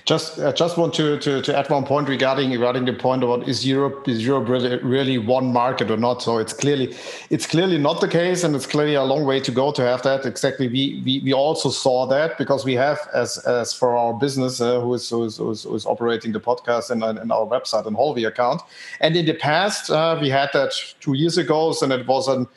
Just, 0.06 0.40
uh, 0.40 0.52
just 0.52 0.76
want 0.76 0.94
to, 0.94 1.18
to, 1.18 1.42
to 1.42 1.56
add 1.56 1.68
one 1.70 1.84
point 1.84 2.08
regarding 2.08 2.50
regarding 2.50 2.84
the 2.84 2.92
point 2.92 3.22
about 3.22 3.46
is 3.46 3.64
Europe 3.64 4.08
is 4.08 4.26
Europe 4.26 4.48
really, 4.48 4.76
really 4.78 5.18
one 5.18 5.52
market 5.52 5.90
or 5.90 5.96
not? 5.96 6.22
So 6.22 6.38
it's 6.38 6.52
clearly 6.52 6.96
it's 7.28 7.46
clearly 7.46 7.78
not 7.78 8.00
the 8.00 8.08
case, 8.08 8.42
and 8.42 8.56
it's 8.56 8.66
clearly 8.66 8.94
a 8.94 9.04
long 9.04 9.24
way 9.24 9.38
to 9.40 9.52
go 9.52 9.70
to 9.72 9.82
have 9.82 10.02
that. 10.02 10.26
Exactly, 10.26 10.68
we 10.68 11.02
we, 11.04 11.20
we 11.20 11.32
also 11.32 11.68
saw 11.68 12.06
that 12.06 12.38
because 12.38 12.64
we 12.64 12.74
have 12.74 12.98
as 13.14 13.38
as 13.46 13.72
for 13.72 13.96
our 13.96 14.14
business 14.14 14.60
uh, 14.60 14.80
who, 14.80 14.94
is, 14.94 15.08
who, 15.08 15.22
is, 15.24 15.36
who, 15.36 15.50
is, 15.50 15.62
who 15.64 15.74
is 15.76 15.86
operating 15.86 16.32
the 16.32 16.40
podcast 16.40 16.90
and, 16.90 17.04
and 17.04 17.30
our 17.30 17.46
website 17.46 17.86
and 17.86 17.96
Holvi 17.96 18.26
account, 18.26 18.62
and 19.00 19.14
in 19.14 19.26
the 19.26 19.34
past 19.34 19.90
uh, 19.90 20.18
we 20.20 20.30
had 20.30 20.48
that 20.54 20.72
two 21.00 21.14
years 21.14 21.38
ago, 21.38 21.72
and 21.82 21.92
it 21.92 22.06
was 22.06 22.26
an 22.26 22.48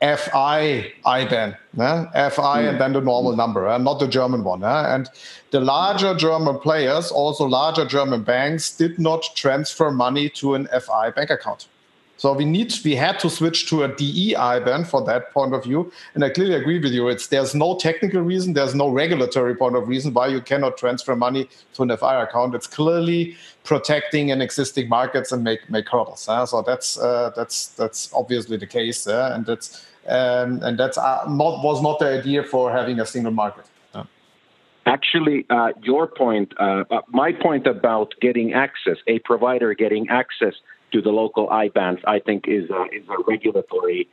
FI 0.00 0.92
IBAN, 1.06 1.56
eh? 1.78 2.30
FI 2.30 2.62
mm. 2.62 2.68
and 2.68 2.80
then 2.80 2.92
the 2.92 3.00
normal 3.00 3.34
number, 3.36 3.68
eh? 3.68 3.78
not 3.78 4.00
the 4.00 4.06
German 4.06 4.44
one. 4.44 4.62
Eh? 4.62 4.94
And 4.94 5.08
the 5.50 5.60
larger 5.60 6.14
German 6.14 6.58
players, 6.58 7.10
also 7.10 7.44
larger 7.44 7.86
German 7.86 8.22
banks, 8.22 8.76
did 8.76 8.98
not 8.98 9.24
transfer 9.34 9.90
money 9.90 10.28
to 10.30 10.54
an 10.54 10.68
FI 10.68 11.10
bank 11.10 11.30
account. 11.30 11.68
So 12.16 12.32
we 12.32 12.44
need 12.44 12.72
we 12.84 12.94
had 12.94 13.18
to 13.20 13.30
switch 13.30 13.68
to 13.70 13.82
a 13.82 13.88
DE 13.88 14.34
IBAN 14.34 14.86
for 14.86 15.04
that 15.04 15.32
point 15.32 15.52
of 15.54 15.64
view. 15.64 15.90
And 16.14 16.24
I 16.24 16.30
clearly 16.30 16.54
agree 16.54 16.78
with 16.78 16.92
you. 16.92 17.08
It's 17.08 17.26
there's 17.26 17.54
no 17.54 17.76
technical 17.76 18.22
reason, 18.22 18.52
there's 18.52 18.74
no 18.74 18.88
regulatory 18.88 19.54
point 19.56 19.76
of 19.76 19.88
reason 19.88 20.14
why 20.14 20.28
you 20.28 20.40
cannot 20.40 20.78
transfer 20.78 21.16
money 21.16 21.48
to 21.74 21.82
an 21.82 21.96
FI 21.96 22.22
account. 22.22 22.54
It's 22.54 22.68
clearly 22.68 23.36
protecting 23.64 24.30
an 24.30 24.40
existing 24.40 24.88
markets 24.88 25.32
and 25.32 25.42
make 25.42 25.68
make 25.68 25.88
hurdles. 25.88 26.28
Uh, 26.28 26.46
so 26.46 26.62
that's 26.62 26.98
uh, 26.98 27.30
that's 27.34 27.68
that's 27.68 28.12
obviously 28.14 28.56
the 28.56 28.66
case, 28.66 29.06
uh, 29.06 29.32
and 29.34 29.44
that's 29.44 29.84
um, 30.06 30.62
and 30.62 30.78
that's 30.78 30.96
uh, 30.96 31.24
not 31.28 31.64
was 31.64 31.82
not 31.82 31.98
the 31.98 32.06
idea 32.06 32.44
for 32.44 32.70
having 32.70 33.00
a 33.00 33.06
single 33.06 33.32
market. 33.32 33.64
Actually, 34.86 35.46
uh, 35.48 35.72
your 35.82 36.06
point, 36.06 36.52
uh, 36.58 36.84
my 37.08 37.32
point 37.32 37.66
about 37.66 38.12
getting 38.20 38.52
access, 38.52 38.98
a 39.06 39.18
provider 39.20 39.72
getting 39.72 40.06
access 40.10 40.52
to 40.94 41.02
the 41.02 41.10
local 41.10 41.48
IBANs, 41.48 42.00
I 42.06 42.20
think 42.20 42.46
is 42.48 42.70
a, 42.70 42.84
is 42.92 43.06
a 43.08 43.22
regulatory 43.26 44.08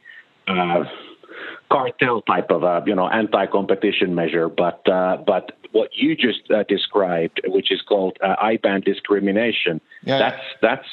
cartel 1.70 2.22
type 2.24 2.52
of 2.52 2.64
a 2.64 2.84
you 2.86 2.96
know 2.96 3.08
anti-competition 3.08 4.14
measure. 4.14 4.50
But 4.50 4.88
uh, 4.90 5.18
but 5.26 5.54
what 5.72 5.90
you 5.94 6.16
just 6.16 6.50
uh, 6.52 6.64
described, 6.64 7.40
which 7.46 7.72
is 7.72 7.82
called 7.82 8.18
uh, 8.22 8.36
IBAN 8.44 8.84
discrimination, 8.84 9.80
yeah. 10.04 10.18
that's 10.18 10.44
that's 10.62 10.88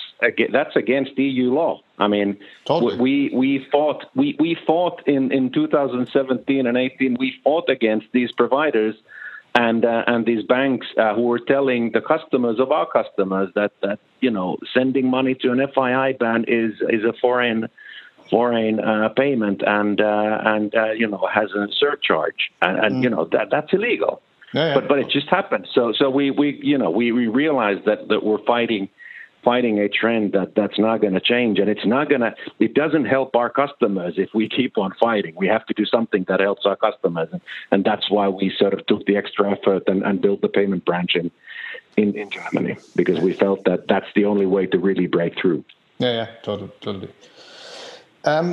that's 0.53 0.77
against 0.77 1.19
EU 1.19 1.53
law. 1.53 1.81
I 1.99 2.07
mean, 2.07 2.39
totally. 2.67 2.97
we 2.99 3.31
we 3.35 3.67
fought 3.73 4.05
we 4.15 4.37
we 4.39 4.57
fought 4.67 5.03
in 5.07 5.33
in 5.33 5.51
2017 5.51 6.67
and 6.67 6.77
18. 6.77 7.17
We 7.19 7.35
fought 7.43 7.69
against 7.69 8.07
these 8.13 8.31
providers. 8.33 8.95
And, 9.59 9.85
uh, 9.85 10.05
and 10.07 10.25
these 10.25 10.45
banks 10.45 10.87
uh, 10.97 11.17
who 11.17 11.23
were 11.23 11.41
telling 11.41 11.91
the 11.91 12.01
customers 12.01 12.61
of 12.61 12.71
our 12.71 12.87
customers 12.87 13.49
that, 13.57 13.73
that 13.83 13.99
you 14.21 14.31
know 14.31 14.57
sending 14.73 15.11
money 15.11 15.35
to 15.43 15.51
an 15.51 15.59
FI 15.75 16.13
IBAN 16.13 16.45
is 16.47 16.75
is 16.89 17.03
a 17.05 17.13
foreign 17.21 17.69
foreign 18.31 18.79
uh, 18.79 19.09
payment 19.09 19.63
and 19.67 20.01
uh, 20.01 20.39
and 20.45 20.73
uh, 20.77 20.93
you 20.93 21.09
know 21.09 21.27
has 21.33 21.51
a 21.53 21.67
surcharge 21.73 22.53
and, 22.63 22.79
and 22.79 22.95
mm. 22.95 23.03
you 23.03 23.11
know 23.11 23.25
that 23.33 23.49
that's 23.51 23.73
illegal. 23.73 24.23
Yeah, 24.55 24.69
yeah. 24.69 24.75
But 24.75 24.89
but 24.89 24.99
it 25.01 25.11
just 25.11 25.29
happened. 25.29 25.67
So 25.75 25.93
so 25.93 26.09
we 26.09 26.31
we 26.31 26.61
you 26.63 26.79
know 26.79 26.91
we 26.91 27.11
we 27.11 27.27
realized 27.27 27.85
that 27.87 28.07
that 28.09 28.23
we're 28.23 28.45
fighting 28.45 28.89
fighting 29.49 29.79
a 29.79 29.89
trend 29.89 30.33
that 30.33 30.55
that's 30.55 30.79
not 30.79 31.01
going 31.01 31.15
to 31.15 31.21
change. 31.21 31.59
And 31.59 31.71
it's 31.71 31.87
not 31.87 32.11
going 32.11 32.21
to 32.21 32.35
it 32.59 32.75
doesn't 32.75 33.07
help 33.07 33.35
our 33.35 33.49
customers 33.49 34.15
if 34.19 34.29
we 34.35 34.47
keep 34.47 34.77
on 34.77 34.93
fighting. 35.01 35.35
We 35.37 35.47
have 35.47 35.65
to 35.69 35.75
do 35.75 35.87
something 35.87 36.27
that 36.29 36.41
helps 36.41 36.67
our 36.67 36.77
customers. 36.77 37.31
And, 37.33 37.41
and 37.71 37.83
that's 37.83 38.11
why 38.11 38.29
we 38.29 38.55
sort 38.59 38.75
of 38.75 38.87
took 38.87 39.07
the 39.07 39.17
extra 39.17 39.51
effort 39.51 39.85
and, 39.87 40.03
and 40.03 40.21
built 40.21 40.43
the 40.43 40.51
payment 40.51 40.85
branch 40.85 41.17
in, 41.17 41.31
in 41.97 42.15
in 42.15 42.29
germany 42.29 42.77
because 42.95 43.19
we 43.21 43.33
felt 43.33 43.65
that 43.65 43.89
that's 43.89 44.11
the 44.15 44.27
only 44.27 44.45
way 44.45 44.67
to 44.67 44.79
really 44.79 45.07
break 45.07 45.33
through. 45.41 45.65
Yeah 45.99 46.13
yeah 46.19 46.27
totally 46.43 46.71
totally. 46.83 47.11
Um, 48.25 48.49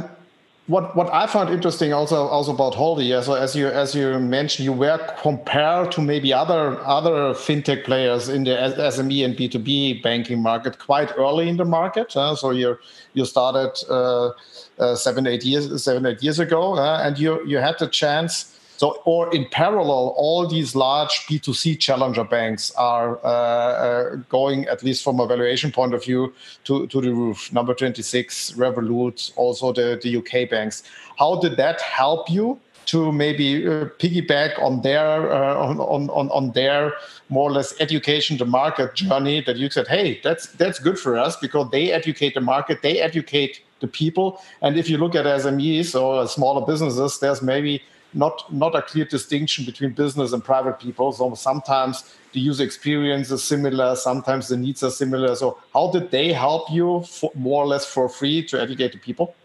what 0.68 0.96
what 0.96 1.14
I 1.14 1.28
found 1.28 1.52
interesting 1.52 1.94
also 1.94 2.28
also 2.28 2.52
about 2.52 2.74
Holvi, 2.74 3.24
so 3.24 3.36
as 3.36 3.56
you 3.56 3.68
as 3.68 3.94
you 3.94 4.20
mentioned, 4.20 4.66
you 4.66 4.74
were 4.74 4.98
compared 5.22 5.92
to 5.92 6.02
maybe 6.02 6.34
other 6.34 6.80
other 6.84 7.36
fintech 7.36 7.84
players 7.84 8.30
in 8.30 8.46
the 8.46 8.52
SME 8.52 9.24
and 9.24 9.38
B 9.38 9.48
two 9.48 9.60
B 9.60 10.02
banking 10.02 10.42
market 10.42 10.80
quite 10.80 11.12
early 11.18 11.50
in 11.50 11.58
the 11.58 11.66
market. 11.66 12.18
Uh, 12.18 12.36
so 12.36 12.50
you 12.50 12.80
you 13.14 13.26
started 13.26 13.74
uh, 13.92 14.32
uh, 14.80 14.96
seven 14.96 15.28
eight 15.28 15.46
years 15.46 15.84
seven 15.84 16.04
eight 16.06 16.24
years 16.24 16.40
ago, 16.40 16.80
and 16.80 17.20
you 17.20 17.46
you 17.46 17.60
had 17.60 17.78
the 17.78 17.88
chance 17.88 18.55
so, 18.78 19.02
or 19.06 19.34
in 19.34 19.46
parallel, 19.46 20.14
all 20.18 20.48
these 20.48 20.76
large 20.76 21.26
B2C 21.28 21.80
challenger 21.80 22.26
banks 22.26 22.72
are 22.76 23.18
uh, 23.24 23.30
uh, 23.30 24.16
going, 24.28 24.66
at 24.66 24.84
least 24.84 25.04
from 25.04 25.20
a 25.20 25.28
valuation 25.28 25.72
point 25.72 25.94
of 25.94 26.04
view, 26.04 26.34
to, 26.66 26.86
to 26.88 27.00
the 27.00 27.14
roof. 27.14 27.54
Number 27.54 27.74
26, 27.74 28.52
Revolut, 28.54 29.32
also 29.38 29.72
the, 29.72 30.00
the 30.02 30.18
UK 30.18 30.50
banks. 30.50 30.84
How 31.18 31.40
did 31.40 31.56
that 31.58 31.80
help 31.82 32.30
you 32.30 32.60
to 32.88 33.12
maybe 33.12 33.66
uh, 33.66 33.86
piggyback 33.98 34.62
on 34.62 34.82
their 34.82 35.32
uh, 35.32 35.56
on, 35.56 36.10
on, 36.10 36.30
on 36.30 36.52
their 36.52 36.94
more 37.30 37.50
or 37.50 37.54
less 37.54 37.74
education 37.80 38.38
the 38.38 38.46
market 38.46 38.94
journey 38.94 39.42
that 39.42 39.56
you 39.58 39.72
said 39.72 39.88
hey 39.88 40.20
that's 40.24 40.52
that's 40.54 40.78
good 40.78 41.00
for 41.00 41.18
us 41.18 41.36
because 41.38 41.68
they 41.72 41.92
educate 41.92 42.36
the 42.36 42.42
market 42.42 42.84
they 42.84 43.00
educate 43.02 43.62
the 43.80 43.88
people 43.88 44.40
and 44.62 44.78
if 44.78 44.88
you 44.88 45.00
look 45.00 45.16
at 45.16 45.26
smes 45.26 46.00
or 46.00 46.28
smaller 46.28 46.64
businesses 46.64 47.18
there's 47.18 47.42
maybe 47.42 47.82
not 48.16 48.52
not 48.52 48.76
a 48.76 48.82
clear 48.82 49.06
distinction 49.06 49.66
between 49.66 49.92
business 49.92 50.34
and 50.34 50.44
private 50.44 50.80
people. 50.80 51.12
So 51.12 51.34
sometimes 51.36 52.16
the 52.32 52.40
user 52.40 52.64
experience 52.64 53.30
is 53.32 53.44
similar, 53.44 53.96
sometimes 53.96 54.48
the 54.48 54.58
needs 54.58 54.84
are 54.84 54.92
similar. 54.92 55.36
So 55.36 55.60
how 55.74 55.92
did 55.92 56.12
they 56.12 56.34
help 56.34 56.72
you 56.72 57.04
for, 57.04 57.32
more 57.36 57.64
or 57.64 57.68
less 57.68 57.86
for 57.86 58.10
free 58.10 58.44
to 58.48 58.62
educate 58.62 58.94
the 58.94 59.00
people? 59.00 59.36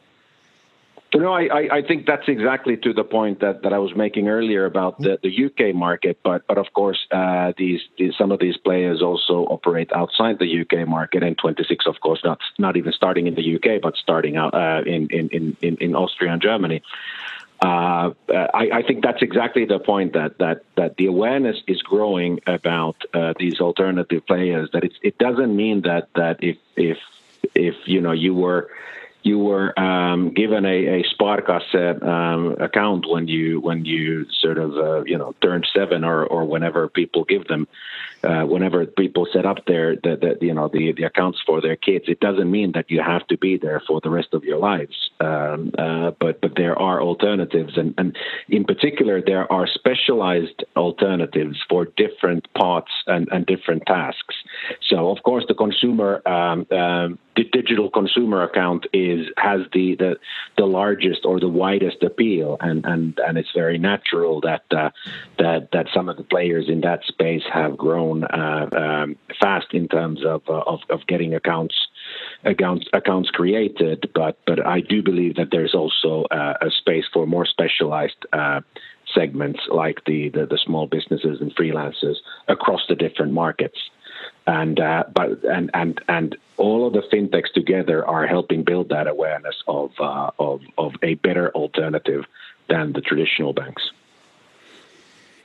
No, 1.12 1.32
I, 1.32 1.78
I 1.78 1.82
think 1.82 2.06
that's 2.06 2.28
exactly 2.28 2.76
to 2.76 2.92
the 2.92 3.02
point 3.02 3.40
that, 3.40 3.62
that 3.62 3.72
I 3.72 3.78
was 3.78 3.96
making 3.96 4.28
earlier 4.28 4.64
about 4.64 5.00
the, 5.00 5.18
the 5.20 5.46
UK 5.46 5.74
market. 5.74 6.20
But 6.22 6.46
but 6.46 6.56
of 6.56 6.72
course, 6.72 7.04
uh, 7.10 7.52
these, 7.58 7.80
these, 7.98 8.14
some 8.16 8.30
of 8.30 8.38
these 8.38 8.56
players 8.56 9.02
also 9.02 9.44
operate 9.46 9.90
outside 9.92 10.38
the 10.38 10.60
UK 10.60 10.86
market, 10.86 11.24
N26, 11.24 11.86
of 11.86 12.00
course, 12.00 12.20
not 12.22 12.38
not 12.60 12.76
even 12.76 12.92
starting 12.92 13.26
in 13.26 13.34
the 13.34 13.56
UK, 13.56 13.82
but 13.82 13.96
starting 13.96 14.36
out 14.36 14.54
uh, 14.54 14.82
in, 14.86 15.08
in, 15.08 15.28
in 15.62 15.76
in 15.80 15.96
Austria 15.96 16.32
and 16.32 16.40
Germany. 16.40 16.80
Uh, 17.62 18.14
I, 18.30 18.70
I, 18.72 18.82
think 18.82 19.04
that's 19.04 19.20
exactly 19.20 19.66
the 19.66 19.78
point 19.78 20.14
that 20.14 20.38
that 20.38 20.62
that 20.76 20.96
the 20.96 21.06
awareness 21.06 21.58
is 21.66 21.82
growing 21.82 22.40
about 22.46 22.96
uh, 23.12 23.34
these 23.38 23.60
alternative 23.60 24.26
players. 24.26 24.70
That 24.72 24.82
it 25.02 25.18
doesn't 25.18 25.54
mean 25.54 25.82
that 25.82 26.08
that 26.14 26.42
if 26.42 26.56
if 26.76 26.96
if 27.54 27.74
you 27.84 28.00
know 28.00 28.12
you 28.12 28.34
were 28.34 28.70
you 29.22 29.38
were 29.38 29.78
um, 29.78 30.32
given 30.34 30.64
a, 30.64 31.00
a 31.00 31.04
Sparkasse 31.04 32.02
um, 32.02 32.56
account 32.60 33.06
when 33.08 33.28
you 33.28 33.60
when 33.60 33.84
you 33.84 34.26
sort 34.40 34.58
of 34.58 34.76
uh, 34.76 35.04
you 35.04 35.18
know 35.18 35.34
turned 35.42 35.66
seven 35.74 36.04
or 36.04 36.24
or 36.24 36.44
whenever 36.44 36.88
people 36.88 37.24
give 37.24 37.46
them 37.46 37.68
uh, 38.22 38.42
whenever 38.42 38.86
people 38.86 39.26
set 39.32 39.46
up 39.46 39.64
their 39.66 39.96
the, 39.96 40.36
the, 40.40 40.46
you 40.46 40.54
know 40.54 40.68
the 40.68 40.92
the 40.92 41.04
accounts 41.04 41.38
for 41.46 41.60
their 41.60 41.76
kids 41.76 42.04
it 42.08 42.20
doesn't 42.20 42.50
mean 42.50 42.72
that 42.72 42.90
you 42.90 43.00
have 43.02 43.26
to 43.28 43.36
be 43.36 43.56
there 43.56 43.82
for 43.86 44.00
the 44.02 44.10
rest 44.10 44.28
of 44.32 44.44
your 44.44 44.58
lives. 44.58 45.10
Um, 45.20 45.72
uh, 45.78 46.12
but 46.18 46.40
but 46.40 46.52
there 46.56 46.78
are 46.78 47.02
alternatives. 47.02 47.76
And 47.76 47.94
and 47.98 48.16
in 48.48 48.64
particular 48.64 49.22
there 49.22 49.50
are 49.52 49.66
specialized 49.66 50.64
alternatives 50.76 51.58
for 51.68 51.86
different 51.96 52.52
parts 52.54 52.92
and, 53.06 53.28
and 53.32 53.44
different 53.46 53.84
tasks. 53.86 54.36
So 54.88 55.10
of 55.10 55.22
course 55.22 55.44
the 55.48 55.54
consumer 55.54 56.10
um, 56.26 56.66
um 56.70 57.18
the 57.36 57.44
digital 57.44 57.88
consumer 57.90 58.42
account 58.42 58.86
is 58.92 59.09
has 59.36 59.60
the, 59.72 59.96
the 59.96 60.16
the 60.56 60.66
largest 60.66 61.24
or 61.24 61.40
the 61.40 61.48
widest 61.48 62.02
appeal, 62.02 62.56
and 62.60 62.84
and 62.84 63.18
and 63.26 63.38
it's 63.38 63.52
very 63.54 63.78
natural 63.78 64.40
that 64.42 64.64
uh, 64.70 64.90
that 65.38 65.70
that 65.72 65.86
some 65.94 66.08
of 66.08 66.16
the 66.16 66.24
players 66.24 66.68
in 66.68 66.80
that 66.82 67.04
space 67.04 67.42
have 67.52 67.76
grown 67.76 68.24
uh, 68.24 68.68
um, 68.72 69.16
fast 69.40 69.72
in 69.72 69.88
terms 69.88 70.24
of, 70.24 70.42
uh, 70.48 70.62
of 70.66 70.80
of 70.88 71.06
getting 71.06 71.34
accounts 71.34 71.74
accounts 72.44 72.86
accounts 72.92 73.30
created. 73.30 74.10
But 74.14 74.38
but 74.46 74.64
I 74.66 74.80
do 74.80 75.02
believe 75.02 75.36
that 75.36 75.48
there's 75.50 75.74
also 75.74 76.24
uh, 76.30 76.54
a 76.60 76.70
space 76.70 77.04
for 77.12 77.26
more 77.26 77.46
specialized 77.46 78.26
uh, 78.32 78.60
segments 79.14 79.60
like 79.70 80.04
the, 80.06 80.28
the, 80.28 80.46
the 80.46 80.58
small 80.64 80.86
businesses 80.86 81.40
and 81.40 81.54
freelancers 81.56 82.16
across 82.48 82.82
the 82.88 82.94
different 82.94 83.32
markets 83.32 83.78
and 84.46 84.80
uh, 84.80 85.04
but 85.14 85.42
and 85.44 85.70
and 85.74 86.00
and 86.08 86.36
all 86.56 86.86
of 86.86 86.92
the 86.92 87.02
fintechs 87.12 87.52
together 87.52 88.04
are 88.06 88.26
helping 88.26 88.64
build 88.64 88.88
that 88.88 89.06
awareness 89.06 89.56
of 89.66 89.92
uh, 90.00 90.30
of 90.38 90.60
of 90.78 90.92
a 91.02 91.14
better 91.14 91.50
alternative 91.50 92.24
than 92.68 92.92
the 92.92 93.00
traditional 93.00 93.52
banks. 93.52 93.90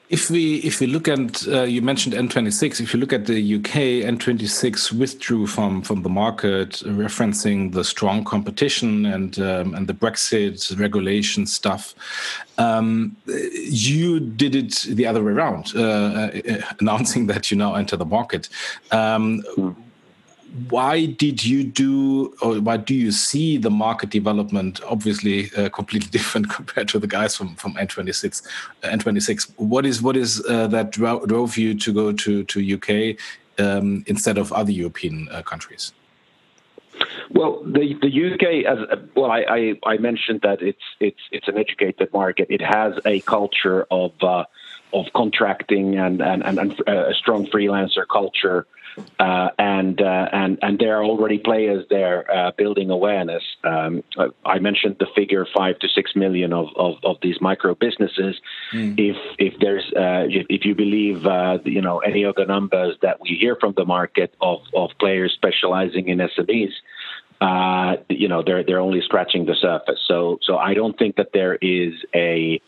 If 0.09 0.29
we 0.29 0.57
if 0.57 0.79
we 0.79 0.87
look 0.87 1.07
at 1.07 1.47
uh, 1.47 1.63
you 1.63 1.81
mentioned 1.81 2.13
N26, 2.13 2.79
if 2.79 2.93
you 2.93 2.99
look 2.99 3.11
at 3.11 3.25
the 3.25 3.55
UK, 3.55 4.05
N26 4.05 4.91
withdrew 4.93 5.47
from 5.47 5.81
from 5.81 6.03
the 6.03 6.09
market, 6.09 6.83
referencing 6.85 7.73
the 7.73 7.83
strong 7.83 8.23
competition 8.23 9.07
and 9.07 9.39
um, 9.39 9.73
and 9.73 9.87
the 9.87 9.93
Brexit 9.93 10.77
regulation 10.79 11.47
stuff. 11.47 11.95
Um, 12.57 13.15
you 13.25 14.19
did 14.19 14.55
it 14.55 14.85
the 14.89 15.07
other 15.07 15.23
way 15.23 15.33
around, 15.33 15.73
uh, 15.75 15.81
uh, 15.81 16.61
announcing 16.79 17.27
that 17.27 17.49
you 17.49 17.57
now 17.57 17.75
enter 17.75 17.97
the 17.97 18.05
market. 18.05 18.47
Um, 18.91 19.43
why 20.69 21.05
did 21.05 21.43
you 21.43 21.63
do 21.63 22.33
or 22.41 22.55
why 22.61 22.77
do 22.77 22.95
you 22.95 23.11
see 23.11 23.57
the 23.57 23.69
market 23.69 24.09
development 24.09 24.79
obviously 24.87 25.51
uh, 25.57 25.69
completely 25.69 26.09
different 26.17 26.49
compared 26.49 26.87
to 26.87 26.99
the 26.99 27.07
guys 27.07 27.35
from 27.35 27.55
from 27.55 27.73
N26 27.75 28.45
uh, 28.83 28.87
N26 28.87 29.51
what 29.57 29.85
is 29.85 30.01
what 30.01 30.15
is 30.15 30.43
uh, 30.47 30.67
that 30.67 30.91
drove 30.91 31.57
you 31.57 31.75
to 31.75 31.93
go 31.93 32.13
to 32.13 32.43
to 32.45 32.75
UK 32.75 33.17
um, 33.57 34.03
instead 34.07 34.37
of 34.37 34.51
other 34.53 34.71
European 34.71 35.27
uh, 35.31 35.41
countries? 35.41 35.93
Well, 37.31 37.63
the 37.63 37.95
the 38.01 38.33
UK 38.33 38.65
as 38.65 38.99
well, 39.15 39.31
I, 39.31 39.39
I, 39.49 39.79
I 39.85 39.97
mentioned 39.97 40.41
that 40.43 40.61
it's 40.61 40.83
it's 40.99 41.19
it's 41.31 41.47
an 41.47 41.57
educated 41.57 42.13
market. 42.13 42.47
It 42.49 42.61
has 42.61 42.93
a 43.05 43.19
culture 43.21 43.85
of 43.91 44.11
uh, 44.21 44.45
of 44.93 45.05
contracting 45.13 45.97
and 45.97 46.21
and, 46.21 46.43
and, 46.45 46.59
and 46.59 46.81
uh, 46.87 47.09
a 47.09 47.13
strong 47.13 47.47
freelancer 47.47 48.05
culture 48.07 48.65
uh, 49.19 49.49
and 49.59 50.01
uh, 50.01 50.29
and 50.31 50.57
and 50.61 50.79
there 50.79 50.97
are 50.97 51.03
already 51.03 51.37
players 51.37 51.85
there 51.89 52.29
uh, 52.31 52.51
building 52.51 52.89
awareness. 52.89 53.43
Um, 53.63 54.03
I 54.45 54.59
mentioned 54.59 54.97
the 54.99 55.07
figure 55.15 55.45
five 55.53 55.79
to 55.79 55.87
six 55.89 56.15
million 56.15 56.53
of, 56.53 56.67
of, 56.75 56.95
of 57.03 57.17
these 57.21 57.41
micro 57.41 57.75
businesses. 57.75 58.39
Mm. 58.71 58.95
If 58.97 59.17
if 59.37 59.59
there's 59.59 59.85
uh, 59.93 60.27
if 60.29 60.65
you 60.65 60.75
believe 60.75 61.25
uh, 61.25 61.59
you 61.65 61.81
know 61.81 61.99
any 61.99 62.23
of 62.23 62.35
the 62.35 62.45
numbers 62.45 62.97
that 63.01 63.19
we 63.21 63.35
hear 63.35 63.55
from 63.55 63.73
the 63.75 63.85
market 63.85 64.33
of, 64.41 64.61
of 64.73 64.91
players 64.99 65.33
specializing 65.33 66.07
in 66.07 66.19
SMEs, 66.19 66.73
uh, 67.41 67.97
you 68.09 68.27
know 68.27 68.43
they're 68.43 68.63
they're 68.63 68.79
only 68.79 69.01
scratching 69.01 69.45
the 69.45 69.55
surface. 69.55 69.99
So 70.07 70.39
so 70.41 70.57
I 70.57 70.73
don't 70.73 70.97
think 70.97 71.17
that 71.17 71.31
there 71.33 71.55
is 71.55 71.93
a 72.13 72.61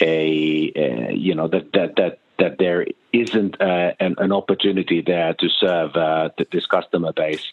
a, 0.00 0.72
a 0.76 1.12
you 1.14 1.34
know 1.34 1.48
that 1.48 1.72
that 1.72 1.96
that 1.96 2.18
that 2.38 2.58
there 2.58 2.86
isn't 3.12 3.60
uh, 3.60 3.92
an, 4.00 4.14
an, 4.18 4.32
opportunity 4.32 5.02
there 5.02 5.34
to 5.34 5.48
serve 5.48 5.94
uh, 5.96 6.30
this 6.50 6.66
customer 6.66 7.12
base 7.12 7.52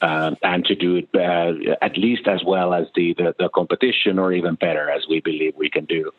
uh, 0.00 0.34
and 0.42 0.64
to 0.64 0.74
do 0.74 0.96
it 0.96 1.08
uh, 1.14 1.74
at 1.80 1.96
least 1.96 2.26
as 2.26 2.42
well 2.44 2.74
as 2.74 2.86
the, 2.94 3.14
the, 3.14 3.34
the, 3.38 3.48
competition 3.48 4.18
or 4.18 4.32
even 4.32 4.54
better 4.54 4.90
as 4.90 5.06
we 5.08 5.20
believe 5.20 5.54
we 5.56 5.70
can 5.70 5.84
do. 5.84 6.12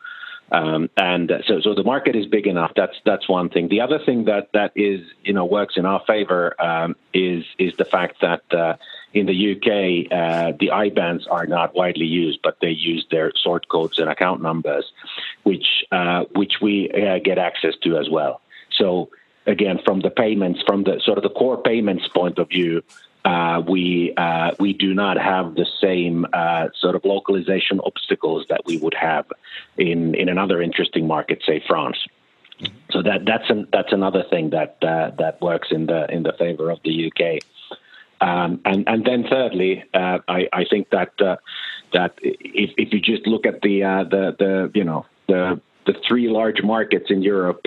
Um, 0.51 0.89
and 0.97 1.31
so, 1.47 1.61
so 1.61 1.73
the 1.73 1.83
market 1.83 2.15
is 2.15 2.27
big 2.27 2.47
enough. 2.47 2.73
That's 2.75 2.95
that's 3.05 3.27
one 3.27 3.49
thing. 3.49 3.69
The 3.69 3.81
other 3.81 3.97
thing 3.97 4.25
that 4.25 4.49
that 4.53 4.71
is 4.75 5.01
you 5.23 5.33
know 5.33 5.45
works 5.45 5.77
in 5.77 5.85
our 5.85 6.03
favor 6.05 6.61
um, 6.61 6.95
is 7.13 7.43
is 7.57 7.75
the 7.77 7.85
fact 7.85 8.21
that 8.21 8.43
uh, 8.53 8.75
in 9.13 9.25
the 9.25 9.53
UK 9.53 10.11
uh, 10.11 10.55
the 10.59 10.67
IBANs 10.67 11.23
are 11.31 11.47
not 11.47 11.73
widely 11.73 12.05
used, 12.05 12.39
but 12.43 12.57
they 12.61 12.69
use 12.69 13.05
their 13.09 13.31
sort 13.35 13.67
codes 13.67 13.97
and 13.99 14.09
account 14.09 14.41
numbers, 14.41 14.91
which 15.43 15.85
uh, 15.91 16.25
which 16.35 16.61
we 16.61 16.91
uh, 16.91 17.19
get 17.19 17.37
access 17.37 17.73
to 17.83 17.97
as 17.97 18.09
well. 18.09 18.41
So 18.77 19.09
again, 19.45 19.79
from 19.83 20.01
the 20.01 20.09
payments, 20.09 20.61
from 20.65 20.83
the 20.83 20.99
sort 21.03 21.17
of 21.17 21.23
the 21.23 21.29
core 21.29 21.61
payments 21.61 22.07
point 22.07 22.37
of 22.39 22.49
view, 22.49 22.83
uh, 23.25 23.61
we 23.67 24.13
uh, 24.17 24.51
we 24.59 24.73
do 24.73 24.93
not 24.93 25.17
have 25.17 25.55
the 25.55 25.65
same 25.81 26.25
uh, 26.33 26.67
sort 26.77 26.95
of 26.95 27.05
localization 27.05 27.79
obstacles 27.85 28.45
that 28.49 28.61
we 28.65 28.77
would 28.77 28.93
have 28.93 29.25
in 29.77 30.13
in 30.15 30.27
another 30.27 30.61
interesting 30.61 31.07
market, 31.07 31.41
say 31.45 31.63
France. 31.65 31.97
So 32.91 33.01
that 33.01 33.25
that's 33.25 33.49
an, 33.49 33.67
that's 33.71 33.91
another 33.91 34.23
thing 34.29 34.49
that 34.51 34.77
uh, 34.81 35.11
that 35.17 35.41
works 35.41 35.69
in 35.71 35.85
the 35.85 36.11
in 36.11 36.23
the 36.23 36.33
favor 36.33 36.69
of 36.69 36.79
the 36.83 37.11
UK. 37.11 37.43
Um, 38.21 38.61
and 38.65 38.87
and 38.87 39.05
then 39.05 39.25
thirdly, 39.29 39.83
uh, 39.93 40.19
I, 40.27 40.47
I 40.53 40.65
think 40.65 40.89
that 40.91 41.19
uh, 41.21 41.37
that 41.93 42.13
if, 42.21 42.71
if 42.77 42.93
you 42.93 42.99
just 42.99 43.25
look 43.25 43.45
at 43.45 43.61
the 43.61 43.79
the 44.09 44.35
the 44.37 44.71
you 44.73 44.83
know 44.83 45.05
the 45.27 45.61
the 45.85 45.93
three 46.07 46.29
large 46.29 46.61
markets 46.63 47.05
in 47.09 47.21
Europe, 47.21 47.61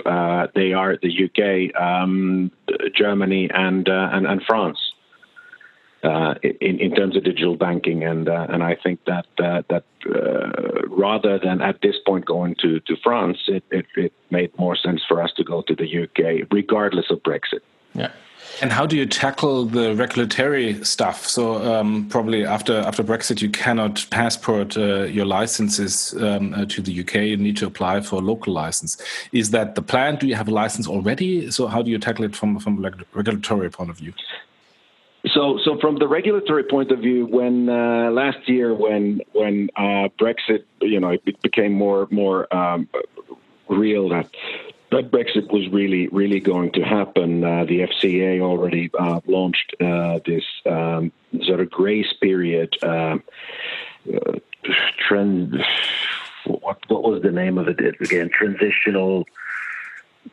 they 0.55 0.73
are 0.73 0.97
the 0.97 1.25
UK, 1.25 1.79
um, 1.79 2.51
Germany, 2.95 3.49
and, 3.53 3.87
and 3.87 4.25
and 4.27 4.41
France 4.43 4.79
uh, 6.03 6.35
in, 6.43 6.79
in 6.79 6.95
terms 6.95 7.15
of 7.15 7.23
digital 7.23 7.55
banking, 7.55 8.03
and 8.03 8.29
uh, 8.29 8.47
and 8.49 8.63
I 8.63 8.75
think 8.75 8.99
that 9.05 9.25
uh, 9.39 9.63
that 9.69 9.83
uh, 10.05 10.87
rather 10.87 11.39
than 11.39 11.61
at 11.61 11.81
this 11.81 11.95
point 12.05 12.25
going 12.25 12.55
to 12.61 12.79
to 12.81 12.95
France, 13.03 13.37
it, 13.47 13.63
it, 13.71 13.85
it 13.95 14.13
made 14.29 14.57
more 14.59 14.75
sense 14.75 15.01
for 15.07 15.21
us 15.21 15.31
to 15.37 15.43
go 15.43 15.63
to 15.63 15.75
the 15.75 16.03
UK, 16.03 16.47
regardless 16.51 17.09
of 17.09 17.23
Brexit. 17.23 17.61
Yeah. 17.93 18.11
And 18.61 18.71
how 18.71 18.85
do 18.85 18.97
you 18.97 19.05
tackle 19.05 19.65
the 19.65 19.95
regulatory 19.95 20.83
stuff? 20.83 21.27
So 21.27 21.55
um, 21.73 22.07
probably 22.09 22.45
after 22.45 22.79
after 22.79 23.03
Brexit, 23.03 23.41
you 23.41 23.49
cannot 23.49 24.05
passport 24.09 24.75
uh, 24.77 25.03
your 25.03 25.25
licenses 25.25 26.15
um, 26.19 26.53
uh, 26.53 26.65
to 26.65 26.81
the 26.81 26.99
UK. 27.01 27.15
You 27.15 27.37
need 27.37 27.57
to 27.57 27.67
apply 27.67 28.01
for 28.01 28.15
a 28.15 28.25
local 28.25 28.53
license. 28.53 28.97
Is 29.31 29.51
that 29.51 29.75
the 29.75 29.81
plan? 29.81 30.15
Do 30.15 30.27
you 30.27 30.35
have 30.35 30.47
a 30.47 30.51
license 30.51 30.87
already? 30.87 31.51
So 31.51 31.67
how 31.67 31.81
do 31.81 31.91
you 31.91 31.99
tackle 31.99 32.25
it 32.25 32.35
from 32.35 32.59
from 32.59 32.83
a 32.83 32.91
regulatory 33.13 33.69
point 33.69 33.89
of 33.89 33.97
view? 33.97 34.13
So, 35.33 35.59
so 35.63 35.77
from 35.79 35.97
the 35.97 36.07
regulatory 36.07 36.63
point 36.63 36.91
of 36.91 36.99
view, 36.99 37.25
when 37.25 37.69
uh, 37.69 38.11
last 38.11 38.47
year, 38.47 38.73
when 38.73 39.21
when 39.33 39.69
uh, 39.75 40.09
Brexit, 40.19 40.63
you 40.81 40.99
know, 40.99 41.09
it 41.09 41.41
became 41.41 41.73
more 41.73 42.07
more 42.11 42.53
um, 42.55 42.87
real 43.67 44.09
that 44.09 44.29
that 44.91 45.11
Brexit 45.11 45.51
was 45.51 45.67
really 45.69 46.07
really 46.07 46.39
going 46.39 46.71
to 46.73 46.81
happen. 46.81 47.43
Uh, 47.43 47.65
the 47.65 47.81
FCA 47.81 48.41
already 48.41 48.89
uh, 48.97 49.19
launched 49.25 49.75
uh, 49.81 50.19
this 50.25 50.43
um, 50.65 51.11
sort 51.43 51.59
of 51.59 51.69
grace 51.69 52.13
period. 52.21 52.75
Uh, 52.81 53.17
trend. 55.07 55.63
What 56.45 56.79
what 56.87 57.03
was 57.03 57.21
the 57.21 57.31
name 57.31 57.57
of 57.57 57.67
it 57.67 57.79
again? 57.99 58.29
Transitional 58.29 59.25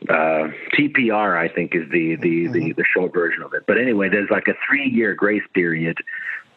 uh, 0.08 0.48
TPR, 0.72 1.36
I 1.36 1.48
think, 1.48 1.74
is 1.74 1.90
the 1.90 2.16
the, 2.16 2.44
mm-hmm. 2.44 2.52
the 2.52 2.72
the 2.72 2.84
short 2.84 3.12
version 3.12 3.42
of 3.42 3.54
it. 3.54 3.64
But 3.66 3.78
anyway, 3.78 4.08
there's 4.08 4.30
like 4.30 4.48
a 4.48 4.54
three 4.66 4.88
year 4.88 5.14
grace 5.14 5.42
period 5.54 5.98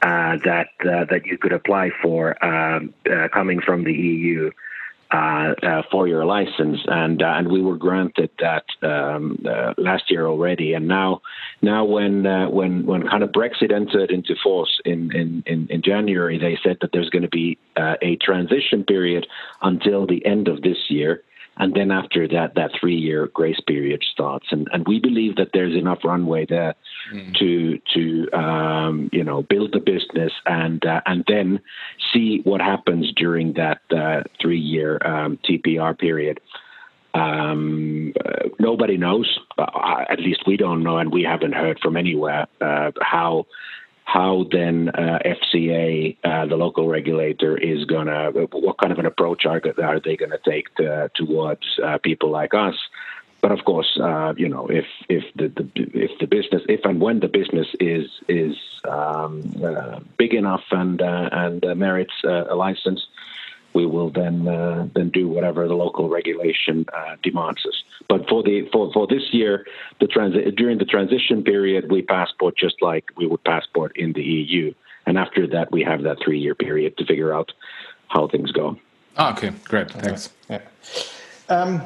uh, 0.01 0.37
that 0.45 0.69
uh, 0.81 1.05
that 1.05 1.25
you 1.25 1.37
could 1.37 1.53
apply 1.53 1.91
for 2.01 2.43
um, 2.43 2.93
uh, 3.09 3.27
coming 3.33 3.59
from 3.61 3.83
the 3.83 3.93
EU. 3.93 4.51
Uh, 5.09 5.53
uh, 5.63 5.83
for 5.89 6.05
your 6.05 6.25
license, 6.25 6.79
and 6.85 7.23
uh, 7.23 7.35
and 7.37 7.49
we 7.49 7.61
were 7.61 7.77
granted 7.77 8.29
that 8.39 8.65
um, 8.81 9.37
last 9.77 10.11
year 10.11 10.27
already, 10.27 10.73
and 10.73 10.85
now 10.85 11.21
now 11.61 11.85
when 11.85 12.25
when 12.51 12.85
when 12.85 13.07
kind 13.07 13.23
of 13.23 13.31
Brexit 13.31 13.71
entered 13.73 14.11
into 14.11 14.35
force 14.43 14.81
in 14.83 15.15
in, 15.15 15.43
in, 15.45 15.67
in 15.69 15.81
January, 15.81 16.37
they 16.37 16.59
said 16.61 16.79
that 16.81 16.91
there's 16.91 17.09
going 17.09 17.21
to 17.21 17.29
be 17.29 17.57
a 17.77 18.17
transition 18.17 18.83
period 18.83 19.25
until 19.61 20.05
the 20.05 20.25
end 20.25 20.49
of 20.49 20.61
this 20.61 20.89
year, 20.89 21.23
and 21.59 21.73
then 21.73 21.91
after 21.91 22.27
that, 22.27 22.55
that 22.55 22.71
three 22.79 22.95
year 22.95 23.27
grace 23.27 23.59
period 23.65 24.03
starts. 24.11 24.47
And, 24.51 24.67
and 24.71 24.87
we 24.87 24.99
believe 24.99 25.35
that 25.37 25.49
there's 25.53 25.75
enough 25.75 25.99
runway 26.03 26.45
there 26.45 26.75
mm. 27.13 27.35
to, 27.37 27.79
to 27.93 28.37
um, 28.37 29.09
you 29.11 29.23
know, 29.23 29.41
build 29.43 29.73
the 29.73 29.79
business 29.79 30.31
and, 30.45 30.85
uh, 30.85 31.01
and 31.05 31.23
then 31.27 31.59
see 32.13 32.41
what 32.43 32.61
happens 32.61 33.11
during 33.15 33.53
that 33.53 33.81
uh, 33.95 34.23
three 34.41 34.59
year 34.59 34.99
um, 35.05 35.39
TPR 35.43 35.97
period. 35.97 36.39
Um, 37.13 38.13
uh, 38.23 38.49
nobody 38.59 38.97
knows, 38.97 39.39
uh, 39.57 40.05
at 40.09 40.19
least 40.19 40.43
we 40.45 40.57
don't 40.57 40.83
know, 40.83 40.97
and 40.99 41.11
we 41.11 41.23
haven't 41.23 41.53
heard 41.53 41.79
from 41.79 41.97
anywhere 41.97 42.45
uh, 42.61 42.91
how 43.01 43.47
how 44.07 44.45
then 44.49 44.87
uh, 44.87 45.19
FCA, 45.25 46.15
uh, 46.23 46.45
the 46.45 46.55
local 46.55 46.87
regulator, 46.87 47.57
is 47.57 47.83
to, 48.07 48.31
what 48.31 48.77
kind 48.77 48.93
of 48.93 48.99
an 48.99 49.05
approach 49.05 49.45
are, 49.45 49.61
are 49.83 49.99
they 49.99 50.15
to 50.31 50.39
take 50.49 50.73
to, 50.75 51.11
towards 51.13 51.77
uh, 51.83 51.97
people 51.97 52.29
like 52.29 52.53
us? 52.53 52.75
But 53.41 53.51
of 53.51 53.65
course, 53.65 53.99
uh, 54.01 54.33
you 54.37 54.47
know, 54.47 54.67
if 54.67 54.85
if 55.09 55.25
the, 55.35 55.49
the, 55.49 55.69
if 55.93 56.17
the 56.19 56.25
business, 56.25 56.63
if 56.69 56.85
and 56.85 57.01
when 57.01 57.19
the 57.19 57.27
business 57.27 57.67
is 57.81 58.07
is 58.29 58.55
um, 58.87 59.43
uh, 59.61 59.99
big 60.17 60.33
enough 60.33 60.63
and 60.71 61.01
uh, 61.01 61.29
and 61.33 61.61
merits 61.77 62.13
a 62.23 62.55
license, 62.55 63.05
we 63.77 63.85
will 63.85 64.09
then 64.09 64.47
uh, 64.47 64.87
then 64.95 65.09
do 65.19 65.27
whatever 65.35 65.67
the 65.67 65.75
local 65.85 66.09
regulation 66.09 66.85
uh, 66.99 67.15
demands 67.21 67.61
us. 67.69 67.77
But 68.09 68.27
for 68.27 68.41
the 68.41 68.67
for, 68.73 68.91
for 68.91 69.05
this 69.05 69.25
year, 69.31 69.53
the 69.99 70.07
transi- 70.07 70.55
during 70.55 70.79
the 70.79 70.85
transition 70.85 71.43
period, 71.43 71.91
we 71.91 72.01
passport 72.01 72.57
just 72.57 72.81
like 72.81 73.05
we 73.19 73.27
would 73.27 73.43
passport 73.43 73.91
in 73.95 74.13
the 74.13 74.23
EU, 74.23 74.73
and 75.05 75.13
after 75.25 75.45
that, 75.55 75.71
we 75.71 75.83
have 75.83 76.01
that 76.03 76.17
three 76.23 76.39
year 76.39 76.55
period 76.55 76.97
to 76.97 77.05
figure 77.05 77.31
out 77.37 77.51
how 78.07 78.27
things 78.27 78.51
go. 78.51 78.77
Oh, 79.17 79.29
okay, 79.33 79.51
great, 79.65 79.91
thanks. 79.91 80.29
Yeah. 80.49 80.61
Um, 81.49 81.81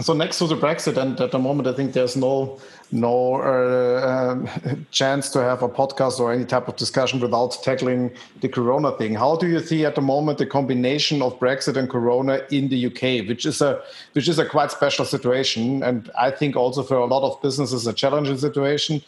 So 0.00 0.12
next 0.12 0.38
to 0.38 0.48
the 0.48 0.56
Brexit, 0.56 0.96
and 0.96 1.20
at 1.20 1.30
the 1.30 1.38
moment, 1.38 1.68
I 1.68 1.72
think 1.72 1.92
there's 1.92 2.16
no 2.16 2.58
no 2.90 3.36
uh, 3.36 4.32
um, 4.32 4.86
chance 4.90 5.30
to 5.30 5.38
have 5.40 5.62
a 5.62 5.68
podcast 5.68 6.18
or 6.18 6.32
any 6.32 6.44
type 6.44 6.66
of 6.66 6.76
discussion 6.76 7.20
without 7.20 7.56
tackling 7.62 8.10
the 8.40 8.48
Corona 8.48 8.90
thing. 8.98 9.14
How 9.14 9.36
do 9.36 9.46
you 9.46 9.60
see 9.60 9.84
at 9.84 9.94
the 9.94 10.00
moment 10.00 10.38
the 10.38 10.46
combination 10.46 11.22
of 11.22 11.38
Brexit 11.38 11.76
and 11.76 11.88
Corona 11.88 12.40
in 12.50 12.68
the 12.68 12.86
UK, 12.86 13.28
which 13.28 13.46
is 13.46 13.60
a 13.60 13.82
which 14.14 14.26
is 14.26 14.38
a 14.40 14.46
quite 14.46 14.72
special 14.72 15.04
situation, 15.04 15.82
and 15.84 16.10
I 16.18 16.32
think 16.32 16.56
also 16.56 16.82
for 16.82 16.96
a 16.96 17.06
lot 17.06 17.22
of 17.22 17.40
businesses 17.40 17.86
a 17.86 17.92
challenging 17.92 18.38
situation. 18.38 19.00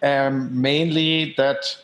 Um, 0.00 0.60
mainly 0.60 1.34
that 1.36 1.76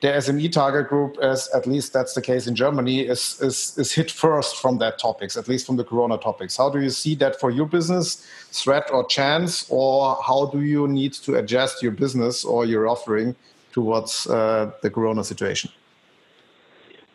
the 0.00 0.08
SME 0.08 0.50
target 0.50 0.88
group, 0.88 1.18
as 1.18 1.48
at 1.54 1.66
least 1.66 1.92
that's 1.92 2.14
the 2.14 2.22
case 2.22 2.46
in 2.46 2.54
Germany, 2.54 3.00
is, 3.00 3.38
is, 3.42 3.76
is 3.76 3.92
hit 3.92 4.10
first 4.10 4.56
from 4.56 4.78
that 4.78 4.98
topics, 4.98 5.36
at 5.36 5.46
least 5.46 5.66
from 5.66 5.76
the 5.76 5.84
Corona 5.84 6.16
topics. 6.16 6.56
How 6.56 6.70
do 6.70 6.80
you 6.80 6.90
see 6.90 7.14
that 7.16 7.38
for 7.38 7.50
your 7.50 7.66
business, 7.66 8.26
threat 8.50 8.88
or 8.92 9.06
chance, 9.06 9.66
or 9.68 10.16
how 10.26 10.46
do 10.46 10.62
you 10.62 10.88
need 10.88 11.12
to 11.14 11.36
adjust 11.36 11.82
your 11.82 11.92
business 11.92 12.44
or 12.44 12.64
your 12.64 12.88
offering 12.88 13.36
towards 13.72 14.26
uh, 14.26 14.70
the 14.82 14.90
Corona 14.90 15.22
situation? 15.22 15.70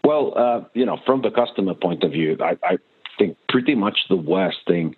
Well, 0.04 0.38
uh, 0.38 0.66
you 0.74 0.86
know, 0.86 1.00
from 1.06 1.24
the 1.24 1.32
customer 1.32 1.74
point 1.74 2.04
of 2.04 2.12
view, 2.12 2.38
I, 2.40 2.56
I 2.64 2.78
think 3.18 3.38
pretty 3.50 3.74
much 3.74 3.98
the 4.10 4.16
worst 4.16 4.60
thing 4.68 4.96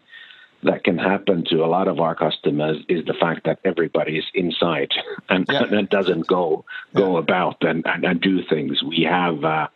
that 0.67 0.83
can 0.83 0.97
happen 0.97 1.43
to 1.49 1.63
a 1.63 1.67
lot 1.67 1.87
of 1.87 1.99
our 1.99 2.15
customers 2.15 2.77
is 2.87 3.05
the 3.05 3.13
fact 3.13 3.45
that 3.45 3.59
everybody 3.65 4.17
is 4.17 4.25
inside 4.33 4.91
and, 5.29 5.45
yeah. 5.49 5.63
and 5.63 5.89
doesn't 5.97 6.27
go 6.27 6.65
go 6.93 7.13
yeah. 7.13 7.19
about 7.19 7.57
and, 7.61 7.85
and, 7.87 8.05
and, 8.05 8.21
do 8.21 8.43
things. 8.43 8.83
We 8.83 9.07
have 9.09 9.43
uh, 9.43 9.67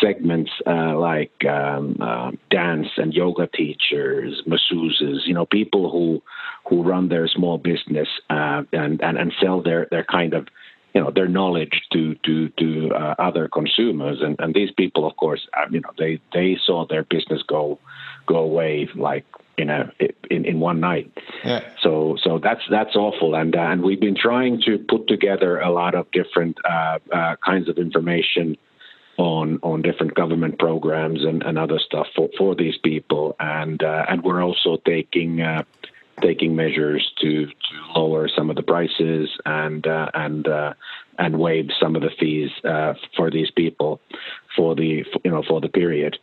segments 0.00 0.50
uh, 0.66 0.96
like 0.98 1.44
um, 1.44 1.96
uh, 2.00 2.32
dance 2.50 2.88
and 2.96 3.12
yoga 3.12 3.46
teachers, 3.46 4.42
masseuses, 4.46 5.26
you 5.26 5.34
know, 5.34 5.46
people 5.46 5.90
who 5.90 6.22
who 6.68 6.82
run 6.82 7.08
their 7.08 7.26
small 7.28 7.58
business 7.58 8.08
uh, 8.30 8.62
and, 8.72 9.02
and 9.02 9.18
and 9.18 9.32
sell 9.40 9.62
their 9.62 9.86
their 9.90 10.04
kind 10.04 10.34
of 10.34 10.46
you 10.94 11.00
know 11.00 11.10
their 11.10 11.28
knowledge 11.28 11.82
to 11.92 12.14
to 12.24 12.48
to 12.50 12.90
uh, 12.94 13.14
other 13.18 13.48
consumers 13.48 14.18
and 14.20 14.36
and 14.38 14.54
these 14.54 14.70
people 14.72 15.06
of 15.06 15.16
course 15.16 15.46
uh, 15.56 15.66
you 15.70 15.80
know 15.80 15.90
they 15.98 16.20
they 16.32 16.58
saw 16.64 16.86
their 16.86 17.04
business 17.04 17.42
go 17.46 17.78
go 18.26 18.36
away 18.36 18.88
like 18.94 19.24
in 19.58 19.70
a 19.70 19.92
in, 20.30 20.44
in 20.44 20.60
one 20.60 20.80
night. 20.80 21.10
Yeah. 21.44 21.68
So 21.82 22.16
so 22.22 22.38
that's 22.38 22.62
that's 22.70 22.94
awful, 22.94 23.34
and 23.34 23.54
uh, 23.54 23.60
and 23.60 23.82
we've 23.82 24.00
been 24.00 24.16
trying 24.16 24.62
to 24.62 24.78
put 24.78 25.08
together 25.08 25.58
a 25.58 25.70
lot 25.70 25.94
of 25.94 26.10
different 26.12 26.56
uh, 26.64 26.98
uh, 27.12 27.36
kinds 27.44 27.68
of 27.68 27.78
information 27.78 28.56
on 29.16 29.58
on 29.62 29.82
different 29.82 30.14
government 30.14 30.58
programs 30.58 31.24
and, 31.24 31.42
and 31.42 31.58
other 31.58 31.78
stuff 31.78 32.06
for, 32.14 32.28
for 32.38 32.54
these 32.54 32.78
people, 32.78 33.36
and 33.40 33.82
uh, 33.82 34.06
and 34.08 34.22
we're 34.22 34.42
also 34.42 34.76
taking. 34.86 35.40
Uh, 35.40 35.62
taking 36.20 36.56
measures 36.56 37.12
to, 37.20 37.46
to 37.46 37.52
lower 37.94 38.28
some 38.36 38.50
of 38.50 38.56
the 38.56 38.62
prices 38.64 39.30
and 39.46 39.86
uh, 39.86 40.10
and 40.14 40.48
and 41.16 41.38
waive 41.38 41.68
some 41.80 41.94
of 41.94 42.02
the 42.02 42.10
fees 42.18 42.50
for 43.16 43.30
these 43.30 43.52
people 43.52 44.00
for 44.56 44.74
the 44.74 45.04
you 45.24 45.30
know 45.30 45.44
for 45.46 45.60
the 45.60 45.68
period. 45.68 46.18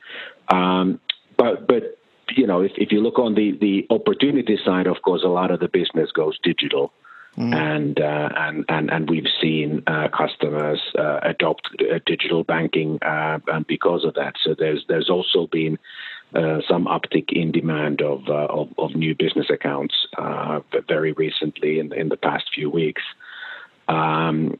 Um, 0.49 0.99
but 1.37 1.65
but 1.65 1.97
you 2.35 2.47
know, 2.47 2.61
if, 2.61 2.71
if 2.77 2.91
you 2.91 3.01
look 3.01 3.19
on 3.19 3.35
the, 3.35 3.57
the 3.59 3.85
opportunity 3.89 4.57
side, 4.63 4.87
of 4.87 5.01
course, 5.01 5.23
a 5.23 5.27
lot 5.29 5.51
of 5.51 5.59
the 5.59 5.67
business 5.67 6.11
goes 6.11 6.37
digital. 6.43 6.91
Mm. 7.37 7.53
And, 7.53 7.99
uh, 7.99 8.29
and 8.37 8.65
and 8.69 8.89
and 8.89 9.09
we've 9.09 9.27
seen 9.41 9.83
uh, 9.87 10.07
customers 10.07 10.81
uh, 10.97 11.19
adopt 11.21 11.67
uh, 11.81 11.99
digital 12.05 12.45
banking 12.45 12.97
uh, 13.01 13.39
and 13.47 13.67
because 13.67 14.05
of 14.05 14.13
that. 14.13 14.35
So 14.41 14.55
there's 14.57 14.85
there's 14.87 15.09
also 15.09 15.45
been 15.45 15.77
uh, 16.33 16.61
some 16.65 16.85
uptick 16.85 17.33
in 17.33 17.51
demand 17.51 18.01
of 18.01 18.29
of, 18.29 18.69
of, 18.77 18.95
new 18.95 19.13
business 19.15 19.49
accounts 19.49 19.95
very 20.87 21.11
recently 21.11 21.79
in 21.79 21.91
in 21.91 22.07
the 22.07 22.15
past 22.15 22.45
few 22.55 22.69
weeks. 22.69 23.03
Um, 23.89 24.57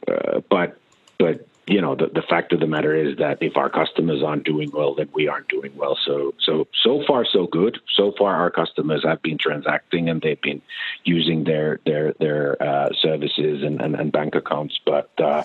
but 0.50 0.78
but 1.18 1.48
you 1.68 1.82
know, 1.82 1.96
the, 1.96 2.08
the 2.08 2.22
fact 2.22 2.54
of 2.54 2.60
the 2.60 2.68
matter 2.68 2.94
is 2.94 3.18
that 3.18 3.42
if 3.42 3.58
our 3.58 3.70
customers 3.70 4.22
aren't 4.22 4.44
doing 4.44 4.70
well, 4.72 4.94
then 4.94 5.10
we 5.14 5.28
aren't 5.28 5.48
doing 5.48 5.76
well. 5.76 5.98
So, 6.06 6.36
so, 6.40 6.68
so 6.84 7.04
far, 7.08 7.26
so 7.26 7.48
good. 7.48 7.80
So 7.96 8.14
far, 8.18 8.36
our 8.36 8.52
customers 8.52 9.04
have 9.04 9.22
been 9.24 9.40
transacting 9.40 10.08
and 10.08 10.22
they've 10.22 10.42
been 10.42 10.62
using 11.06 11.44
their 11.44 11.80
their 11.86 12.14
their 12.20 12.62
uh, 12.62 12.90
services 13.02 13.64
and, 13.64 13.82
and, 13.82 13.96
and, 13.96 14.12
bank 14.12 14.36
accounts. 14.36 14.80
But 14.86 15.10
uh, 15.20 15.44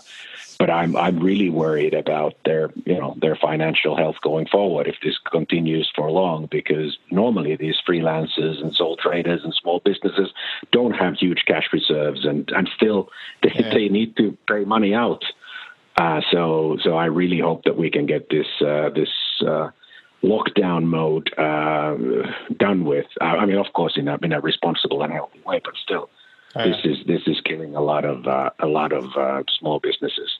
but 0.58 0.68
I'm 0.68 0.94
I'm 0.94 1.20
really 1.20 1.48
worried 1.48 1.94
about 1.94 2.34
their 2.44 2.70
you 2.84 3.00
know 3.00 3.16
their 3.18 3.36
financial 3.36 3.96
health 3.96 4.16
going 4.20 4.46
forward 4.46 4.88
if 4.88 4.96
this 5.02 5.16
continues 5.18 5.90
for 5.96 6.10
long. 6.10 6.48
Because 6.50 6.98
normally 7.10 7.56
these 7.56 7.76
freelancers 7.88 8.60
and 8.60 8.74
sole 8.74 8.96
traders 8.98 9.42
and 9.42 9.54
small 9.54 9.80
businesses 9.80 10.34
don't 10.70 10.92
have 10.92 11.14
huge 11.14 11.44
cash 11.46 11.68
reserves 11.72 12.26
and 12.26 12.50
and 12.50 12.68
still 12.76 13.08
they, 13.42 13.52
yeah. 13.54 13.72
they 13.72 13.88
need 13.88 14.18
to 14.18 14.36
pay 14.46 14.64
money 14.64 14.92
out. 14.92 15.24
Uh, 16.00 16.22
so, 16.32 16.78
so 16.82 16.94
I 16.94 17.06
really 17.06 17.40
hope 17.40 17.64
that 17.64 17.76
we 17.76 17.90
can 17.90 18.06
get 18.06 18.30
this 18.30 18.46
uh, 18.62 18.88
this 18.88 19.10
uh, 19.46 19.68
lockdown 20.22 20.84
mode 20.84 21.30
uh, 21.36 21.94
done 22.56 22.84
with. 22.84 23.04
I 23.20 23.44
mean, 23.44 23.58
of 23.58 23.70
course, 23.74 23.98
in 23.98 24.08
a, 24.08 24.16
in 24.22 24.32
a 24.32 24.40
responsible 24.40 25.02
and 25.02 25.12
healthy 25.12 25.42
way, 25.44 25.60
but 25.62 25.74
still, 25.76 26.08
oh, 26.56 26.64
this 26.64 26.78
is 26.84 26.96
this 27.06 27.20
is 27.26 27.38
killing 27.42 27.74
a 27.76 27.82
lot 27.82 28.06
of 28.06 28.26
uh, 28.26 28.48
a 28.60 28.66
lot 28.66 28.94
of 28.94 29.04
uh, 29.14 29.42
small 29.58 29.78
businesses. 29.78 30.30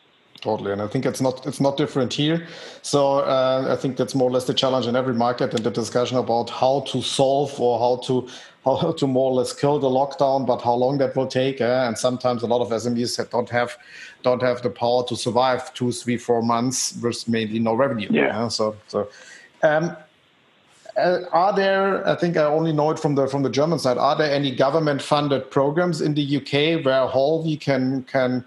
Totally, 0.40 0.72
and 0.72 0.81
I 0.81 0.87
think 0.87 1.05
it's 1.05 1.20
not 1.20 1.46
it's 1.46 1.61
not 1.61 1.76
different 1.76 2.14
here. 2.14 2.46
So 2.81 3.18
uh, 3.18 3.66
I 3.70 3.76
think 3.76 3.98
that's 3.98 4.14
more 4.14 4.31
or 4.31 4.33
less 4.33 4.46
the 4.46 4.55
challenge 4.55 4.87
in 4.87 4.96
every 4.96 5.12
market, 5.12 5.53
and 5.53 5.62
the 5.62 5.70
discussion 5.70 6.16
about 6.16 6.48
how 6.48 6.81
to 6.88 7.03
solve 7.03 7.61
or 7.61 7.79
how 7.79 8.03
to 8.07 8.26
how 8.64 8.92
to 8.92 9.07
more 9.07 9.31
or 9.31 9.35
less 9.35 9.53
kill 9.53 9.79
the 9.79 9.88
lockdown, 9.88 10.46
but 10.46 10.62
how 10.62 10.74
long 10.74 10.98
that 10.98 11.14
will 11.14 11.26
take. 11.26 11.61
Eh? 11.61 11.87
And 11.87 11.96
sometimes 11.96 12.42
a 12.42 12.46
lot 12.46 12.62
of 12.62 12.70
SMEs 12.70 13.31
don't 13.31 13.50
have 13.50 13.76
don't 14.22 14.42
have 14.42 14.62
the 14.62 14.70
power 14.70 15.05
to 15.09 15.16
survive 15.16 15.72
two, 15.74 15.92
three, 15.92 16.16
four 16.16 16.42
months 16.42 16.96
with 17.03 17.29
mainly 17.29 17.59
no 17.59 17.74
revenue. 17.74 18.09
Yeah. 18.11 18.44
Eh? 18.44 18.48
So 18.48 18.76
so. 18.88 19.09
Um, 19.62 19.94
uh, 20.96 21.20
are 21.33 21.55
there? 21.55 22.07
I 22.07 22.14
think 22.16 22.37
I 22.37 22.44
only 22.44 22.72
know 22.72 22.90
it 22.90 22.98
from 22.98 23.14
the 23.14 23.26
from 23.26 23.42
the 23.42 23.50
German 23.50 23.79
side. 23.79 23.98
Are 23.98 24.16
there 24.16 24.31
any 24.31 24.55
government-funded 24.55 25.50
programs 25.50 26.00
in 26.00 26.14
the 26.14 26.37
UK 26.38 26.85
where 26.85 27.07
Holvi 27.07 27.61
can 27.61 28.03
can 28.05 28.44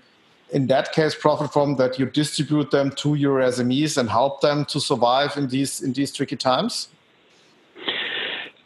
in 0.54 0.68
that 0.68 0.94
case 0.94 1.16
profit 1.16 1.52
from 1.52 1.76
that 1.76 2.00
you 2.00 2.06
distribute 2.06 2.72
them 2.72 2.92
to 2.92 3.16
your 3.16 3.40
SMEs 3.40 3.98
and 3.98 4.10
help 4.10 4.42
them 4.42 4.66
to 4.66 4.80
survive 4.80 5.36
in 5.36 5.48
these 5.48 5.82
in 5.82 5.94
these 5.94 6.12
tricky 6.12 6.38
times? 6.38 6.90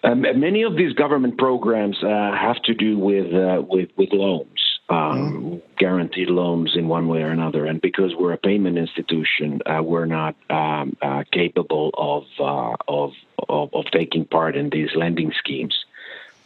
Um, 0.04 0.21
many 0.21 0.62
of 0.63 0.76
these 0.76 0.93
government 0.93 1.38
programs 1.38 1.97
uh, 2.04 2.32
have 2.32 2.62
to 2.63 2.73
do 2.73 2.97
with 2.97 3.34
uh, 3.34 3.62
with, 3.67 3.89
with 3.97 4.10
loans, 4.13 4.60
um, 4.89 4.97
mm. 4.97 5.62
guaranteed 5.78 6.30
loans 6.30 6.76
in 6.76 6.88
one 6.88 7.08
way 7.08 7.23
or 7.23 7.32
another. 7.32 7.65
And 7.65 7.82
because 7.82 8.13
we're 8.15 8.34
a 8.34 8.38
payment 8.38 8.78
institution, 8.78 9.62
uh, 9.65 9.82
we're 9.82 10.06
not 10.06 10.36
um, 10.50 10.95
uh, 11.02 11.23
capable 11.32 11.91
of, 11.97 12.23
uh, 12.39 12.76
of, 12.88 13.13
of, 13.50 13.73
of 13.73 13.86
taking 13.91 14.26
part 14.26 14.56
in 14.56 14.69
these 14.69 14.89
lending 14.95 15.34
schemes 15.38 15.76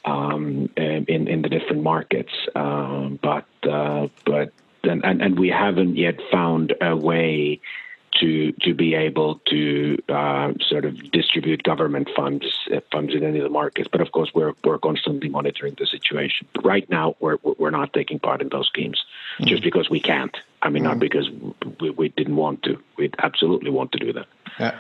um, 0.06 0.70
in 0.78 1.28
in 1.28 1.42
the 1.42 1.50
different 1.50 1.84
markets. 1.84 2.34
Um, 2.56 3.20
but 3.22 3.46
uh, 3.70 4.08
but 4.26 4.54
and, 4.84 5.04
and, 5.04 5.22
and 5.22 5.40
we 5.40 5.50
haven't 5.50 5.96
yet 5.96 6.16
found 6.32 6.74
a 6.82 6.96
way 6.96 7.62
to 8.20 8.52
to 8.62 8.74
be 8.74 8.94
able 8.94 9.40
to 9.48 9.98
uh, 10.10 10.54
sort 10.68 10.86
of 10.86 11.12
distribute 11.12 11.64
government 11.64 12.10
funds 12.16 12.46
uh, 12.74 12.80
funds 12.92 13.14
in 13.14 13.24
any 13.24 13.40
of 13.40 13.44
the 13.44 13.50
markets. 13.50 13.88
But 13.92 14.02
of 14.02 14.12
course, 14.12 14.32
we're 14.34 14.54
we're 14.64 14.78
constantly 14.78 15.30
monitoring 15.30 15.76
the 15.78 15.86
situation. 15.86 16.48
But 16.54 16.66
right 16.66 16.90
now, 16.90 17.16
we're 17.20 17.38
we're 17.44 17.72
not 17.72 17.94
taking 17.94 18.20
part 18.20 18.42
in 18.42 18.50
those 18.50 18.68
schemes 18.68 19.04
mm-hmm. 19.36 19.46
just 19.48 19.64
because 19.64 19.90
we 19.90 20.00
can't. 20.00 20.36
I 20.62 20.70
mean, 20.70 20.84
mm-hmm. 20.84 20.92
not 20.92 21.00
because 21.00 21.30
we, 21.80 21.90
we 21.92 22.10
didn't 22.10 22.36
want 22.36 22.64
to. 22.64 22.78
We 22.98 23.12
absolutely 23.20 23.72
want 23.72 23.92
to 23.94 24.00
do 24.00 24.14
that. 24.14 24.28
Yeah. 24.60 24.78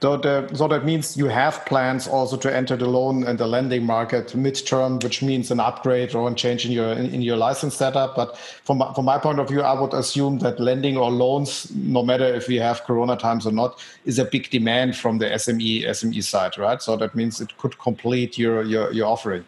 So, 0.00 0.20
so, 0.54 0.68
that 0.68 0.84
means 0.84 1.16
you 1.16 1.26
have 1.26 1.66
plans 1.66 2.06
also 2.06 2.36
to 2.36 2.54
enter 2.54 2.76
the 2.76 2.86
loan 2.86 3.24
and 3.24 3.36
the 3.36 3.48
lending 3.48 3.84
market 3.84 4.28
midterm, 4.28 5.02
which 5.02 5.22
means 5.22 5.50
an 5.50 5.58
upgrade 5.58 6.14
or 6.14 6.30
a 6.30 6.34
change 6.34 6.64
in 6.64 6.70
your 6.70 6.92
in, 6.92 7.20
your 7.20 7.36
license 7.36 7.74
setup. 7.74 8.14
But 8.14 8.36
from 8.36 8.80
from 8.94 9.04
my 9.06 9.18
point 9.18 9.40
of 9.40 9.48
view, 9.48 9.62
I 9.62 9.78
would 9.80 9.92
assume 9.94 10.38
that 10.38 10.60
lending 10.60 10.96
or 10.96 11.10
loans, 11.10 11.72
no 11.74 12.04
matter 12.04 12.26
if 12.26 12.46
we 12.46 12.56
have 12.56 12.84
Corona 12.84 13.16
times 13.16 13.44
or 13.44 13.50
not, 13.50 13.84
is 14.04 14.20
a 14.20 14.24
big 14.24 14.48
demand 14.50 14.96
from 14.96 15.18
the 15.18 15.26
SME 15.26 15.84
SME 15.86 16.22
side, 16.22 16.56
right? 16.58 16.80
So 16.80 16.96
that 16.96 17.16
means 17.16 17.40
it 17.40 17.56
could 17.58 17.76
complete 17.80 18.38
your 18.38 18.62
your, 18.62 18.92
your 18.92 19.06
offering. 19.06 19.44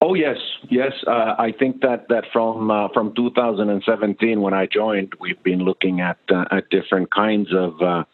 Oh 0.00 0.14
yes, 0.14 0.36
yes. 0.70 0.92
Uh, 1.06 1.34
I 1.38 1.52
think 1.58 1.80
that 1.80 2.08
that 2.08 2.24
from 2.32 2.70
uh, 2.70 2.88
from 2.94 3.14
2017 3.16 4.40
when 4.40 4.54
I 4.54 4.66
joined, 4.66 5.14
we've 5.18 5.42
been 5.42 5.60
looking 5.60 6.00
at 6.00 6.18
uh, 6.30 6.44
at 6.52 6.70
different 6.70 7.10
kinds 7.12 7.52
of 7.52 7.82
uh, 7.82 8.04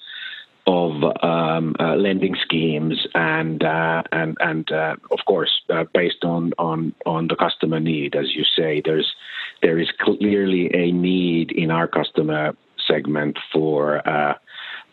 of 0.66 1.02
um, 1.22 1.74
uh, 1.80 1.96
lending 1.96 2.36
schemes 2.36 3.06
and 3.14 3.64
uh, 3.64 4.02
and 4.12 4.36
and 4.40 4.70
uh, 4.70 4.94
of 5.10 5.18
course 5.26 5.50
uh, 5.70 5.84
based 5.92 6.24
on, 6.24 6.52
on 6.58 6.94
on 7.04 7.26
the 7.28 7.36
customer 7.36 7.80
need 7.80 8.14
as 8.14 8.34
you 8.34 8.44
say 8.44 8.80
there's 8.84 9.12
there 9.60 9.78
is 9.78 9.90
clearly 9.98 10.72
a 10.74 10.92
need 10.92 11.50
in 11.50 11.70
our 11.70 11.88
customer 11.88 12.54
segment 12.86 13.38
for 13.52 14.06
uh, 14.08 14.34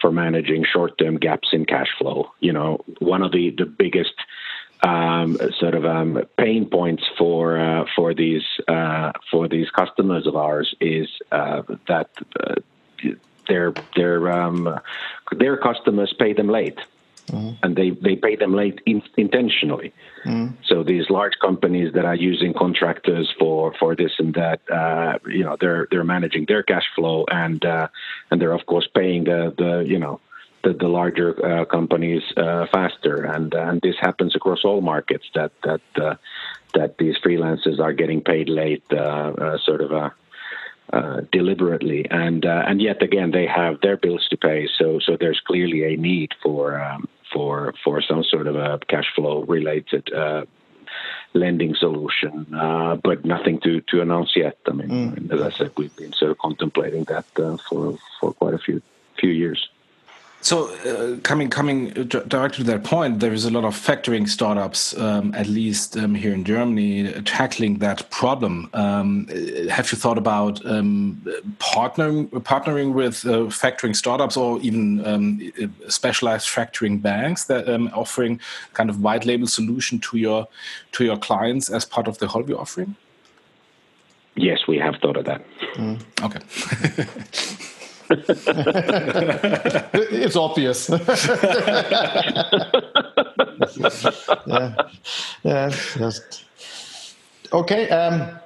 for 0.02 0.12
managing 0.12 0.64
short-term 0.64 1.18
gaps 1.18 1.50
in 1.52 1.66
cash 1.66 1.90
flow. 2.00 2.32
You 2.40 2.54
know, 2.54 2.84
one 3.00 3.22
of 3.22 3.32
the 3.32 3.52
the 3.56 3.66
biggest 3.66 4.14
um, 4.82 5.38
sort 5.60 5.76
of 5.76 5.86
um, 5.86 6.24
pain 6.38 6.68
points 6.68 7.04
for 7.16 7.60
uh, 7.60 7.86
for 7.96 8.16
these 8.16 8.46
for 9.30 9.48
these 9.48 9.70
customers 9.70 10.26
of 10.26 10.36
ours 10.36 10.74
is 10.82 11.10
that 11.30 12.10
their 13.50 13.74
their 13.96 14.32
um, 14.32 14.80
their 15.36 15.58
customers 15.58 16.14
pay 16.18 16.34
them 16.34 16.48
late. 16.48 16.80
Mm-hmm. 17.32 17.64
And 17.64 17.76
they, 17.76 17.92
they 17.92 18.16
pay 18.16 18.36
them 18.36 18.56
late 18.56 18.82
in, 18.88 19.04
intentionally. 19.16 19.94
Mm-hmm. 20.26 20.64
So 20.66 20.82
these 20.82 21.12
large 21.12 21.34
companies 21.40 21.94
that 21.94 22.04
are 22.04 22.16
using 22.16 22.56
contractors 22.56 23.32
for, 23.38 23.72
for 23.80 23.96
this 23.96 24.14
and 24.18 24.34
that, 24.34 24.62
uh, 24.72 25.20
you 25.28 25.44
know, 25.44 25.56
they're 25.60 25.88
they're 25.92 26.04
managing 26.04 26.46
their 26.48 26.64
cash 26.64 26.86
flow 26.96 27.26
and 27.30 27.64
uh, 27.64 27.88
and 28.32 28.42
they're 28.42 28.54
of 28.54 28.66
course 28.66 28.88
paying 28.96 29.26
the, 29.26 29.54
the 29.56 29.86
you 29.88 30.00
know 30.00 30.20
the, 30.64 30.74
the 30.74 30.88
larger 30.88 31.30
uh, 31.46 31.66
companies 31.66 32.24
uh, 32.36 32.66
faster, 32.72 33.26
and 33.26 33.54
and 33.54 33.82
this 33.82 33.96
happens 34.00 34.36
across 34.36 34.66
all 34.66 34.82
markets 34.82 35.26
that 35.36 35.52
that 35.64 35.82
uh, 35.96 36.16
that 36.74 36.98
these 36.98 37.16
freelancers 37.24 37.80
are 37.80 37.94
getting 37.94 38.22
paid 38.22 38.50
late, 38.50 38.84
uh, 38.92 39.58
sort 39.60 39.82
of. 39.82 40.12
Uh, 40.92 41.22
deliberately, 41.32 42.04
and 42.10 42.48
uh, 42.48 42.64
and 42.66 42.82
yet 42.82 43.04
again 43.04 43.30
they 43.30 43.46
have 43.46 43.80
their 43.82 43.96
bills 43.96 44.28
to 44.28 44.36
pay. 44.36 44.68
So 44.76 44.98
so 44.98 45.18
there's 45.20 45.40
clearly 45.40 45.94
a 45.94 45.96
need 45.96 46.32
for 46.42 46.82
um, 46.82 47.08
for 47.32 47.76
for 47.84 48.02
some 48.02 48.24
sort 48.24 48.48
of 48.48 48.56
a 48.56 48.80
cash 48.88 49.06
flow 49.14 49.44
related 49.44 50.12
uh, 50.12 50.46
lending 51.34 51.76
solution, 51.76 52.56
uh, 52.56 52.96
but 52.96 53.24
nothing 53.24 53.60
to, 53.60 53.82
to 53.82 54.02
announce 54.02 54.36
yet. 54.36 54.58
I 54.68 54.72
mean, 54.72 54.90
mm. 54.90 55.32
as 55.32 55.42
I 55.42 55.52
said, 55.52 55.72
we've 55.78 55.96
been 55.96 56.14
sort 56.14 56.32
of 56.32 56.40
contemplating 56.40 57.04
that 57.04 57.26
uh, 57.38 57.58
for 57.58 57.98
for 58.20 58.34
quite 58.34 58.56
a 58.56 58.60
few 58.60 58.82
few 59.20 59.30
years. 59.30 59.70
So, 60.42 60.70
uh, 60.86 61.20
coming 61.22 61.50
coming 61.50 61.90
directly 61.90 62.64
to 62.64 62.72
that 62.72 62.86
point, 62.86 63.20
there 63.20 63.34
is 63.34 63.44
a 63.44 63.52
lot 63.52 63.66
of 63.66 63.76
factoring 63.76 64.28
startups, 64.28 64.98
um, 64.98 65.34
at 65.36 65.48
least 65.48 65.98
um, 65.98 66.16
here 66.16 66.34
in 66.34 66.46
Germany, 66.46 67.12
tackling 67.24 67.80
that 67.80 68.10
problem. 68.10 68.70
Um, 68.74 69.28
have 69.70 69.92
you 69.92 69.98
thought 69.98 70.18
about 70.18 70.66
um, 70.66 71.22
partnering 71.60 72.30
partnering 72.30 72.94
with 72.94 73.26
uh, 73.26 73.50
factoring 73.52 73.94
startups 73.94 74.38
or 74.38 74.62
even 74.62 75.06
um, 75.06 75.52
specialized 75.90 76.48
factoring 76.48 77.02
banks 77.02 77.44
that 77.46 77.68
um, 77.68 77.90
offering 77.94 78.40
kind 78.74 78.90
of 78.90 79.02
white 79.02 79.26
label 79.26 79.48
solution 79.48 80.00
to 80.00 80.18
your 80.18 80.48
to 80.94 81.04
your 81.04 81.18
clients 81.18 81.70
as 81.70 81.84
part 81.84 82.08
of 82.08 82.18
the 82.20 82.28
Holvi 82.28 82.58
offering? 82.58 82.96
Yes, 84.36 84.68
we 84.70 84.78
have 84.78 84.96
thought 85.02 85.18
of 85.18 85.26
that. 85.26 85.44
Mm. 85.76 86.00
Okay. 86.24 86.40
it's 90.12 90.36
obvious. 90.36 90.90
yeah. 94.48 94.76
yeah. 95.44 95.72
Okay. 97.54 97.90
Um, 97.90 98.40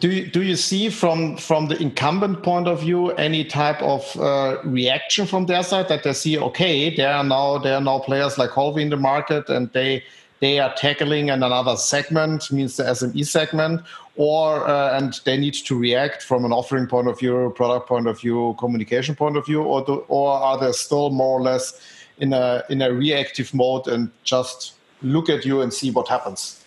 do 0.00 0.10
you, 0.10 0.26
do 0.26 0.42
you 0.42 0.56
see 0.56 0.90
from 0.90 1.36
from 1.36 1.68
the 1.68 1.80
incumbent 1.80 2.42
point 2.42 2.68
of 2.68 2.80
view 2.80 3.10
any 3.12 3.44
type 3.44 3.80
of 3.82 4.04
uh, 4.20 4.58
reaction 4.64 5.26
from 5.26 5.46
their 5.46 5.62
side 5.62 5.88
that 5.88 6.02
they 6.02 6.12
see 6.12 6.38
okay 6.38 6.94
there 6.94 7.10
are 7.10 7.24
now 7.24 7.56
there 7.56 7.74
are 7.74 7.80
now 7.80 7.98
players 7.98 8.36
like 8.36 8.50
Holvi 8.50 8.82
in 8.82 8.90
the 8.90 8.98
market 8.98 9.48
and 9.48 9.72
they 9.72 10.04
they 10.40 10.58
are 10.58 10.72
tackling 10.74 11.28
in 11.28 11.42
another 11.42 11.76
segment 11.76 12.50
means 12.52 12.76
the 12.76 12.84
SME 12.84 13.26
segment 13.26 13.80
or 14.18 14.68
uh, 14.68 14.98
and 14.98 15.20
they 15.24 15.38
need 15.38 15.54
to 15.54 15.78
react 15.78 16.24
from 16.24 16.44
an 16.44 16.52
offering 16.52 16.88
point 16.88 17.06
of 17.06 17.18
view, 17.18 17.52
product 17.54 17.88
point 17.88 18.08
of 18.08 18.20
view, 18.20 18.54
communication 18.58 19.14
point 19.14 19.36
of 19.36 19.46
view, 19.46 19.62
or 19.62 19.84
do, 19.84 20.04
or 20.08 20.32
are 20.32 20.58
they 20.58 20.72
still 20.72 21.10
more 21.10 21.38
or 21.38 21.42
less 21.42 21.80
in 22.18 22.32
a 22.32 22.64
in 22.68 22.82
a 22.82 22.92
reactive 22.92 23.54
mode 23.54 23.86
and 23.86 24.10
just 24.24 24.74
look 25.02 25.30
at 25.30 25.44
you 25.46 25.62
and 25.62 25.72
see 25.72 25.92
what 25.92 26.08
happens? 26.08 26.64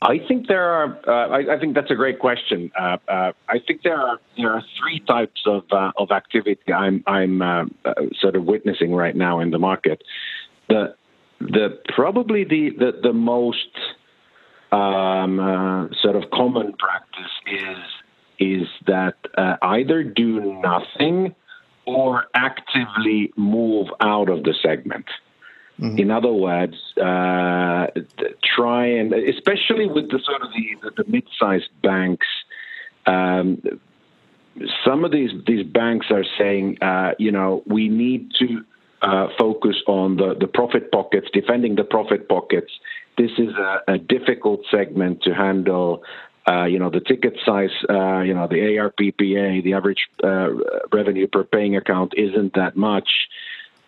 I 0.00 0.18
think 0.18 0.48
there 0.48 0.64
are. 0.64 0.98
Uh, 1.06 1.28
I, 1.28 1.54
I, 1.54 1.58
think 1.58 1.74
that's 1.74 1.90
a 1.90 1.94
great 1.94 2.18
question. 2.18 2.70
Uh, 2.78 2.96
uh, 3.08 3.32
I 3.48 3.58
think 3.58 3.82
there 3.82 4.00
are 4.00 4.18
there 4.38 4.52
are 4.52 4.62
three 4.80 5.00
types 5.00 5.42
of 5.44 5.64
uh, 5.70 5.92
of 5.98 6.12
activity 6.12 6.72
I'm 6.72 7.04
I'm 7.06 7.42
uh, 7.42 7.64
uh, 7.84 7.92
sort 8.18 8.36
of 8.36 8.44
witnessing 8.44 8.94
right 8.94 9.16
now 9.16 9.40
in 9.40 9.50
the 9.50 9.58
market. 9.58 10.02
The 10.68 10.94
the 11.40 11.78
probably 11.94 12.44
the 12.44 12.70
the, 12.70 13.00
the 13.02 13.12
most 13.12 13.68
um, 14.72 15.40
uh, 15.40 15.88
sort 16.02 16.16
of 16.16 16.30
common 16.30 16.74
practice 16.74 17.32
is 17.46 17.78
is 18.38 18.68
that 18.86 19.16
uh, 19.38 19.56
either 19.62 20.02
do 20.02 20.40
nothing 20.60 21.34
or 21.86 22.26
actively 22.34 23.32
move 23.36 23.86
out 24.00 24.28
of 24.28 24.42
the 24.42 24.54
segment. 24.62 25.06
Mm-hmm. 25.80 25.98
In 25.98 26.10
other 26.10 26.32
words, 26.32 26.76
uh, 26.96 27.86
try 28.42 28.86
and 28.86 29.12
especially 29.12 29.86
with 29.86 30.10
the 30.10 30.18
sort 30.24 30.42
of 30.42 30.48
the, 30.52 30.90
the, 30.90 31.02
the 31.02 31.10
mid-sized 31.10 31.70
banks. 31.82 32.26
Um, 33.06 33.62
some 34.84 35.04
of 35.04 35.12
these 35.12 35.30
these 35.46 35.64
banks 35.66 36.06
are 36.10 36.24
saying, 36.38 36.78
uh, 36.82 37.12
you 37.18 37.30
know, 37.30 37.62
we 37.66 37.88
need 37.88 38.32
to 38.38 38.64
uh, 39.02 39.28
focus 39.38 39.76
on 39.86 40.16
the, 40.16 40.34
the 40.38 40.46
profit 40.46 40.90
pockets, 40.90 41.28
defending 41.32 41.76
the 41.76 41.84
profit 41.84 42.28
pockets. 42.28 42.72
This 43.16 43.32
is 43.38 43.54
a, 43.54 43.82
a 43.88 43.98
difficult 43.98 44.60
segment 44.70 45.22
to 45.22 45.34
handle. 45.34 46.02
Uh, 46.48 46.64
you 46.64 46.78
know, 46.78 46.90
the 46.90 47.00
ticket 47.00 47.36
size, 47.44 47.70
uh, 47.90 48.20
you 48.20 48.32
know, 48.32 48.46
the 48.46 48.56
ARPPA, 48.56 49.64
the 49.64 49.74
average 49.74 50.08
uh, 50.22 50.50
revenue 50.92 51.26
per 51.26 51.42
paying 51.42 51.76
account 51.76 52.12
isn't 52.16 52.54
that 52.54 52.76
much. 52.76 53.08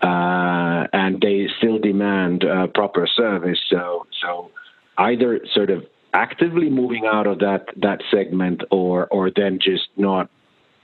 Uh, 0.02 0.86
and 0.92 1.20
they 1.20 1.48
still 1.58 1.78
demand 1.78 2.44
uh, 2.44 2.66
proper 2.68 3.06
service. 3.06 3.58
So, 3.68 4.06
so 4.20 4.50
either 4.96 5.40
sort 5.52 5.70
of 5.70 5.86
actively 6.12 6.70
moving 6.70 7.04
out 7.06 7.26
of 7.26 7.40
that 7.40 7.66
that 7.76 8.02
segment, 8.10 8.62
or 8.70 9.06
or 9.08 9.30
then 9.30 9.58
just 9.60 9.88
not 9.96 10.30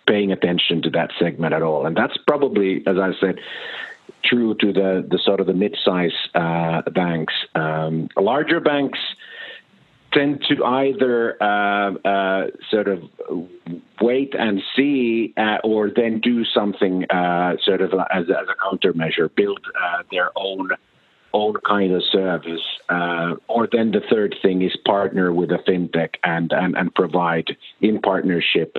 paying 0.06 0.32
attention 0.32 0.82
to 0.82 0.90
that 0.90 1.10
segment 1.18 1.54
at 1.54 1.62
all. 1.62 1.86
And 1.86 1.96
that's 1.96 2.16
probably, 2.26 2.82
as 2.86 2.98
I 2.98 3.12
said, 3.20 3.38
true 4.24 4.54
to 4.56 4.72
the, 4.72 5.06
the 5.08 5.18
sort 5.18 5.40
of 5.40 5.46
the 5.46 5.52
mid-size 5.52 6.12
uh, 6.34 6.82
banks. 6.90 7.34
Um, 7.54 8.08
larger 8.16 8.60
banks 8.60 8.98
tend 10.12 10.44
to 10.48 10.64
either 10.64 11.42
uh, 11.42 11.94
uh, 12.04 12.46
sort 12.70 12.88
of 12.88 13.02
wait 14.00 14.34
and 14.38 14.62
see, 14.76 15.34
uh, 15.36 15.58
or 15.64 15.90
then 15.90 16.20
do 16.20 16.44
something 16.44 17.04
uh, 17.10 17.56
sort 17.62 17.80
of 17.80 17.92
as, 18.12 18.26
as 18.30 18.46
a 18.48 18.54
countermeasure, 18.64 19.34
build 19.34 19.60
uh, 19.80 20.02
their 20.10 20.30
own 20.36 20.70
own 21.32 21.56
kind 21.66 21.92
of 21.92 22.00
service. 22.12 22.62
or 23.48 23.68
then 23.72 23.90
the 23.90 24.00
third 24.08 24.36
thing 24.40 24.62
is 24.62 24.76
partner 24.84 25.32
with 25.32 25.50
a 25.50 25.58
fintech 25.66 26.14
and 26.22 26.52
and, 26.52 26.76
and 26.76 26.94
provide 26.94 27.56
in 27.80 28.00
partnership 28.00 28.76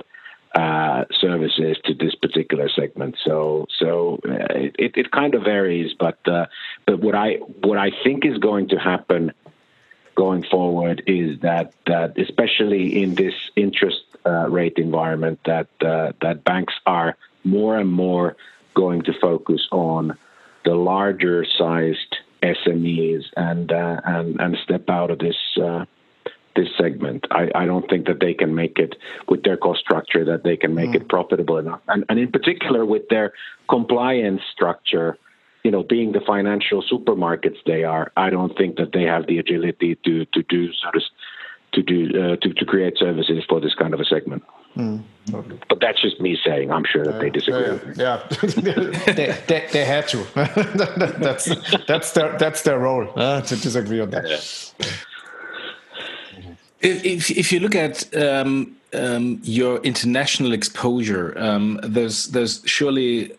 uh, 0.56 1.04
services 1.20 1.76
to 1.84 1.92
this 1.92 2.14
particular 2.14 2.68
segment. 2.70 3.16
So 3.22 3.66
so 3.78 4.18
uh, 4.26 4.70
it, 4.78 4.96
it 4.96 5.10
kind 5.10 5.34
of 5.34 5.42
varies, 5.42 5.92
but 5.98 6.18
uh, 6.26 6.46
but 6.86 7.00
what 7.00 7.14
I 7.14 7.34
what 7.62 7.76
I 7.76 7.90
think 8.02 8.24
is 8.24 8.38
going 8.38 8.68
to 8.70 8.76
happen 8.76 9.32
going 10.14 10.44
forward 10.44 11.02
is 11.06 11.40
that 11.40 11.74
that 11.86 12.18
especially 12.18 13.02
in 13.02 13.14
this 13.14 13.34
interest 13.54 14.00
uh, 14.24 14.48
rate 14.48 14.78
environment 14.78 15.40
that 15.44 15.68
uh, 15.82 16.12
that 16.22 16.42
banks 16.44 16.72
are 16.86 17.18
more 17.44 17.76
and 17.76 17.92
more 17.92 18.34
going 18.72 19.02
to 19.02 19.12
focus 19.20 19.68
on 19.70 20.16
the 20.64 20.74
larger 20.74 21.44
sized 21.44 22.16
SMEs 22.42 23.24
and 23.36 23.70
and 23.70 24.40
and 24.40 24.56
step 24.64 24.88
out 24.88 25.10
of 25.10 25.18
this 25.18 25.36
this 26.56 26.68
segment. 26.76 27.26
I, 27.30 27.50
I, 27.54 27.66
don't 27.66 27.88
think 27.88 28.06
that 28.06 28.20
they 28.20 28.34
can 28.34 28.54
make 28.54 28.78
it 28.78 28.96
with 29.28 29.42
their 29.44 29.56
cost 29.56 29.80
structure 29.80 30.24
that 30.24 30.42
they 30.42 30.56
can 30.56 30.74
make 30.74 30.90
mm. 30.90 30.96
it 30.96 31.08
profitable 31.08 31.58
enough, 31.58 31.80
and, 31.88 32.04
and 32.08 32.18
in 32.18 32.32
particular 32.32 32.84
with 32.84 33.08
their 33.08 33.32
compliance 33.68 34.42
structure. 34.52 35.18
You 35.64 35.72
know, 35.72 35.82
being 35.82 36.12
the 36.12 36.20
financial 36.20 36.80
supermarkets 36.80 37.56
they 37.66 37.82
are, 37.82 38.12
I 38.16 38.30
don't 38.30 38.56
think 38.56 38.76
that 38.76 38.92
they 38.92 39.02
have 39.02 39.26
the 39.26 39.38
agility 39.38 39.96
to 40.04 40.24
to 40.26 40.42
do 40.44 40.72
sort 40.72 40.94
of 40.94 41.02
to 41.72 41.82
do 41.82 42.08
uh, 42.10 42.36
to 42.36 42.54
to 42.54 42.64
create 42.64 42.96
services 42.98 43.44
for 43.48 43.60
this 43.60 43.74
kind 43.74 43.92
of 43.92 44.00
a 44.00 44.04
segment. 44.04 44.44
Mm. 44.76 45.02
Okay. 45.32 45.58
But 45.68 45.80
that's 45.80 46.00
just 46.00 46.20
me 46.20 46.38
saying. 46.44 46.70
I'm 46.70 46.84
sure 46.84 47.04
that 47.04 47.16
uh, 47.16 47.18
they 47.18 47.30
disagree. 47.30 47.64
Uh, 47.64 47.94
yeah, 47.96 48.26
they, 49.06 49.32
they, 49.46 49.68
they, 49.72 49.84
had 49.84 50.06
to. 50.08 50.24
that's 51.18 51.48
that's 51.86 52.12
their 52.12 52.38
that's 52.38 52.62
their 52.62 52.78
role 52.78 53.08
uh, 53.16 53.40
to 53.40 53.56
disagree 53.56 54.00
on 54.00 54.10
that. 54.10 54.28
Yeah. 54.28 54.86
If, 56.80 57.30
if 57.30 57.52
you 57.52 57.60
look 57.60 57.74
at 57.74 58.14
um, 58.16 58.76
um, 58.92 59.40
your 59.42 59.78
international 59.78 60.52
exposure, 60.52 61.36
um, 61.38 61.80
there's 61.82 62.28
there's 62.28 62.62
surely 62.66 63.32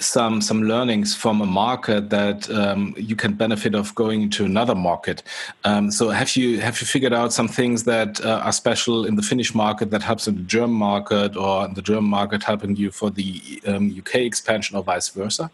some 0.00 0.40
some 0.40 0.62
learnings 0.62 1.14
from 1.14 1.40
a 1.40 1.46
market 1.46 2.10
that 2.10 2.50
um, 2.50 2.94
you 2.96 3.14
can 3.14 3.34
benefit 3.34 3.74
of 3.74 3.94
going 3.94 4.30
to 4.30 4.44
another 4.44 4.74
market. 4.74 5.22
Um, 5.64 5.90
so 5.90 6.08
have 6.08 6.36
you 6.36 6.60
have 6.60 6.80
you 6.80 6.86
figured 6.86 7.12
out 7.12 7.32
some 7.32 7.48
things 7.48 7.84
that 7.84 8.20
uh, 8.24 8.40
are 8.44 8.52
special 8.52 9.06
in 9.06 9.16
the 9.16 9.22
Finnish 9.22 9.54
market 9.54 9.90
that 9.90 10.02
helps 10.02 10.26
in 10.26 10.36
the 10.36 10.42
German 10.42 10.76
market, 10.76 11.36
or 11.36 11.66
in 11.66 11.74
the 11.74 11.82
German 11.82 12.10
market 12.10 12.42
helping 12.42 12.76
you 12.76 12.90
for 12.90 13.10
the 13.10 13.62
um, 13.66 13.94
UK 13.96 14.16
expansion, 14.16 14.76
or 14.76 14.82
vice 14.82 15.08
versa? 15.10 15.50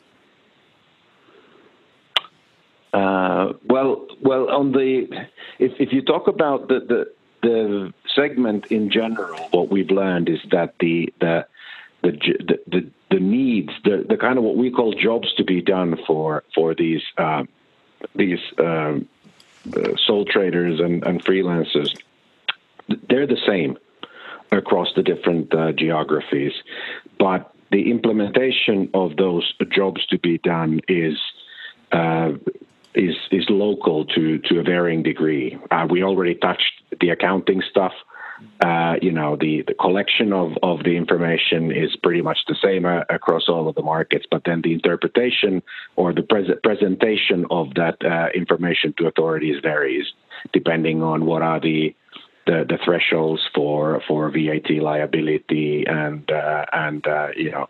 Uh, 2.93 3.53
well, 3.64 4.07
well, 4.22 4.49
on 4.49 4.72
the 4.72 5.07
if 5.59 5.72
if 5.78 5.93
you 5.93 6.03
talk 6.03 6.28
about 6.28 6.68
the, 6.68 6.80
the 6.80 7.16
the 7.43 7.93
segment 8.14 8.66
in 8.66 8.91
general, 8.91 9.39
what 9.51 9.70
we've 9.70 9.91
learned 9.91 10.28
is 10.28 10.41
that 10.51 10.74
the 10.80 11.12
the 11.20 11.47
the 12.03 12.59
the, 12.66 12.91
the 13.11 13.20
needs, 13.20 13.70
the, 13.84 14.05
the 14.09 14.16
kind 14.16 14.39
of 14.39 14.45
what 14.45 14.57
we 14.57 14.70
call 14.70 14.93
jobs 14.93 15.32
to 15.34 15.45
be 15.45 15.61
done 15.61 15.99
for 16.07 16.45
for 16.55 16.74
these 16.74 17.03
uh, 17.18 17.45
these 18.14 18.41
um, 18.59 19.09
uh, 19.76 19.97
sole 20.07 20.24
traders 20.24 20.80
and, 20.80 21.05
and 21.05 21.24
freelancers, 21.24 21.99
they're 23.09 23.26
the 23.26 23.41
same 23.47 23.78
across 24.53 24.89
the 24.95 25.03
different 25.03 25.53
uh, 25.55 25.72
geographies, 25.72 26.53
but 27.18 27.53
the 27.72 27.91
implementation 27.91 28.89
of 28.95 29.16
those 29.16 29.53
jobs 29.70 30.07
to 30.07 30.18
be 30.18 30.39
done 30.39 30.80
is 30.87 31.18
uh, 31.93 32.32
is 32.97 33.14
is 33.30 33.44
local 33.49 34.05
to 34.07 34.38
to 34.38 34.59
a 34.59 34.62
varying 34.62 35.03
degree. 35.03 35.59
Uh, 35.70 35.86
we 35.88 36.03
already 36.03 36.34
touched 36.34 36.72
the 37.01 37.11
accounting 37.11 37.62
stuff. 37.70 37.92
Uh, 38.61 38.97
you 39.01 39.11
know, 39.11 39.34
the, 39.34 39.64
the 39.66 39.72
collection 39.72 40.30
of, 40.30 40.53
of 40.62 40.84
the 40.84 40.94
information 40.94 41.72
is 41.72 41.97
pretty 42.03 42.20
much 42.20 42.38
the 42.47 42.57
same 42.62 42.84
uh, 42.84 43.01
across 43.09 43.49
all 43.49 43.66
of 43.66 43.74
the 43.74 43.82
markets, 43.82 44.26
but 44.30 44.42
then 44.44 44.61
the 44.61 44.74
interpretation 44.74 45.62
or 45.97 46.12
the 46.12 46.22
pres- 46.22 46.59
presentation 46.62 47.47
of 47.51 47.72
that 47.74 47.97
uh, 48.05 48.28
information 48.34 48.92
to 48.99 49.07
authorities 49.07 49.57
varies 49.62 50.12
depending 50.53 51.03
on 51.03 51.24
what 51.24 51.40
are 51.40 51.61
the 51.61 51.94
the, 52.47 52.64
the 52.68 52.78
thresholds 52.84 53.42
for 53.55 54.01
for 54.07 54.30
VAT 54.30 54.70
liability 54.80 55.84
and 55.86 56.30
uh, 56.30 56.64
and 56.72 57.07
uh, 57.07 57.28
you 57.36 57.51
know 57.51 57.68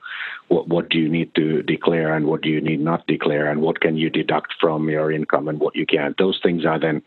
what 0.48 0.68
what 0.68 0.88
do 0.90 0.98
you 0.98 1.08
need 1.08 1.34
to 1.34 1.62
declare 1.62 2.14
and 2.14 2.26
what 2.26 2.42
do 2.42 2.48
you 2.48 2.60
need 2.60 2.80
not 2.80 3.06
declare 3.06 3.50
and 3.50 3.60
what 3.62 3.80
can 3.80 3.96
you 3.96 4.10
deduct 4.10 4.54
from 4.60 4.88
your 4.88 5.10
income 5.10 5.48
and 5.48 5.58
what 5.58 5.74
you 5.74 5.86
can't. 5.86 6.16
Those 6.18 6.38
things 6.42 6.64
are 6.64 6.78
then 6.78 7.02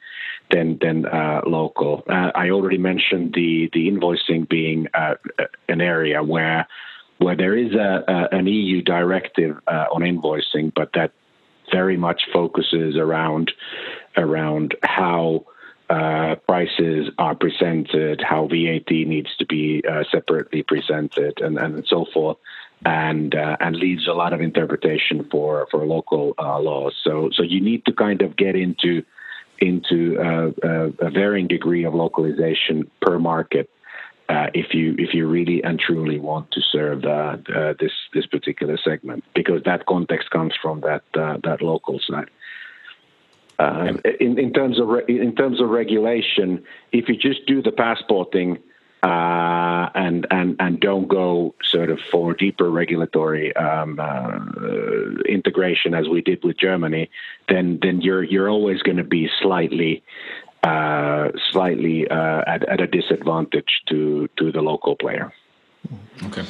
then 0.52 0.78
then 0.82 1.06
uh, 1.06 1.42
local. 1.46 2.04
Uh, 2.10 2.32
I 2.36 2.50
already 2.50 2.78
mentioned 2.78 3.34
the 3.34 3.70
the 3.74 3.90
invoicing 3.90 4.50
being 4.50 4.88
uh, 4.94 5.16
an 5.68 5.82
area 5.82 6.24
where 6.24 6.68
where 7.20 7.36
there 7.36 7.56
is 7.56 7.74
a, 7.74 8.04
a 8.08 8.36
an 8.36 8.48
EU 8.48 8.82
directive 8.82 9.58
uh, 9.68 9.86
on 9.94 10.02
invoicing, 10.02 10.74
but 10.76 10.90
that 10.94 11.12
very 11.72 11.98
much 11.98 12.24
focuses 12.34 12.96
around 12.98 13.52
around 14.18 14.76
how 14.84 15.46
uh, 15.90 16.36
prices 16.48 17.10
are 17.18 17.34
presented, 17.34 18.22
how 18.22 18.46
VAT 18.46 18.92
needs 18.92 19.36
to 19.38 19.46
be 19.46 19.82
uh, 19.90 20.04
separately 20.12 20.62
presented, 20.62 21.42
and, 21.42 21.58
and 21.58 21.84
so 21.88 22.06
forth, 22.14 22.38
and 22.86 23.34
uh, 23.34 23.58
and 23.60 23.76
leaves 23.76 24.08
a 24.08 24.14
lot 24.14 24.32
of 24.32 24.40
interpretation 24.40 25.28
for 25.32 25.68
for 25.72 25.86
local 25.88 26.36
uh, 26.38 26.60
laws. 26.60 26.96
So 27.04 27.30
so 27.34 27.42
you 27.42 27.60
need 27.60 27.86
to 27.86 27.94
kind 27.94 28.22
of 28.22 28.38
get 28.38 28.56
into 28.56 29.04
into 29.60 30.20
uh, 30.20 30.52
a 31.00 31.10
varying 31.10 31.48
degree 31.48 31.84
of 31.86 31.96
localization 31.96 32.90
per 33.02 33.18
market. 33.18 33.70
if 34.54 34.76
you 34.76 34.96
if 35.00 35.16
you 35.16 35.28
really 35.28 35.64
and 35.64 35.80
truly 35.80 36.20
want 36.20 36.52
to 36.52 36.62
serve 36.62 37.02
this 37.80 37.96
this 38.14 38.28
particular 38.28 38.78
segment, 38.78 39.24
because 39.34 39.64
that 39.64 39.88
context 39.88 40.30
comes 40.30 40.54
from 40.62 40.82
that 40.82 41.04
that 41.16 41.62
local 41.62 42.00
side. 42.08 42.30
Um, 43.60 44.00
in, 44.22 44.40
in, 44.40 44.54
terms 44.54 44.80
of 44.80 44.88
re- 44.88 45.04
in 45.08 45.36
terms 45.36 45.60
of 45.60 45.70
regulation, 45.70 46.64
if 46.94 47.10
you 47.10 47.18
just 47.18 47.46
do 47.46 47.62
the 47.62 47.74
passporting 47.74 48.58
uh, 49.04 49.90
and 49.96 50.26
and 50.32 50.56
and 50.60 50.80
don't 50.80 51.08
go 51.08 51.56
sort 51.64 51.90
of 51.90 52.00
for 52.12 52.34
deeper 52.34 52.70
regulatory 52.70 53.56
um, 53.56 54.00
uh, 54.00 54.40
integration 55.28 55.94
as 55.94 56.08
we 56.08 56.22
did 56.22 56.44
with 56.44 56.58
Germany, 56.58 57.10
then 57.50 57.80
then 57.82 58.02
you're 58.02 58.24
you're 58.24 58.50
always 58.50 58.82
going 58.82 58.98
to 58.98 59.04
be 59.04 59.30
slightly 59.42 60.04
uh, 60.64 61.30
slightly 61.52 62.08
uh, 62.10 62.44
at, 62.48 62.68
at 62.68 62.82
a 62.82 62.88
disadvantage 62.88 63.82
to 63.90 64.30
to 64.38 64.52
the 64.52 64.62
local 64.62 64.96
player. 64.96 65.34
Okay. 66.26 66.46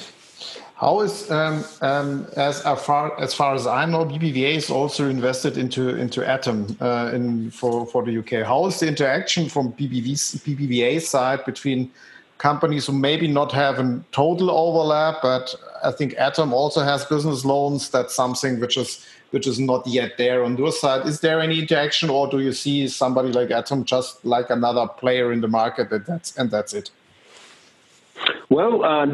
How 0.79 1.01
is 1.01 1.29
um, 1.29 1.65
um, 1.81 2.25
as 2.37 2.61
far 2.61 3.19
as 3.19 3.33
far 3.33 3.53
as 3.53 3.67
I 3.67 3.83
know, 3.85 4.05
BBVA 4.05 4.55
is 4.55 4.69
also 4.69 5.09
invested 5.09 5.57
into 5.57 5.89
into 5.89 6.25
Atom 6.25 6.77
uh, 6.79 7.11
in 7.13 7.51
for 7.51 7.85
for 7.85 8.01
the 8.05 8.17
UK. 8.17 8.47
How 8.47 8.65
is 8.67 8.79
the 8.79 8.87
interaction 8.87 9.49
from 9.49 9.73
BBV's, 9.73 10.35
BBVA 10.35 11.01
side 11.01 11.43
between 11.43 11.91
companies 12.37 12.87
who 12.87 12.93
maybe 12.93 13.27
not 13.27 13.51
have 13.51 13.77
a 13.77 14.01
total 14.13 14.49
overlap, 14.49 15.17
but 15.21 15.53
I 15.83 15.91
think 15.91 16.13
Atom 16.13 16.53
also 16.53 16.81
has 16.81 17.03
business 17.03 17.43
loans. 17.43 17.89
That's 17.89 18.15
something 18.15 18.61
which 18.61 18.77
is 18.77 19.05
which 19.31 19.47
is 19.47 19.59
not 19.59 19.85
yet 19.85 20.17
there 20.17 20.45
on 20.45 20.55
your 20.55 20.71
side. 20.71 21.05
Is 21.05 21.19
there 21.19 21.41
any 21.41 21.59
interaction, 21.59 22.09
or 22.09 22.29
do 22.29 22.39
you 22.39 22.53
see 22.53 22.87
somebody 22.87 23.33
like 23.33 23.51
Atom 23.51 23.83
just 23.83 24.23
like 24.23 24.49
another 24.49 24.87
player 24.87 25.33
in 25.33 25.41
the 25.41 25.49
market 25.49 25.89
that 25.89 26.05
that's 26.05 26.37
and 26.37 26.49
that's 26.49 26.73
it? 26.73 26.89
Well, 28.49 28.83
uh, 28.83 29.05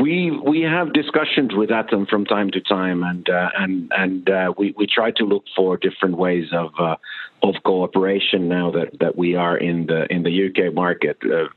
we 0.00 0.30
we 0.30 0.62
have 0.62 0.94
discussions 0.94 1.54
with 1.54 1.70
Atom 1.70 2.06
from 2.06 2.24
time 2.24 2.50
to 2.52 2.60
time, 2.60 3.02
and 3.02 3.28
uh, 3.28 3.50
and 3.58 3.92
and 3.94 4.30
uh, 4.30 4.54
we 4.56 4.74
we 4.76 4.86
try 4.86 5.10
to 5.12 5.24
look 5.24 5.44
for 5.54 5.76
different 5.76 6.16
ways 6.16 6.48
of 6.52 6.72
uh, 6.78 6.96
of 7.42 7.56
cooperation 7.64 8.48
now 8.48 8.70
that, 8.70 8.98
that 9.00 9.16
we 9.16 9.34
are 9.34 9.56
in 9.56 9.86
the 9.86 10.10
in 10.12 10.22
the 10.22 10.46
UK 10.46 10.72
market. 10.72 11.18
Uh, 11.22 11.48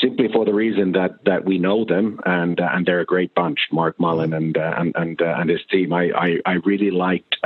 simply 0.00 0.28
for 0.32 0.44
the 0.44 0.54
reason 0.54 0.92
that, 0.92 1.24
that 1.24 1.44
we 1.44 1.58
know 1.58 1.84
them 1.84 2.20
and 2.26 2.60
uh, 2.60 2.68
and 2.72 2.86
they're 2.86 3.00
a 3.00 3.06
great 3.06 3.34
bunch, 3.34 3.58
Mark 3.72 3.98
Mullen 3.98 4.32
and 4.32 4.56
and 4.56 4.94
and, 4.94 5.20
and 5.20 5.50
his 5.50 5.64
team. 5.68 5.92
I 5.92 6.10
I, 6.14 6.38
I 6.46 6.52
really 6.64 6.92
liked 6.92 7.36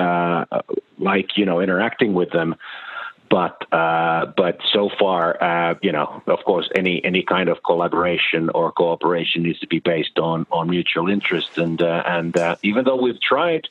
like 0.99 1.37
you 1.37 1.47
know 1.47 1.61
interacting 1.61 2.13
with 2.13 2.31
them 2.33 2.55
but 3.33 3.73
uh, 3.73 4.27
but 4.37 4.59
so 4.75 4.91
far, 5.01 5.43
uh, 5.43 5.75
you 5.81 5.91
know, 5.91 6.23
of 6.27 6.41
course, 6.45 6.69
any 6.77 7.03
any 7.03 7.23
kind 7.23 7.49
of 7.49 7.63
collaboration 7.63 8.51
or 8.51 8.71
cooperation 8.73 9.45
needs 9.45 9.59
to 9.61 9.67
be 9.67 9.79
based 9.79 10.19
on 10.19 10.47
on 10.53 10.69
mutual 10.69 11.09
interest. 11.09 11.57
And 11.57 11.81
uh, 11.81 12.03
and 12.05 12.37
uh, 12.37 12.57
even 12.63 12.85
though 12.85 13.01
we've 13.01 13.23
tried 13.23 13.69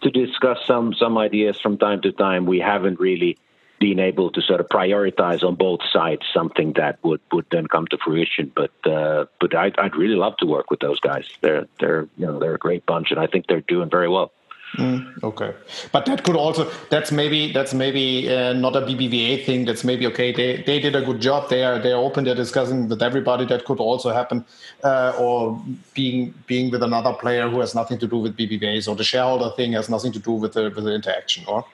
to 0.00 0.10
discuss 0.10 0.60
some 0.66 0.94
some 0.94 1.18
ideas 1.18 1.60
from 1.60 1.76
time 1.76 2.00
to 2.02 2.12
time, 2.12 2.46
we 2.46 2.60
haven't 2.60 2.98
really 2.98 3.36
been 3.78 3.98
able 3.98 4.30
to 4.30 4.40
sort 4.40 4.60
of 4.60 4.68
prioritize 4.68 5.42
on 5.42 5.56
both 5.56 5.80
sides 5.92 6.22
something 6.32 6.72
that 6.76 6.98
would, 7.02 7.20
would 7.32 7.44
then 7.50 7.66
come 7.66 7.86
to 7.88 7.98
fruition. 7.98 8.50
But 8.56 8.72
uh, 8.90 9.26
but 9.40 9.54
I'd, 9.54 9.78
I'd 9.78 9.94
really 9.94 10.14
love 10.14 10.38
to 10.38 10.46
work 10.46 10.70
with 10.70 10.80
those 10.80 11.00
guys. 11.00 11.26
They're 11.42 11.66
they're 11.78 12.08
you 12.16 12.24
know 12.24 12.38
they're 12.38 12.54
a 12.54 12.64
great 12.66 12.86
bunch, 12.86 13.10
and 13.10 13.20
I 13.20 13.26
think 13.26 13.46
they're 13.46 13.60
doing 13.60 13.90
very 13.90 14.08
well. 14.08 14.32
Mm, 14.78 15.22
okay, 15.22 15.52
but 15.92 16.06
that 16.06 16.24
could 16.24 16.34
also 16.34 16.70
that's 16.88 17.12
maybe 17.12 17.52
that's 17.52 17.74
maybe 17.74 18.34
uh, 18.34 18.54
not 18.54 18.74
a 18.74 18.80
BBVA 18.80 19.44
thing. 19.44 19.66
That's 19.66 19.84
maybe 19.84 20.06
okay. 20.06 20.32
They 20.32 20.62
they 20.62 20.80
did 20.80 20.96
a 20.96 21.02
good 21.02 21.20
job. 21.20 21.50
They 21.50 21.62
are 21.62 21.78
they're 21.78 21.96
open. 21.96 22.24
They're 22.24 22.34
discussing 22.34 22.88
with 22.88 23.02
everybody. 23.02 23.44
That 23.44 23.66
could 23.66 23.80
also 23.80 24.12
happen, 24.12 24.46
uh, 24.82 25.12
or 25.18 25.62
being 25.92 26.32
being 26.46 26.70
with 26.70 26.82
another 26.82 27.12
player 27.12 27.50
who 27.50 27.60
has 27.60 27.74
nothing 27.74 27.98
to 27.98 28.06
do 28.06 28.16
with 28.16 28.34
BBVA. 28.34 28.82
So 28.82 28.94
the 28.94 29.04
shareholder 29.04 29.50
thing 29.56 29.72
has 29.72 29.90
nothing 29.90 30.12
to 30.12 30.18
do 30.18 30.32
with 30.32 30.54
the 30.54 30.72
with 30.74 30.84
the 30.84 30.94
interaction, 30.94 31.44
or. 31.46 31.66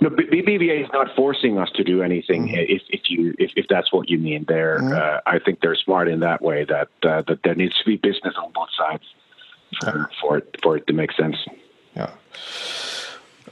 No, 0.00 0.10
BBVA 0.10 0.84
is 0.84 0.90
not 0.92 1.14
forcing 1.14 1.56
us 1.58 1.70
to 1.76 1.84
do 1.84 2.02
anything. 2.02 2.48
Mm-hmm. 2.48 2.74
If, 2.76 2.82
if 2.88 3.00
you 3.08 3.34
if, 3.38 3.52
if 3.56 3.66
that's 3.68 3.92
what 3.92 4.10
you 4.10 4.18
mean, 4.18 4.44
there, 4.46 4.78
mm-hmm. 4.78 4.92
uh, 4.92 5.20
I 5.24 5.38
think 5.38 5.60
they're 5.60 5.76
smart 5.76 6.08
in 6.08 6.20
that 6.20 6.42
way. 6.42 6.64
That 6.64 6.88
uh, 7.02 7.22
that 7.28 7.44
there 7.44 7.54
needs 7.54 7.78
to 7.78 7.84
be 7.84 7.96
business 7.96 8.34
on 8.36 8.52
both 8.52 8.68
sides 8.76 9.04
for, 9.80 10.10
for 10.20 10.38
it 10.38 10.56
for 10.62 10.76
it 10.76 10.86
to 10.88 10.92
make 10.92 11.12
sense. 11.12 11.36
Yeah. 11.98 12.10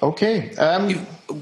Okay. 0.03 0.55
Um, 0.57 0.95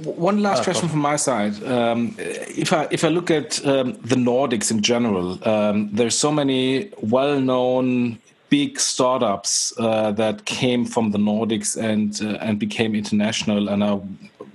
one 0.05 0.41
last 0.41 0.61
uh, 0.61 0.65
question 0.65 0.89
from 0.89 1.01
my 1.01 1.17
side. 1.17 1.63
Um, 1.65 2.15
if 2.19 2.73
I 2.73 2.89
if 2.91 3.05
I 3.05 3.09
look 3.09 3.31
at 3.31 3.65
um, 3.67 3.95
the 3.95 4.17
Nordics 4.17 4.71
in 4.71 4.81
general, 4.81 5.39
um, 5.49 5.91
there's 5.93 6.19
so 6.19 6.33
many 6.33 6.91
well-known 7.03 8.19
big 8.49 8.79
startups 8.79 9.73
uh, 9.79 10.13
that 10.13 10.45
came 10.45 10.85
from 10.85 11.11
the 11.11 11.19
Nordics 11.19 11.77
and 11.77 12.21
uh, 12.23 12.39
and 12.41 12.59
became 12.59 12.95
international 12.95 13.69
and 13.69 13.83
are 13.83 14.01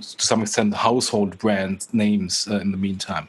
to 0.01 0.25
some 0.25 0.41
extent 0.41 0.73
household 0.73 1.37
brand 1.37 1.87
names 1.93 2.47
uh, 2.49 2.59
in 2.59 2.71
the 2.71 2.77
meantime. 2.77 3.27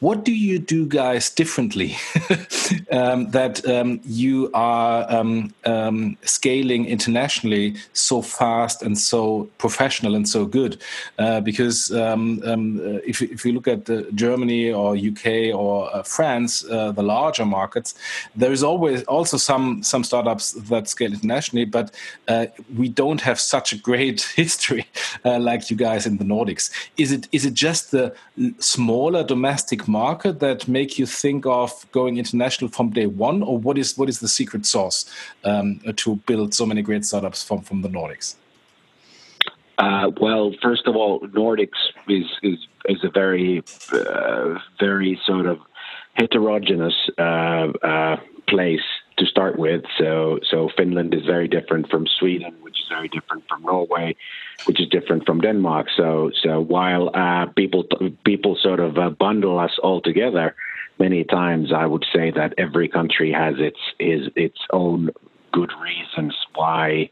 Um, 0.00 0.08
what 0.08 0.24
do 0.24 0.32
you 0.32 0.58
do, 0.58 0.86
guys, 0.86 1.30
differently 1.30 1.96
um, 2.90 3.30
that 3.30 3.66
um, 3.66 4.00
you 4.04 4.50
are 4.54 5.06
um, 5.10 5.52
um, 5.64 6.16
scaling 6.22 6.86
internationally 6.86 7.76
so 7.92 8.22
fast 8.22 8.82
and 8.82 8.96
so 8.96 9.48
professional 9.58 10.14
and 10.14 10.28
so 10.28 10.44
good? 10.44 10.80
Uh, 11.18 11.40
because 11.40 11.90
um, 11.92 12.40
uh, 12.44 13.00
if, 13.06 13.22
if 13.22 13.44
you 13.44 13.52
look 13.52 13.68
at 13.68 13.90
uh, 13.90 14.02
Germany 14.14 14.70
or 14.72 14.96
UK 14.96 15.54
or 15.54 15.94
uh, 15.94 16.02
France, 16.02 16.64
uh, 16.64 16.92
the 16.92 17.02
larger 17.02 17.44
markets, 17.44 17.94
there 18.36 18.52
is 18.52 18.62
always 18.62 19.02
also 19.04 19.36
some 19.36 19.82
some 19.82 20.04
startups 20.04 20.52
that 20.70 20.88
scale 20.88 21.12
internationally, 21.12 21.64
but 21.64 21.94
uh, 22.28 22.46
we 22.76 22.88
don't 22.88 23.20
have 23.20 23.40
such 23.40 23.72
a 23.72 23.78
great 23.78 24.22
history 24.36 24.86
like 25.24 25.70
you 25.70 25.76
guys 25.76 26.06
in 26.06 26.18
the 26.18 26.24
Nordics. 26.24 26.70
Is 26.96 27.12
it 27.12 27.28
is 27.32 27.44
it 27.44 27.54
just 27.54 27.90
the 27.90 28.12
smaller 28.58 29.24
domestic 29.24 29.87
market 29.88 30.40
that 30.40 30.68
make 30.68 30.98
you 30.98 31.06
think 31.06 31.46
of 31.46 31.90
going 31.92 32.18
international 32.18 32.70
from 32.70 32.90
day 32.90 33.06
one, 33.06 33.42
or 33.42 33.58
what 33.58 33.78
is 33.78 33.96
what 33.98 34.08
is 34.08 34.20
the 34.20 34.28
secret 34.28 34.66
sauce 34.66 35.10
um, 35.44 35.80
to 35.96 36.16
build 36.26 36.54
so 36.54 36.66
many 36.66 36.82
great 36.82 37.04
startups 37.04 37.42
from 37.42 37.62
from 37.62 37.82
the 37.82 37.88
Nordics? 37.88 38.36
Uh, 39.78 40.10
well, 40.20 40.52
first 40.60 40.86
of 40.86 40.96
all, 40.96 41.20
Nordics 41.20 41.80
is 42.08 42.26
is, 42.42 42.58
is 42.86 43.04
a 43.04 43.10
very 43.10 43.62
uh, 43.92 44.58
very 44.78 45.20
sort 45.24 45.46
of 45.46 45.58
heterogeneous 46.14 47.10
uh, 47.18 47.68
uh 47.82 48.16
place 48.48 48.88
to 49.18 49.26
start 49.26 49.58
with. 49.58 49.82
So 49.98 50.38
so 50.50 50.68
Finland 50.76 51.14
is 51.14 51.24
very 51.24 51.48
different 51.48 51.90
from 51.90 52.06
Sweden, 52.18 52.54
which 52.62 52.78
is 52.80 52.86
very 52.88 53.08
different 53.08 53.44
from 53.48 53.62
Norway, 53.62 54.16
which 54.66 54.80
is 54.80 54.88
different 54.88 55.26
from 55.26 55.40
Denmark. 55.40 55.88
So 55.96 56.30
so 56.42 56.60
while 56.60 57.10
uh, 57.14 57.46
people 57.46 57.84
people 58.24 58.56
sort 58.62 58.80
of 58.80 58.98
uh, 58.98 59.10
bundle 59.10 59.58
us 59.58 59.78
all 59.82 60.00
together, 60.00 60.54
many 60.98 61.24
times 61.24 61.72
I 61.72 61.86
would 61.86 62.06
say 62.14 62.30
that 62.30 62.54
every 62.58 62.88
country 62.88 63.32
has 63.32 63.54
its 63.58 63.80
is 63.98 64.28
its 64.36 64.58
own 64.72 65.10
good 65.52 65.72
reasons 65.82 66.34
why 66.54 67.10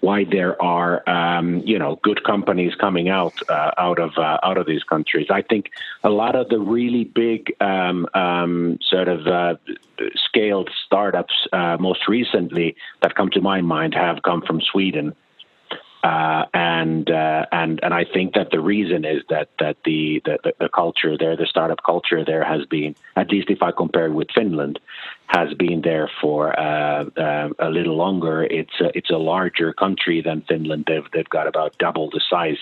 why 0.00 0.24
there 0.24 0.60
are 0.60 1.08
um, 1.08 1.62
you 1.64 1.78
know 1.78 1.98
good 2.02 2.22
companies 2.24 2.74
coming 2.74 3.08
out 3.08 3.34
uh, 3.48 3.72
out 3.78 3.98
of 3.98 4.16
uh, 4.16 4.38
out 4.42 4.58
of 4.58 4.66
these 4.66 4.82
countries. 4.84 5.26
I 5.30 5.42
think 5.42 5.70
a 6.04 6.10
lot 6.10 6.36
of 6.36 6.48
the 6.48 6.58
really 6.58 7.04
big 7.04 7.54
um, 7.60 8.06
um, 8.14 8.78
sort 8.82 9.08
of 9.08 9.26
uh, 9.26 9.56
scaled 10.14 10.70
startups 10.84 11.34
uh, 11.52 11.76
most 11.80 12.08
recently 12.08 12.76
that 13.02 13.14
come 13.14 13.30
to 13.30 13.40
my 13.40 13.60
mind 13.60 13.94
have 13.94 14.22
come 14.22 14.42
from 14.42 14.60
Sweden. 14.60 15.14
Uh, 16.02 16.44
and 16.54 17.10
uh, 17.10 17.46
and 17.50 17.80
and 17.82 17.92
I 17.92 18.04
think 18.04 18.34
that 18.34 18.50
the 18.50 18.60
reason 18.60 19.04
is 19.04 19.22
that 19.28 19.48
that 19.58 19.76
the, 19.84 20.22
the, 20.24 20.52
the 20.60 20.68
culture 20.68 21.16
there, 21.18 21.36
the 21.36 21.46
startup 21.46 21.82
culture 21.84 22.24
there, 22.24 22.44
has 22.44 22.64
been 22.66 22.94
at 23.16 23.30
least 23.30 23.50
if 23.50 23.62
I 23.62 23.72
compare 23.72 24.10
with 24.12 24.28
Finland, 24.34 24.78
has 25.26 25.52
been 25.54 25.80
there 25.82 26.08
for 26.20 26.58
uh, 26.58 27.04
uh, 27.16 27.48
a 27.58 27.70
little 27.70 27.96
longer. 27.96 28.44
It's 28.44 28.80
a, 28.80 28.96
it's 28.96 29.10
a 29.10 29.16
larger 29.16 29.72
country 29.72 30.20
than 30.20 30.42
Finland. 30.42 30.84
They've 30.86 31.06
they've 31.12 31.28
got 31.28 31.48
about 31.48 31.76
double 31.78 32.10
the 32.10 32.20
size 32.30 32.58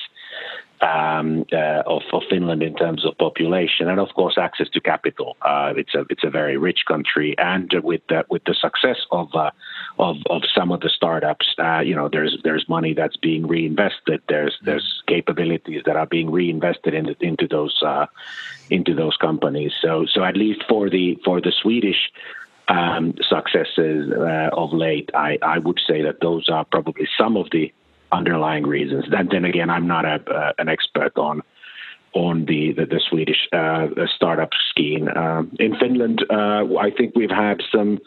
um, 0.84 1.46
uh, 1.52 1.82
of, 1.86 2.02
of, 2.12 2.22
Finland 2.28 2.62
in 2.62 2.74
terms 2.74 3.04
of 3.06 3.16
population, 3.16 3.88
and 3.88 3.98
of 3.98 4.10
course 4.14 4.36
access 4.36 4.68
to 4.70 4.80
capital. 4.80 5.36
Uh, 5.40 5.72
it's 5.76 5.94
a 5.94 6.04
it's 6.10 6.24
a 6.24 6.30
very 6.30 6.56
rich 6.56 6.80
country, 6.86 7.34
and 7.38 7.72
with 7.82 8.02
the, 8.08 8.24
with 8.28 8.44
the 8.44 8.54
success 8.54 8.98
of 9.10 9.34
uh, 9.34 9.50
of 9.98 10.16
of 10.28 10.42
some 10.54 10.70
of 10.70 10.80
the 10.80 10.90
startups, 10.90 11.46
uh, 11.58 11.80
you 11.80 11.94
know, 11.94 12.08
there's 12.08 12.36
there's 12.44 12.68
money 12.68 12.92
that's 12.92 13.16
being 13.16 13.46
reinvested. 13.46 14.20
There's 14.28 14.58
there's 14.62 15.02
capabilities 15.06 15.82
that 15.86 15.96
are 15.96 16.06
being 16.06 16.30
reinvested 16.30 16.92
into 16.92 17.16
into 17.20 17.48
those 17.48 17.82
uh, 17.82 18.06
into 18.68 18.94
those 18.94 19.16
companies. 19.16 19.72
So 19.80 20.04
so 20.06 20.22
at 20.22 20.36
least 20.36 20.64
for 20.68 20.90
the 20.90 21.18
for 21.24 21.40
the 21.40 21.52
Swedish 21.62 22.12
um, 22.68 23.14
successes 23.28 24.12
uh, 24.12 24.50
of 24.52 24.72
late, 24.72 25.10
I, 25.14 25.38
I 25.42 25.58
would 25.58 25.80
say 25.86 26.02
that 26.02 26.20
those 26.20 26.48
are 26.48 26.64
probably 26.64 27.06
some 27.18 27.36
of 27.36 27.48
the 27.50 27.72
underlying 28.14 28.66
reasons. 28.66 29.04
Then, 29.10 29.28
then 29.30 29.44
again, 29.44 29.70
I'm 29.70 29.86
not 29.86 30.04
a, 30.04 30.22
uh, 30.30 30.52
an 30.58 30.68
expert 30.68 31.16
on 31.18 31.42
on 32.14 32.44
the 32.46 32.72
the, 32.72 32.86
the 32.86 33.00
Swedish 33.10 33.48
uh, 33.52 33.88
startup 34.14 34.50
scheme. 34.70 35.08
Um, 35.08 35.50
in 35.58 35.76
Finland, 35.76 36.24
uh, 36.30 36.64
I 36.78 36.90
think 36.96 37.14
we've 37.14 37.30
had 37.30 37.60
some 37.70 37.98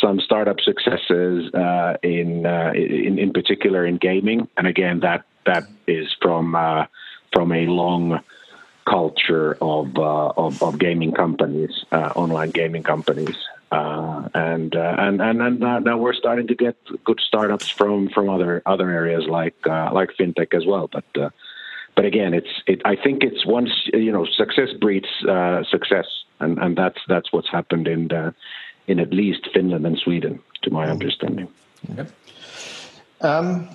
some 0.00 0.20
startup 0.20 0.60
successes 0.60 1.52
uh, 1.54 1.96
in, 2.02 2.44
uh, 2.44 2.72
in 2.74 3.18
in 3.18 3.32
particular 3.32 3.86
in 3.86 3.96
gaming, 3.96 4.48
and 4.56 4.66
again 4.66 5.00
that 5.00 5.24
that 5.46 5.64
is 5.86 6.14
from 6.20 6.54
uh, 6.54 6.86
from 7.32 7.52
a 7.52 7.66
long 7.66 8.20
culture 8.84 9.56
of 9.60 9.96
of, 9.96 10.60
of, 10.60 10.78
gaming 10.78 11.12
companies, 11.12 11.84
online 11.92 12.50
gaming 12.50 12.82
companies. 12.82 13.36
Uh, 13.72 14.28
and, 14.34 14.76
uh, 14.76 14.96
and 14.98 15.22
and 15.22 15.40
and 15.40 15.64
uh, 15.64 15.78
now 15.78 15.96
we're 15.96 16.12
starting 16.12 16.46
to 16.46 16.54
get 16.54 16.76
good 17.04 17.18
startups 17.26 17.70
from 17.70 18.10
from 18.10 18.28
other 18.28 18.60
other 18.66 18.90
areas 18.90 19.24
like 19.26 19.54
uh, 19.66 19.88
like 19.94 20.10
fintech 20.20 20.52
as 20.52 20.66
well. 20.66 20.90
But 20.92 21.04
uh, 21.18 21.30
but 21.96 22.04
again, 22.04 22.34
it's 22.34 22.50
it. 22.66 22.82
I 22.84 22.96
think 22.96 23.24
it's 23.24 23.46
once 23.46 23.70
you 23.94 24.12
know 24.12 24.26
success 24.26 24.68
breeds 24.78 25.08
uh, 25.26 25.64
success, 25.70 26.06
and 26.38 26.58
and 26.58 26.76
that's 26.76 26.98
that's 27.08 27.32
what's 27.32 27.48
happened 27.48 27.88
in 27.88 28.10
in 28.88 29.00
at 29.00 29.10
least 29.10 29.48
Finland 29.54 29.86
and 29.86 29.96
Sweden, 29.96 30.38
to 30.60 30.70
my 30.70 30.82
mm-hmm. 30.82 30.92
understanding. 30.92 31.48
Okay. 31.92 32.10
Um, 33.22 33.70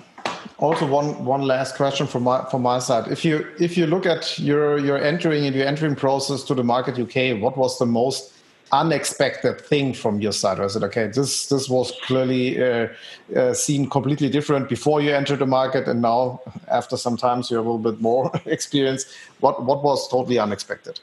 also, 0.60 0.86
one 0.86 1.26
one 1.26 1.42
last 1.42 1.76
question 1.76 2.06
from 2.06 2.22
my 2.22 2.46
from 2.52 2.62
my 2.62 2.78
side. 2.78 3.12
If 3.12 3.26
you 3.26 3.48
if 3.60 3.76
you 3.78 3.88
look 3.88 4.06
at 4.06 4.38
your 4.38 4.78
your 4.78 5.00
entering 5.00 5.48
and 5.48 5.56
your 5.56 5.66
entering 5.66 5.96
process 5.96 6.44
to 6.44 6.54
the 6.54 6.64
market 6.64 7.00
UK, 7.00 7.42
what 7.42 7.58
was 7.58 7.80
the 7.80 7.88
most 7.88 8.37
unexpected 8.72 9.62
thing 9.62 9.94
from 9.94 10.22
your 10.22 10.32
side? 10.32 10.60
Is 10.60 10.76
it 10.76 10.84
okay? 10.84 11.08
This 11.08 11.48
this 11.48 11.70
was 11.70 11.92
clearly 12.04 12.62
uh, 12.62 12.88
uh, 13.36 13.54
seen 13.54 13.90
completely 13.90 14.30
different 14.30 14.70
before 14.70 15.02
you 15.02 15.12
entered 15.14 15.40
the 15.40 15.46
market, 15.46 15.88
and 15.88 16.02
now 16.02 16.42
after 16.68 16.98
some 16.98 17.18
times 17.18 17.50
you 17.50 17.58
have 17.58 17.66
a 17.66 17.70
little 17.70 17.92
bit 17.92 18.02
more 18.02 18.32
experience. 18.46 19.06
What 19.40 19.64
what 19.64 19.84
was 19.84 20.08
totally 20.10 20.40
unexpected? 20.40 21.00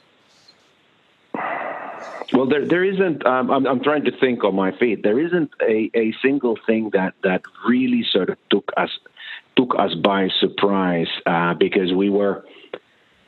Well, 2.33 2.47
there 2.47 2.67
there 2.67 2.85
isn't. 2.85 3.25
Um, 3.27 3.51
I'm 3.51 3.67
I'm 3.67 3.83
trying 3.83 4.05
to 4.05 4.13
think 4.19 4.45
on 4.45 4.55
my 4.55 4.73
feet. 4.77 5.03
There 5.03 5.21
isn't 5.21 5.51
a, 5.61 5.91
a 5.95 6.13
single 6.23 6.59
thing 6.67 6.91
that 6.93 7.15
that 7.23 7.43
really 7.69 8.05
sort 8.11 8.31
of 8.31 8.39
took 8.51 8.71
us 8.77 8.91
took 9.57 9.75
us 9.79 9.95
by 9.95 10.29
surprise 10.41 11.09
uh, 11.27 11.55
because 11.55 11.93
we 11.93 12.11
were 12.11 12.45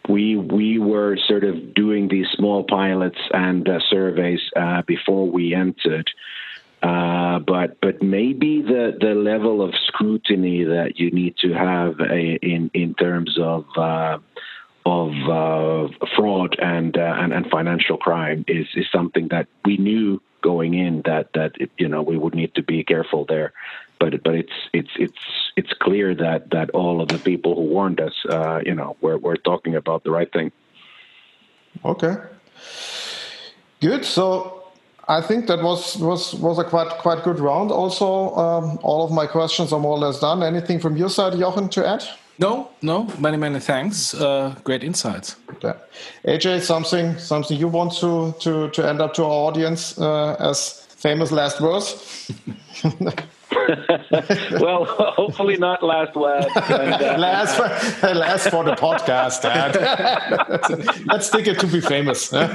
we 0.09 0.37
we 0.37 0.79
were 0.79 1.17
sort 1.17 1.45
of 1.45 1.75
doing 1.75 2.09
these 2.09 2.27
small 2.35 2.65
pilots 2.65 3.19
and 3.33 3.69
uh, 3.69 3.81
surveys 3.91 4.41
uh, 4.55 4.83
before 4.83 5.29
we 5.29 5.55
entered. 5.55 6.11
Uh, 6.83 7.39
but 7.41 7.81
but 7.81 8.03
maybe 8.03 8.63
the, 8.63 8.97
the 9.01 9.15
level 9.15 9.63
of 9.63 9.75
scrutiny 9.87 10.63
that 10.65 10.99
you 10.99 11.11
need 11.11 11.37
to 11.39 11.53
have 11.53 11.99
a, 12.01 12.39
in 12.43 12.71
in 12.75 12.95
terms 12.95 13.39
of 13.41 13.65
uh, 13.77 14.19
of 14.85 15.11
uh, 15.29 15.89
fraud 16.15 16.57
and, 16.61 16.97
uh, 16.97 17.17
and 17.19 17.33
and 17.33 17.51
financial 17.51 17.97
crime 17.97 18.45
is 18.47 18.67
is 18.77 18.87
something 18.93 19.29
that 19.29 19.49
we 19.65 19.77
knew 19.79 20.21
going 20.43 20.75
in 20.75 21.03
that 21.07 21.33
that 21.35 21.53
you 21.79 21.89
know 21.89 22.03
we 22.03 22.17
would 22.17 22.35
need 22.35 22.55
to 22.55 22.63
be 22.63 22.85
careful 22.85 23.25
there 23.25 23.53
but 23.99 24.23
but 24.23 24.35
it's 24.35 24.53
it's 24.73 24.91
it's 24.97 25.19
it's 25.57 25.73
clear 25.73 26.15
that 26.15 26.51
that 26.51 26.71
all 26.71 27.01
of 27.01 27.09
the 27.09 27.19
people 27.19 27.55
who 27.55 27.63
warned 27.63 28.01
us, 28.01 28.15
uh, 28.29 28.61
you 28.65 28.75
know, 28.75 28.97
we're 29.01 29.19
we're 29.19 29.37
talking 29.37 29.75
about 29.75 30.05
the 30.05 30.11
right 30.11 30.33
thing. 30.33 30.53
Okay, 31.85 32.17
good. 33.81 34.05
So. 34.05 34.53
I 35.09 35.21
think 35.21 35.47
that 35.47 35.63
was 35.63 35.97
was 35.99 36.35
was 36.35 36.59
a 36.59 36.65
quite 36.65 36.89
quite 36.99 37.23
good 37.23 37.39
round. 37.39 37.71
Also, 37.71 38.35
um, 38.35 38.77
all 38.83 39.05
of 39.05 39.13
my 39.13 39.25
questions 39.25 39.73
are 39.73 39.79
more 39.79 39.93
or 39.93 40.01
less 40.01 40.19
done. 40.19 40.43
Anything 40.43 40.81
from 40.81 40.97
your 40.97 41.09
side, 41.09 41.39
Jochen, 41.39 41.69
to 41.69 41.87
add? 41.87 42.03
No, 42.39 42.71
no. 42.83 43.07
Many 43.19 43.37
many 43.37 43.61
thanks. 43.61 44.15
Uh, 44.15 44.55
great 44.65 44.83
insights. 44.83 45.37
Okay. 45.53 45.75
AJ, 46.25 46.63
something 46.63 47.19
something 47.19 47.57
you 47.57 47.69
want 47.69 47.93
to 48.01 48.35
to 48.41 48.69
to 48.71 48.89
end 48.89 49.01
up 49.01 49.15
to 49.15 49.23
our 49.23 49.49
audience 49.49 49.97
uh, 49.99 50.35
as 50.41 50.87
famous 50.97 51.31
last 51.31 51.61
words? 51.61 52.31
well, 54.61 54.85
hopefully 54.85 55.57
not 55.57 55.83
last 55.83 56.15
word. 56.15 56.47
And, 56.55 56.95
uh, 56.95 57.17
last, 57.19 57.57
for, 57.57 58.15
last 58.15 58.51
for 58.51 58.65
the 58.65 58.73
podcast, 58.73 59.43
Dad. 59.43 59.77
Let's 61.07 61.31
take 61.31 61.47
it 61.47 61.59
to 61.61 61.67
be 61.67 61.81
famous. 61.81 62.33
yeah, 62.37 62.53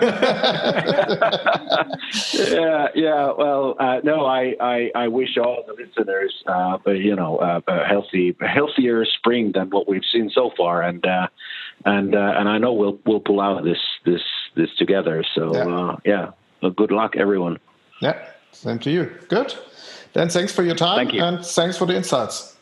yeah. 2.96 3.32
Well, 3.38 3.76
uh, 3.80 4.02
no, 4.04 4.26
I, 4.26 4.56
I, 4.60 4.92
I, 4.96 5.08
wish 5.08 5.38
all 5.38 5.64
the 5.68 5.74
listeners, 5.74 6.34
uh, 6.48 6.78
you 6.88 7.16
know, 7.16 7.38
uh, 7.38 7.62
a 7.68 7.86
healthy, 7.86 8.36
healthier 8.40 9.06
spring 9.06 9.52
than 9.54 9.70
what 9.70 9.88
we've 9.88 10.06
seen 10.12 10.30
so 10.30 10.52
far, 10.56 10.82
and 10.82 11.06
uh, 11.06 11.28
and 11.86 12.16
uh, 12.16 12.34
and 12.38 12.50
I 12.50 12.58
know 12.58 12.74
we'll 12.74 13.00
we'll 13.06 13.20
pull 13.20 13.42
out 13.42 13.64
this 13.64 13.80
this 14.06 14.22
this 14.56 14.70
together. 14.78 15.24
So 15.36 15.54
yeah, 15.54 15.96
yeah. 16.06 16.32
Well, 16.62 16.72
good 16.72 16.92
luck, 16.92 17.16
everyone. 17.18 17.60
Yeah, 18.02 18.18
same 18.52 18.80
to 18.80 18.92
you. 18.92 19.12
Good. 19.30 19.56
Then 20.14 20.30
thanks 20.30 20.54
for 20.54 20.64
your 20.64 20.76
time. 20.76 20.98
Thank 20.98 21.14
you. 21.14 21.24
And 21.24 21.46
thanks 21.46 21.78
for 21.78 21.86
the 21.86 21.96
insights. 21.96 22.56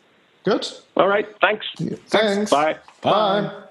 Good. 0.43 0.68
All 0.95 1.08
right. 1.08 1.28
Thanks. 1.41 1.66
Thanks. 1.78 2.00
thanks. 2.10 2.52
Bye. 2.52 2.78
Bye. 3.02 3.41
Bye. 3.41 3.64